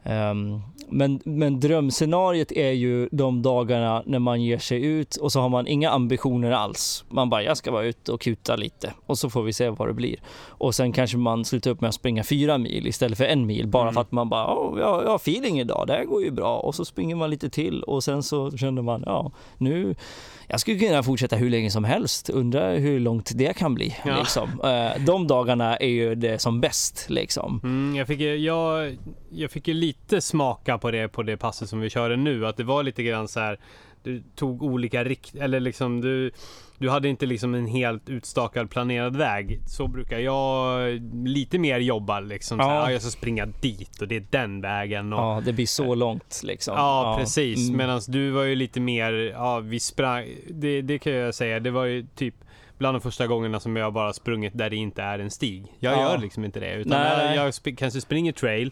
[0.03, 0.61] Um,
[0.91, 5.49] men, men drömscenariet är ju de dagarna när man ger sig ut och så har
[5.49, 7.05] man inga ambitioner alls.
[7.09, 9.87] Man bara, jag ska vara ute och kuta lite och så får vi se vad
[9.87, 10.15] det blir.
[10.47, 13.67] Och sen kanske man slutar upp med att springa fyra mil istället för en mil
[13.67, 13.93] bara mm.
[13.93, 16.57] för att man bara, oh, jag, jag har feeling idag, det här går ju bra.
[16.59, 19.95] Och så springer man lite till och sen så känner man, ja, nu
[20.51, 22.29] jag skulle kunna fortsätta hur länge som helst.
[22.29, 23.95] Undrar hur långt det kan bli.
[24.05, 24.19] Ja.
[24.19, 24.49] Liksom.
[24.63, 27.05] Eh, de dagarna är ju det som bäst.
[27.09, 27.59] Liksom.
[27.63, 28.97] Mm, jag, fick, jag,
[29.29, 29.88] jag fick ju lite
[30.19, 32.47] smaka på det på det passet som vi körde nu.
[32.47, 33.59] Att det var lite grann så här.
[34.03, 35.35] Du tog olika rikt...
[35.35, 36.31] Eller liksom du
[36.79, 39.61] du hade inte liksom en helt utstakad planerad väg.
[39.65, 40.89] Så brukar jag
[41.25, 42.59] lite mer jobba liksom.
[42.59, 42.65] Ja.
[42.65, 45.13] Så här, jag ska springa dit och det är den vägen.
[45.13, 46.73] Och, ja, det blir så långt liksom.
[46.77, 47.17] Ja, ja.
[47.19, 47.67] precis.
[47.67, 47.77] Mm.
[47.77, 51.71] Medan du var ju lite mer, ja vi sprang, det, det kan jag säga, det
[51.71, 52.35] var ju typ
[52.77, 55.65] bland de första gångerna som jag bara sprungit där det inte är en stig.
[55.79, 56.01] Jag ja.
[56.01, 56.73] gör liksom inte det.
[56.73, 58.71] Utan jag, jag sp kanske springer trail,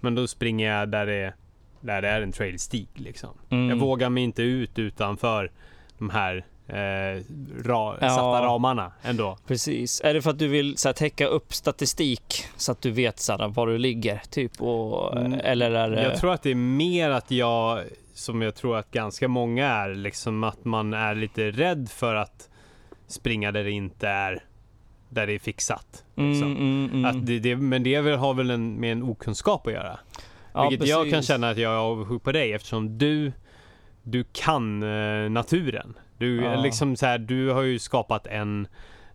[0.00, 1.34] men då springer jag där det,
[1.80, 3.30] där det är en trailstig liksom.
[3.50, 3.68] Mm.
[3.68, 5.50] Jag vågar mig inte ut utanför
[5.98, 7.22] de här eh,
[7.64, 9.38] ra, ja, satta ramarna ändå.
[9.46, 10.00] Precis.
[10.04, 13.20] Är det för att du vill så här, täcka upp statistik så att du vet
[13.20, 14.22] så här, var du ligger?
[14.30, 16.02] Typ, och, mm, eller är det...
[16.02, 17.80] Jag tror att det är mer att jag,
[18.14, 22.48] som jag tror att ganska många är, liksom att man är lite rädd för att
[23.06, 24.44] springa där det inte är
[25.08, 26.04] där det är fixat.
[26.14, 26.52] Liksom.
[26.52, 27.04] Mm, mm, mm.
[27.04, 29.98] Att det, det, men det har väl en, med en okunskap att göra.
[30.52, 30.90] Ja, Vilket precis.
[30.90, 33.32] jag kan känna att jag är avundsjuk på dig eftersom du,
[34.02, 35.94] du kan eh, naturen.
[36.18, 36.60] Du, ja.
[36.60, 38.66] liksom så här, du har ju skapat en,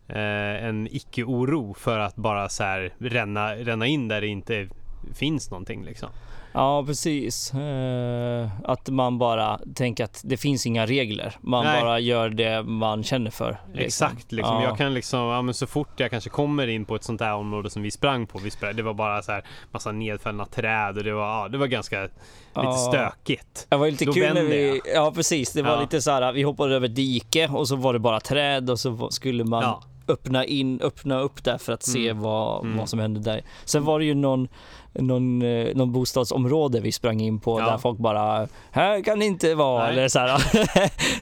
[0.07, 4.68] eh, en icke-oro för att bara så här, ränna, ränna in där det inte
[5.13, 5.84] finns någonting.
[5.85, 6.09] Liksom.
[6.53, 7.53] Ja, precis.
[7.56, 11.36] Uh, att man bara tänker att det finns inga regler.
[11.41, 11.82] Man Nej.
[11.82, 13.61] bara gör det man känner för.
[13.73, 14.07] Liksom.
[14.07, 14.32] Exakt.
[14.32, 14.56] Liksom.
[14.56, 14.64] Ja.
[14.64, 17.34] Jag kan liksom, ja, men så fort jag kanske kommer in på ett sånt här
[17.34, 18.40] område som vi sprang på.
[18.40, 21.57] Vi sprang, det var bara så här massa nedfällna träd och det var, ja, det
[21.57, 22.11] var ganska lite
[22.53, 22.73] ja.
[22.73, 23.68] stökigt.
[23.69, 25.53] Det var lite Då kul när vi, ja precis.
[25.53, 28.69] Det var lite så här, vi hoppade över dike och så var det bara träd
[28.69, 29.64] och så skulle man
[30.11, 32.23] öppna in, öppna upp där för att se mm.
[32.23, 32.77] Vad, mm.
[32.77, 33.41] vad som hände där.
[33.65, 34.47] Sen var det ju någon
[34.93, 37.65] någon, eh, någon bostadsområde vi sprang in på ja.
[37.65, 39.91] där folk bara Här kan det inte vara Nej.
[39.91, 40.19] eller så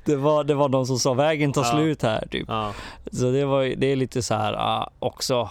[0.06, 1.72] det, var, det var någon som sa vägen tar ja.
[1.72, 2.46] slut här typ.
[2.48, 2.74] Ja.
[3.12, 5.50] Så det, var, det är lite så här också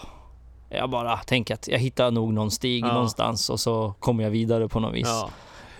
[0.69, 4.67] Jag bara tänker att jag hittar nog någon stig någonstans och så kommer jag vidare
[4.67, 5.07] på något vis.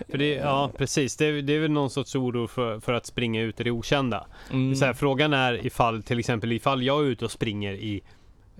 [0.08, 1.16] För det, ja, precis.
[1.16, 3.70] Det är, det är väl någon sorts oro för, för att springa ut i det
[3.70, 4.26] okända.
[4.50, 4.74] Mm.
[4.74, 8.00] Så här, frågan är ifall, till exempel ifall jag är ute och springer i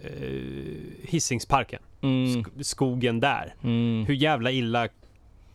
[0.03, 0.11] eh,
[1.03, 1.83] Hisingsparken.
[2.03, 2.45] Mm.
[2.61, 3.55] skogen där.
[3.63, 4.05] Mm.
[4.07, 4.89] Hur jävla illa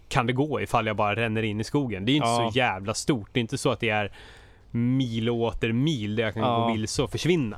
[0.07, 2.05] kan det gå ifall jag bara ränner in i skogen?
[2.05, 2.49] Det är inte ja.
[2.51, 3.29] så jävla stort.
[3.31, 4.11] Det är inte så att det är
[4.71, 6.59] mil och åter mil där jag kan ja.
[6.59, 7.57] gå vilse och försvinna.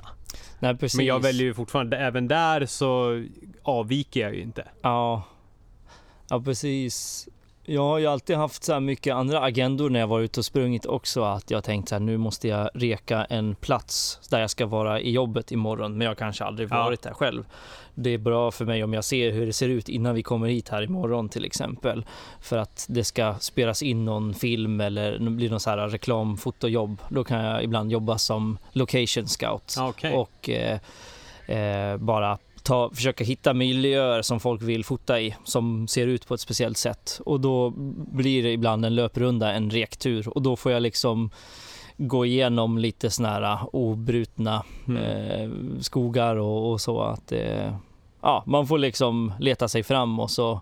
[0.59, 3.23] Nej, Men jag väljer ju fortfarande, även där så
[3.63, 4.67] avviker jag ju inte.
[4.81, 5.23] Ja,
[6.29, 7.27] ja precis
[7.69, 10.45] jag har ju alltid haft så här mycket andra agendor när jag varit ute och
[10.45, 11.23] sprungit också.
[11.23, 14.99] Att jag tänkt så här, nu måste jag reka en plats där jag ska vara
[14.99, 15.97] i jobbet imorgon.
[15.97, 17.09] Men jag kanske aldrig varit ja.
[17.09, 17.45] där själv.
[17.95, 20.47] Det är bra för mig om jag ser hur det ser ut innan vi kommer
[20.47, 22.05] hit här imorgon till exempel.
[22.41, 27.01] För att det ska spelas in någon film eller blir någon så här reklamfotojobb.
[27.09, 29.75] Då kan jag ibland jobba som location scout.
[29.89, 30.13] Okay.
[30.13, 30.79] Och eh,
[31.57, 32.37] eh, bara
[32.67, 36.77] ta, försöka hitta miljöer som folk vill fota i som ser ut på ett speciellt
[36.77, 37.69] sätt och då
[38.11, 41.29] blir det ibland en löprunda, en rektur och då får jag liksom
[41.97, 45.03] gå igenom lite såna här obrutna mm.
[45.03, 45.49] eh,
[45.81, 47.75] skogar och, och, så att eh,
[48.21, 50.61] ja, man får liksom leta sig fram och så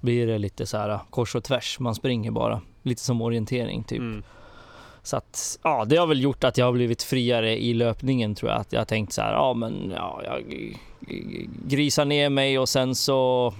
[0.00, 1.80] blir det lite så här kors och tvärs.
[1.80, 3.98] Man springer bara lite som orientering typ.
[3.98, 4.22] Mm.
[5.04, 8.50] Så att, ja, det har väl gjort att jag har blivit friare i löpningen tror
[8.50, 8.60] jag.
[8.60, 10.42] Att jag har tänkt så här, ja men ja, jag
[11.66, 13.52] grisar ner mig och sen så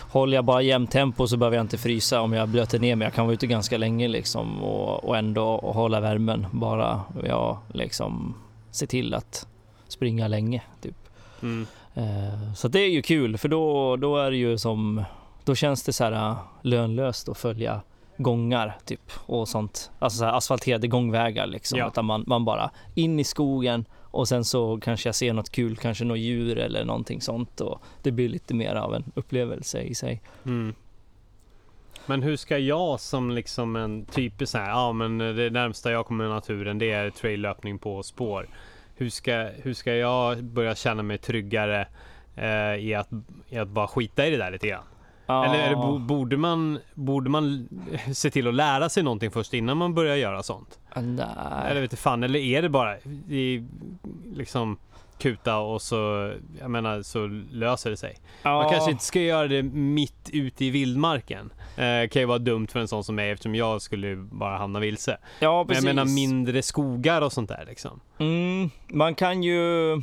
[0.00, 3.06] håller jag bara jämnt tempo så behöver jag inte frysa om jag blöter ner mig.
[3.06, 6.46] Jag kan vara ute ganska länge liksom och, och ändå hålla värmen.
[6.52, 8.34] Bara jag liksom
[8.70, 9.46] ser till att
[9.88, 10.96] springa länge typ.
[11.42, 11.66] Mm.
[11.96, 15.04] Uh, så det är ju kul för då, då är det ju som,
[15.44, 17.80] då känns det så här lönlöst att följa
[18.16, 19.90] gångar typ och sånt.
[19.98, 21.78] Alltså så asfalterade gångvägar liksom.
[21.78, 21.88] Ja.
[21.88, 25.76] Utan man, man bara in i skogen och sen så kanske jag ser något kul,
[25.76, 29.94] kanske något djur eller någonting sånt och det blir lite mer av en upplevelse i
[29.94, 30.22] sig.
[30.46, 30.74] Mm.
[32.06, 36.06] Men hur ska jag som liksom en typisk så här, ja men det närmsta jag
[36.06, 38.48] kommer naturen det är traillöpning på spår.
[38.96, 41.88] Hur ska, hur ska jag börja känna mig tryggare
[42.36, 43.08] eh, i, att,
[43.48, 44.84] i att bara skita i det där lite grann?
[45.26, 45.44] Ja.
[45.44, 47.68] Eller, eller borde, man, borde man
[48.14, 50.78] se till att lära sig någonting först innan man börjar göra sånt?
[50.96, 51.26] Nej.
[51.68, 52.98] Eller vet fan, eller är det bara
[53.28, 53.66] i,
[54.34, 54.78] liksom
[55.18, 58.16] kuta och så, jag menar, så löser det sig.
[58.42, 58.62] Ja.
[58.62, 61.52] Man kanske inte ska göra det mitt ute i vildmarken.
[61.76, 64.80] Eh, kan ju vara dumt för en sån som mig eftersom jag skulle bara hamna
[64.80, 65.18] vilse.
[65.38, 65.84] Ja, precis.
[65.84, 68.00] Men jag menar mindre skogar och sånt där liksom.
[68.18, 70.02] Mm, man kan ju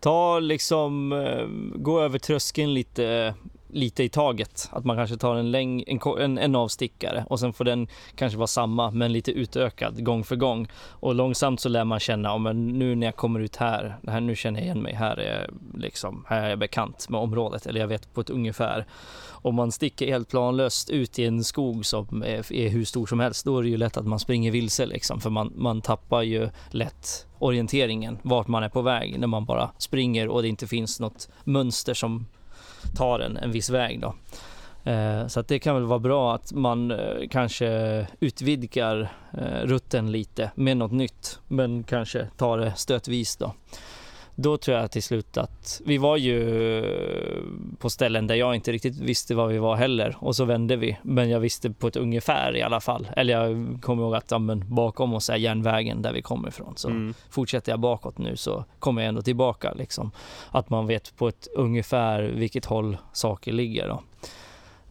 [0.00, 3.34] ta liksom, eh, gå över tröskeln lite
[3.72, 4.68] lite i taget.
[4.72, 8.38] Att man kanske tar en, läng, en, en, en avstickare och sen får den kanske
[8.38, 10.68] vara samma men lite utökad gång för gång.
[10.76, 14.20] Och långsamt så lär man känna, oh, men nu när jag kommer ut här, här,
[14.20, 17.80] nu känner jag igen mig, här är, liksom, här är jag bekant med området eller
[17.80, 18.86] jag vet på ett ungefär.
[19.42, 23.20] Om man sticker helt planlöst ut i en skog som är, är hur stor som
[23.20, 26.22] helst, då är det ju lätt att man springer vilse liksom, för man, man tappar
[26.22, 30.66] ju lätt orienteringen, vart man är på väg när man bara springer och det inte
[30.66, 32.26] finns något mönster som
[32.96, 34.14] tar en, en viss väg då.
[34.84, 36.98] Eh, så att det kan väl vara bra att man eh,
[37.30, 43.54] kanske utvidgar eh, rutten lite med något nytt, men kanske tar det stötvis då
[44.42, 46.84] då tror jag till slut att vi var ju
[47.78, 50.98] på ställen där jag inte riktigt visste var vi var heller och så vände vi.
[51.02, 53.08] Men jag visste på ett ungefär i alla fall.
[53.16, 56.72] Eller jag kommer ihåg att ja, men bakom oss är järnvägen där vi kommer ifrån.
[56.76, 57.14] Så mm.
[57.30, 59.72] fortsätter jag bakåt nu så kommer jag ändå tillbaka.
[59.72, 60.10] Liksom.
[60.50, 63.88] Att man vet på ett ungefär vilket håll saker ligger.
[63.88, 64.02] Då.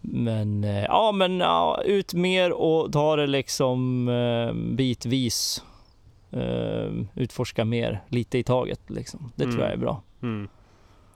[0.02, 5.64] Men eh, ja, men ja, ut mer och ta det liksom eh, bitvis
[6.34, 8.82] uh, utforska mer, lite i taget.
[8.88, 9.32] Liksom.
[9.36, 9.56] Det mm.
[9.56, 10.02] tror jag är bra.
[10.22, 10.48] Mm.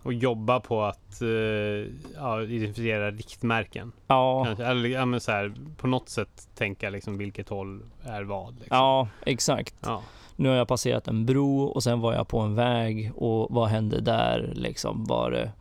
[0.03, 3.91] Och jobba på att uh, ja, identifiera riktmärken.
[4.07, 4.44] Ja.
[4.45, 8.53] Kanske, eller ja, så här, på något sätt tänka liksom vilket håll är vad.
[8.53, 8.77] Liksom.
[8.77, 9.76] Ja, exakt.
[9.81, 10.03] Ja.
[10.35, 13.69] Nu har jag passerat en bro och sen var jag på en väg och vad
[13.69, 15.06] hände där liksom?
[15.06, 15.52] Var det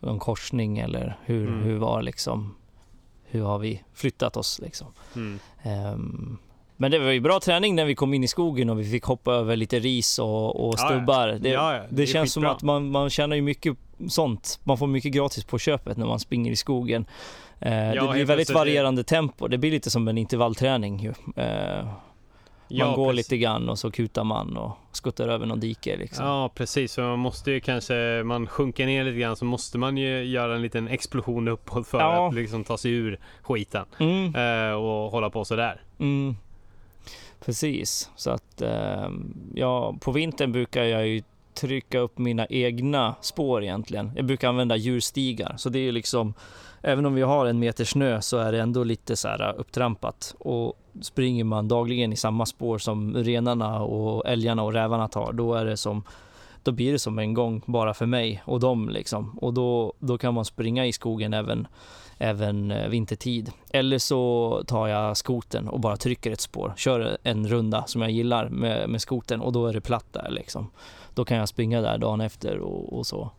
[0.00, 1.62] någon korsning eller hur, mm.
[1.62, 2.54] hur var liksom?
[3.24, 4.88] Hur har vi flyttat oss liksom?
[5.94, 6.38] Um,
[6.76, 9.04] men det var ju bra träning när vi kom in i skogen och vi fick
[9.04, 11.28] hoppa över lite ris och, och stubbar.
[11.28, 11.80] Det, ja, ja.
[11.80, 13.76] det, det känns som att man, man tjänar ju mycket
[14.08, 14.60] sånt.
[14.64, 17.06] Man får mycket gratis på köpet när man springer i skogen.
[17.60, 19.48] Eh, ja, det blir väldigt varierande tempo.
[19.48, 21.12] Det blir lite som en intervallträning ju.
[21.42, 21.86] Eh,
[22.70, 23.30] man går precis.
[23.30, 25.96] lite grann och så kutar man och skuttar över någon dike.
[25.96, 26.26] Liksom.
[26.26, 26.92] Ja, precis.
[26.92, 30.54] Så man måste ju kanske, man sjunker ner lite grann så måste man ju göra
[30.54, 32.28] en liten explosion uppåt för ja.
[32.28, 33.84] att liksom ta sig ur skiten.
[33.98, 34.34] Mm.
[34.34, 35.80] Eh, och hålla på sådär.
[35.98, 36.36] Mm.
[37.40, 39.10] Precis, så att eh,
[39.54, 41.22] ja, på vintern brukar jag ju
[41.54, 44.12] trycka upp mina egna spår egentligen.
[44.16, 46.34] Jag brukar använda djurstigar, så det är liksom
[46.88, 49.60] Även om vi har en meter snö så är det ändå lite så här eh,
[49.60, 50.34] upptrampat.
[50.38, 55.54] Och springer man dagligen i samma spår som renarna och älgarna och rävarna tar, då
[55.54, 56.02] är det som
[56.66, 59.38] då blir det som en gång bara för mig och dem liksom.
[59.38, 61.66] Och då, då kan man springa i skogen även
[62.18, 63.52] även eh, vintertid.
[63.70, 68.10] Eller så tar jag skoten och bara trycker ett spår, kör en runda som jag
[68.10, 70.70] gillar med, med skoten och då är det platt där liksom.
[71.14, 73.30] Då kan jag springa där dagen efter och, och så.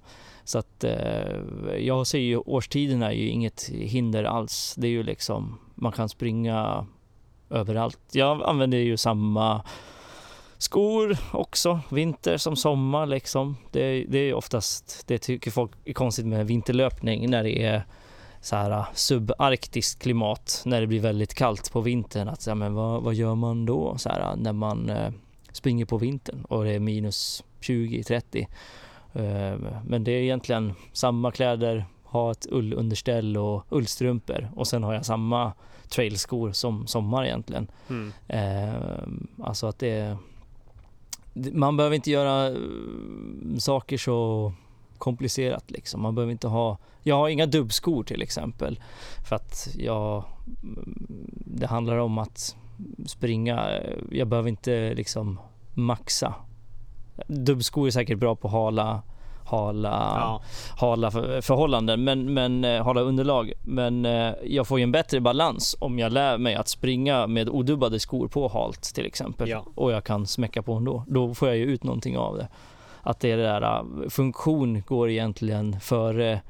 [0.44, 4.76] Så att eh, jag ser ju årstiderna är ju inget hinder alls.
[4.78, 6.88] Det är ju liksom, man kan springa
[7.50, 8.00] överallt.
[8.12, 9.64] Jag använder ju samma
[10.58, 13.58] skor också, vinter som sommar liksom.
[13.72, 17.84] Det, det är oftast, det tycker folk är konstigt med vinterlöpning när det är
[18.42, 22.28] så här äh, subarktiskt klimat när det blir väldigt kallt på vintern.
[22.28, 25.12] Att, ja, men vad, vad gör man då så här, äh, när man eh,
[25.52, 28.48] springer på vintern och det är minus 20-30?
[29.14, 34.94] Eh, men det är egentligen samma kläder, ha ett ullunderställ och ullstrumpor och sen har
[34.94, 35.54] jag samma
[35.90, 37.68] trailskor som sommar egentligen.
[37.90, 38.14] Mm.
[38.28, 40.18] Eh, alltså att det
[41.52, 44.54] man behöver inte göra eh, saker så
[44.98, 46.02] komplicerat liksom.
[46.02, 48.80] Man behöver inte ha, jag har inga dubbskor till exempel.
[49.30, 50.24] För att jag,
[50.64, 51.08] mm,
[51.46, 52.56] det handlar om att
[53.06, 55.40] springa, eh, jag behöver inte liksom
[55.74, 56.34] maxa.
[57.28, 59.02] Dubbskor är säkert bra på hala,
[59.48, 60.42] hala, ja.
[60.78, 63.54] hala förhållanden, men, men eh, hala underlag.
[63.64, 67.50] Men eh, jag får ju en bättre balans om jag lär mig att springa med
[67.50, 69.50] odubbade skor på halt till exempel.
[69.50, 69.66] Ja.
[69.76, 71.04] Och jag kan smäcka på ändå.
[71.08, 72.48] Då får jag ju ut någonting av det
[73.08, 76.42] att det är det där äh, funktion går egentligen före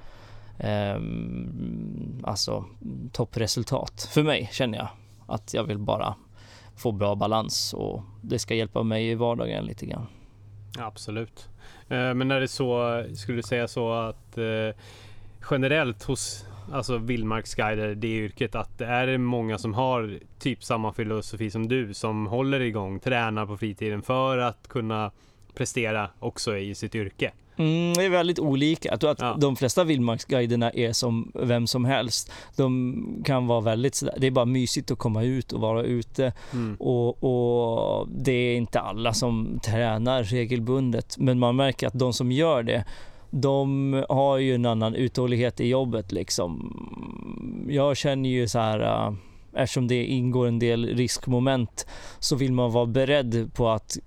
[0.58, 1.02] eh,
[2.24, 2.66] alltså
[3.12, 4.88] toppresultat för mig känner jag
[5.28, 6.16] att jag vill bara
[6.76, 10.08] få bra balans och det ska hjälpa mig i vardagen lite grann.
[10.80, 11.50] Absolut.
[11.90, 14.76] Eh, men är det så, skulle du säga så att eh,
[15.52, 21.52] generellt hos alltså vildmarksguider, det yrket, att det är många som har typ samma filosofi
[21.52, 25.12] som du som håller igång, tränar på fritiden för att kunna
[25.54, 27.32] prestera också i sitt yrke?
[27.58, 28.90] Mm, det är väldigt olika.
[28.90, 29.38] Jag tror att ja.
[29.40, 32.32] de flesta vildmarksguiderna är som vem som helst.
[32.56, 36.34] De kan vara väldigt sådär, det är bara mysigt att komma ut och vara ute.
[36.54, 36.76] Mm.
[36.80, 42.32] Och, och, det är inte alla som tränar regelbundet, men man märker att de som
[42.32, 42.86] gör det,
[43.30, 46.74] de har ju en annan uthållighet i jobbet liksom.
[47.70, 49.14] Jag känner ju så här, äh,
[49.54, 51.88] eftersom det ingår en del riskmoment,
[52.20, 53.98] så vill man vara beredd på att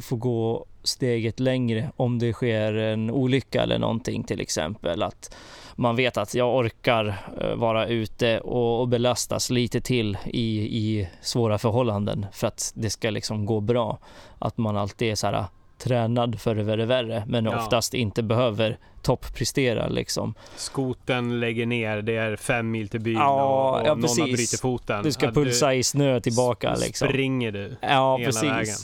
[0.00, 5.02] få gå steget längre om det sker en olycka eller någonting till exempel.
[5.02, 5.36] Att
[5.76, 11.58] man vet att jag orkar eh, vara ute och, belastas lite till i, i svåra
[11.58, 13.98] förhållanden för att det ska liksom gå bra.
[14.38, 15.44] Att man alltid är så här
[15.78, 17.58] tränad för det värre värre men ja.
[17.58, 20.34] oftast inte behöver topprestera liksom.
[20.56, 24.60] Skoten lägger ner, det är fem mil till byn ja, och, ja, någon har brutit
[24.60, 25.02] foten.
[25.02, 27.08] Du ska pulsa du, i snö tillbaka liksom.
[27.08, 28.42] Springer du Ja, precis.
[28.42, 28.76] Vägen.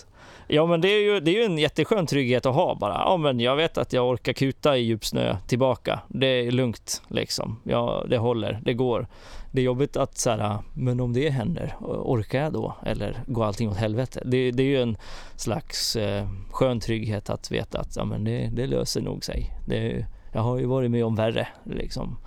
[0.48, 2.94] Ja men det är, ju, det är ju en jätteskön trygghet att ha bara.
[2.94, 6.01] Ja men jag vet att jag orkar kuta i djup snö tillbaka.
[6.09, 7.60] Det är lugnt liksom.
[7.64, 9.06] Ja, det håller, det går.
[9.52, 12.74] Det är jobbigt att så här, men om det händer, orkar jag då?
[12.86, 14.23] Eller går allting åt helvete?
[14.24, 14.97] Det, det är ju en
[15.36, 19.51] slags eh, skön trygghet att veta att ja, men det, det löser nog sig.
[19.66, 22.18] Det, jag har ju varit med om värre liksom.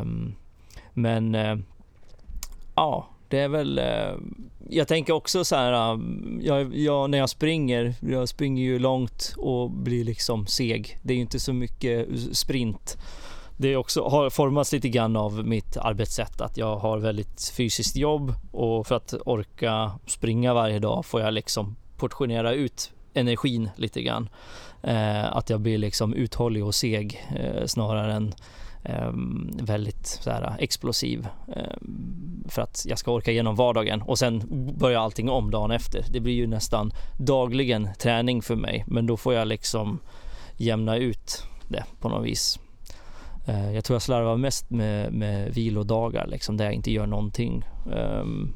[0.00, 0.34] Um,
[0.92, 1.58] men uh,
[2.74, 3.78] ja, det är väl...
[3.78, 4.14] Eh,
[4.68, 6.00] jag tänker också så här, eh,
[6.40, 10.98] jag, jag, när jag springer, jag springer ju långt och blir liksom seg.
[11.02, 12.96] Det är ju inte så mycket sprint.
[13.56, 18.34] Det också, har formats lite grann av mitt arbetssätt att jag har väldigt fysiskt jobb
[18.50, 24.28] och för att orka springa varje dag får jag liksom portionera ut energin lite grann.
[24.82, 28.34] Eh, att jag blir liksom uthållig och seg eh, snarare än
[28.84, 31.76] Ehm, väldigt så här, explosiv eh,
[32.48, 34.42] för att jag ska orka igenom vardagen och sen
[34.78, 36.04] börjar allting om dagen efter.
[36.10, 39.98] Det blir ju nästan dagligen träning för mig men då får jag liksom
[40.56, 42.58] jämna ut det på något vis.
[43.46, 47.64] Eh, jag tror jag slarvar mest med, med vilodagar liksom där jag inte gör någonting.
[47.86, 48.54] Um,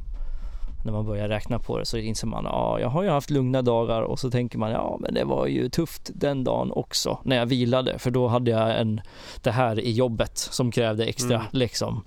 [0.86, 3.62] när man börjar räkna på det så inser man, ja, jag har ju haft lugna
[3.62, 7.36] dagar och så tänker man, ja, men det var ju tufft den dagen också när
[7.36, 9.00] jag vilade, för då hade jag en,
[9.42, 11.46] det här i jobbet som krävde extra mm.
[11.52, 12.02] liksom.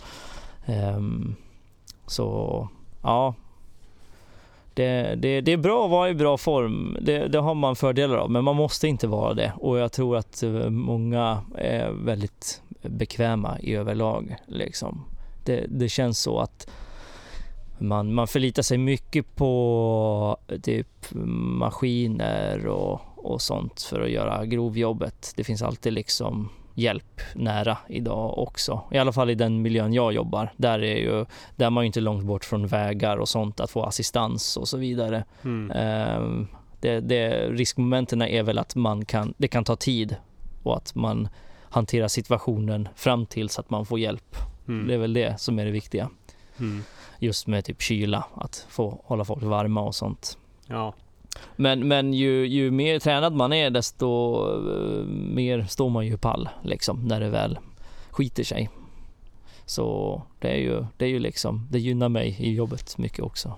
[0.68, 1.35] Um,
[2.07, 2.68] så,
[3.03, 3.34] ja.
[4.73, 8.15] Det, det, det, är bra att vara i bra form, det, det har man fördelar
[8.18, 12.61] av, men man måste inte vara det och jag tror att eh, många är väldigt
[12.81, 15.06] bekväma i överlag liksom.
[15.45, 16.69] Det, det känns så att
[17.80, 25.34] man, man förlitar sig mycket på typ maskiner och, och sånt för att göra grovjobbet.
[25.35, 28.81] Det finns alltid liksom hjälp nära idag också.
[28.91, 30.53] I alla fall i den miljön jag jobbar.
[30.57, 31.26] Där är, ju,
[31.56, 34.68] där är man ju inte långt bort från vägar och sånt, att få assistans och
[34.68, 35.23] så vidare.
[35.43, 35.72] Mm.
[36.18, 36.47] Um,
[36.81, 40.15] det, det, riskmomenten är väl att man kan, det kan ta tid
[40.64, 41.27] och att man
[41.69, 44.35] hanterar situationen fram tills att man får hjälp.
[44.68, 44.88] Mm.
[44.88, 46.10] Det är väl det som är det viktiga.
[46.60, 46.84] Mm
[47.20, 50.38] just med typ kyla, att få hålla folk varma och sånt.
[50.68, 50.94] Ja.
[51.56, 54.08] Men, men ju, ju mer tränad man är desto
[54.48, 57.60] uh, mer står man ju pall liksom när det väl
[58.10, 58.70] skiter sig.
[59.66, 63.54] Så det är ju, det är ju liksom, det gynnar mig i jobbet mycket också.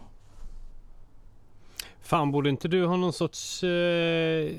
[2.02, 4.52] Fan, borde inte du ha någon sorts uh,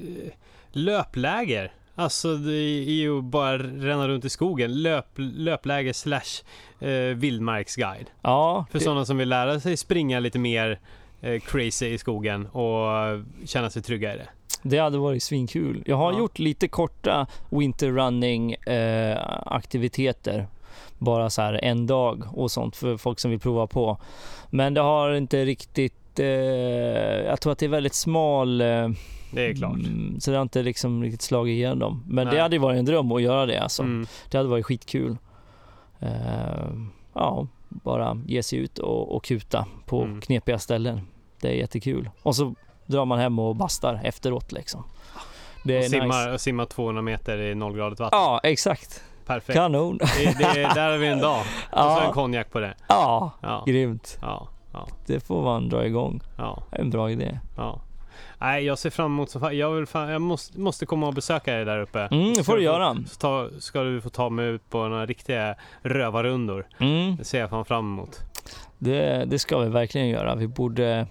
[0.73, 1.73] löpläger?
[1.95, 4.83] Alltså det är ju bara ränna runt i skogen.
[4.83, 6.43] Löp, löpläge slash
[6.81, 8.11] eh, vildmarksguide.
[8.23, 8.67] Ja.
[8.71, 8.85] För det...
[8.85, 10.81] sådana som vill lära sig springa lite mer
[11.21, 12.87] eh, crazy i skogen och
[13.45, 14.29] känna sig trygga i det.
[14.63, 15.83] Det hade varit svinkul.
[15.87, 16.19] Jag har ja.
[16.19, 20.47] gjort lite korta winter running eh, aktiviteter.
[20.99, 23.99] Bara så här en dag och sånt för folk som vill prova på.
[24.51, 28.89] Men det har inte riktigt, eh, jag tror att det är väldigt smal eh,
[29.33, 29.75] det är klart.
[29.75, 32.05] Mm, så det har inte liksom riktigt slagit igenom.
[32.07, 32.35] Men Nej.
[32.35, 33.83] det hade ju varit en dröm att göra det alltså.
[33.83, 34.07] Mm.
[34.31, 35.17] Det hade varit skitkul.
[36.03, 36.09] Uh,
[37.15, 40.21] ja, bara ge sig ut och, och kuta på mm.
[40.21, 41.01] knepiga ställen.
[41.41, 42.11] Det är jättekul.
[42.23, 42.55] Och så
[42.87, 44.85] drar man hem och bastar efteråt liksom.
[45.65, 46.39] Det är och simmar, nice.
[46.39, 48.19] simma 200 meter i nollgradigt vatten.
[48.19, 49.03] Ja, exakt.
[49.27, 49.57] Perfekt.
[49.57, 49.99] Kanon.
[49.99, 51.43] Det, det, där har vi en dag.
[51.73, 51.87] Ja.
[51.87, 52.75] Och så en konjak på det.
[52.89, 53.65] Ja, ja.
[53.67, 54.19] grymt.
[54.21, 54.49] Ja.
[54.73, 54.87] Ja.
[55.07, 56.21] Det får man dra igång.
[56.37, 56.63] Ja.
[56.71, 57.39] En bra idé.
[57.57, 57.81] Ja.
[58.43, 59.51] Nej, jag ser fram emot så.
[59.53, 62.01] Jag, vill fan, jag måste, måste komma och besöka dig där uppe.
[62.01, 62.97] Mm, det får du göra.
[63.07, 66.67] Så ta, ska du få ta mig ut på några riktiga rövarrundor.
[66.79, 67.17] Mm.
[67.17, 68.19] Det ser jag fan fram emot.
[68.79, 70.35] Det, det ska vi verkligen göra.
[70.35, 71.07] Vi borde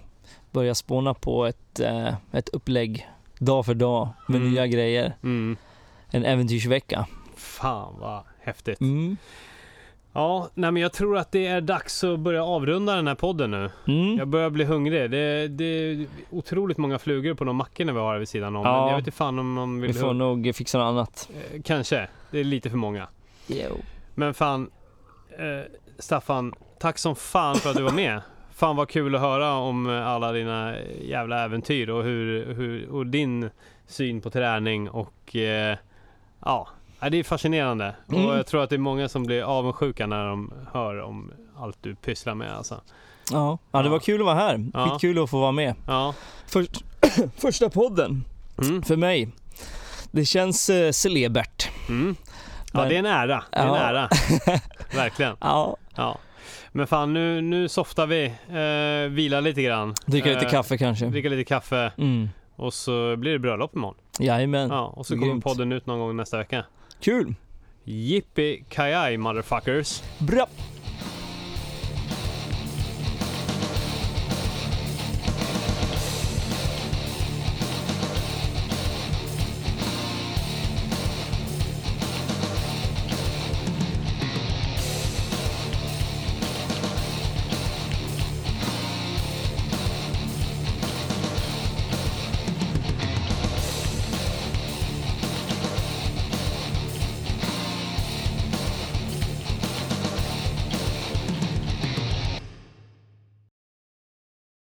[0.50, 4.52] börja spåna på ett, eh, ett upplägg dag för dag med mm.
[4.52, 5.16] nya grejer.
[5.22, 5.56] Mm.
[6.10, 7.06] En äventyrsvecka.
[7.36, 8.80] Fan vad häftigt.
[8.80, 9.16] Mm.
[10.12, 13.50] Ja, nej men jag tror att det är dags att börja avrunda den här podden
[13.50, 13.70] nu.
[13.88, 14.16] Mm.
[14.16, 15.10] Jag börjar bli hungrig.
[15.10, 18.62] Det, det är otroligt många flugor på de mackorna vi har vid sidan om.
[18.64, 18.80] Ja.
[18.80, 19.92] Men jag vet inte fan om man vill...
[19.92, 21.30] Vi får nog fixa något annat.
[21.34, 22.08] Eh, kanske.
[22.30, 23.08] Det är lite för många.
[23.46, 23.76] Jo.
[24.14, 24.70] Men fan,
[25.30, 28.20] eh, Staffan, tack som fan för att du var med.
[28.54, 30.74] Fan vad kul att höra om alla dina
[31.04, 33.50] jävla äventyr och hur, hur och din
[33.86, 35.76] syn på träning och eh,
[36.44, 36.68] ja,
[37.02, 38.26] Ja, det är fascinerande mm.
[38.26, 41.78] och jag tror att det är många som blir avundsjuka när de hör om allt
[41.80, 42.80] du pysslar med alltså.
[43.32, 44.66] Ja, ja det var kul att vara här.
[44.74, 44.88] Ja.
[44.88, 45.74] Skitkul att få vara med.
[45.86, 46.14] Ja.
[46.46, 46.84] Först,
[47.36, 48.24] första podden
[48.62, 48.82] mm.
[48.82, 49.28] för mig.
[50.10, 51.68] Det känns eh, celebert.
[51.88, 52.16] Mm.
[52.72, 53.44] Ja, Men, det är en ära.
[53.50, 53.76] Det är ja.
[53.76, 54.08] en ära.
[54.94, 55.36] Verkligen.
[55.40, 55.76] Ja.
[55.96, 56.18] ja.
[56.72, 59.94] Men fan, nu, nu softar vi, eh, vilar lite grann.
[60.06, 61.06] Dricka lite eh, kaffe kanske.
[61.06, 61.92] Dricka lite kaffe.
[61.98, 62.28] Mm.
[62.56, 63.96] Och så blir det bröllop imorgon.
[64.18, 64.70] Jajamän.
[64.70, 66.64] Ja, och så kommer podden ut någon gång nästa vecka.
[67.02, 67.34] Kul!
[67.84, 70.02] Yippee kajaj motherfuckers!
[70.22, 70.46] Bra!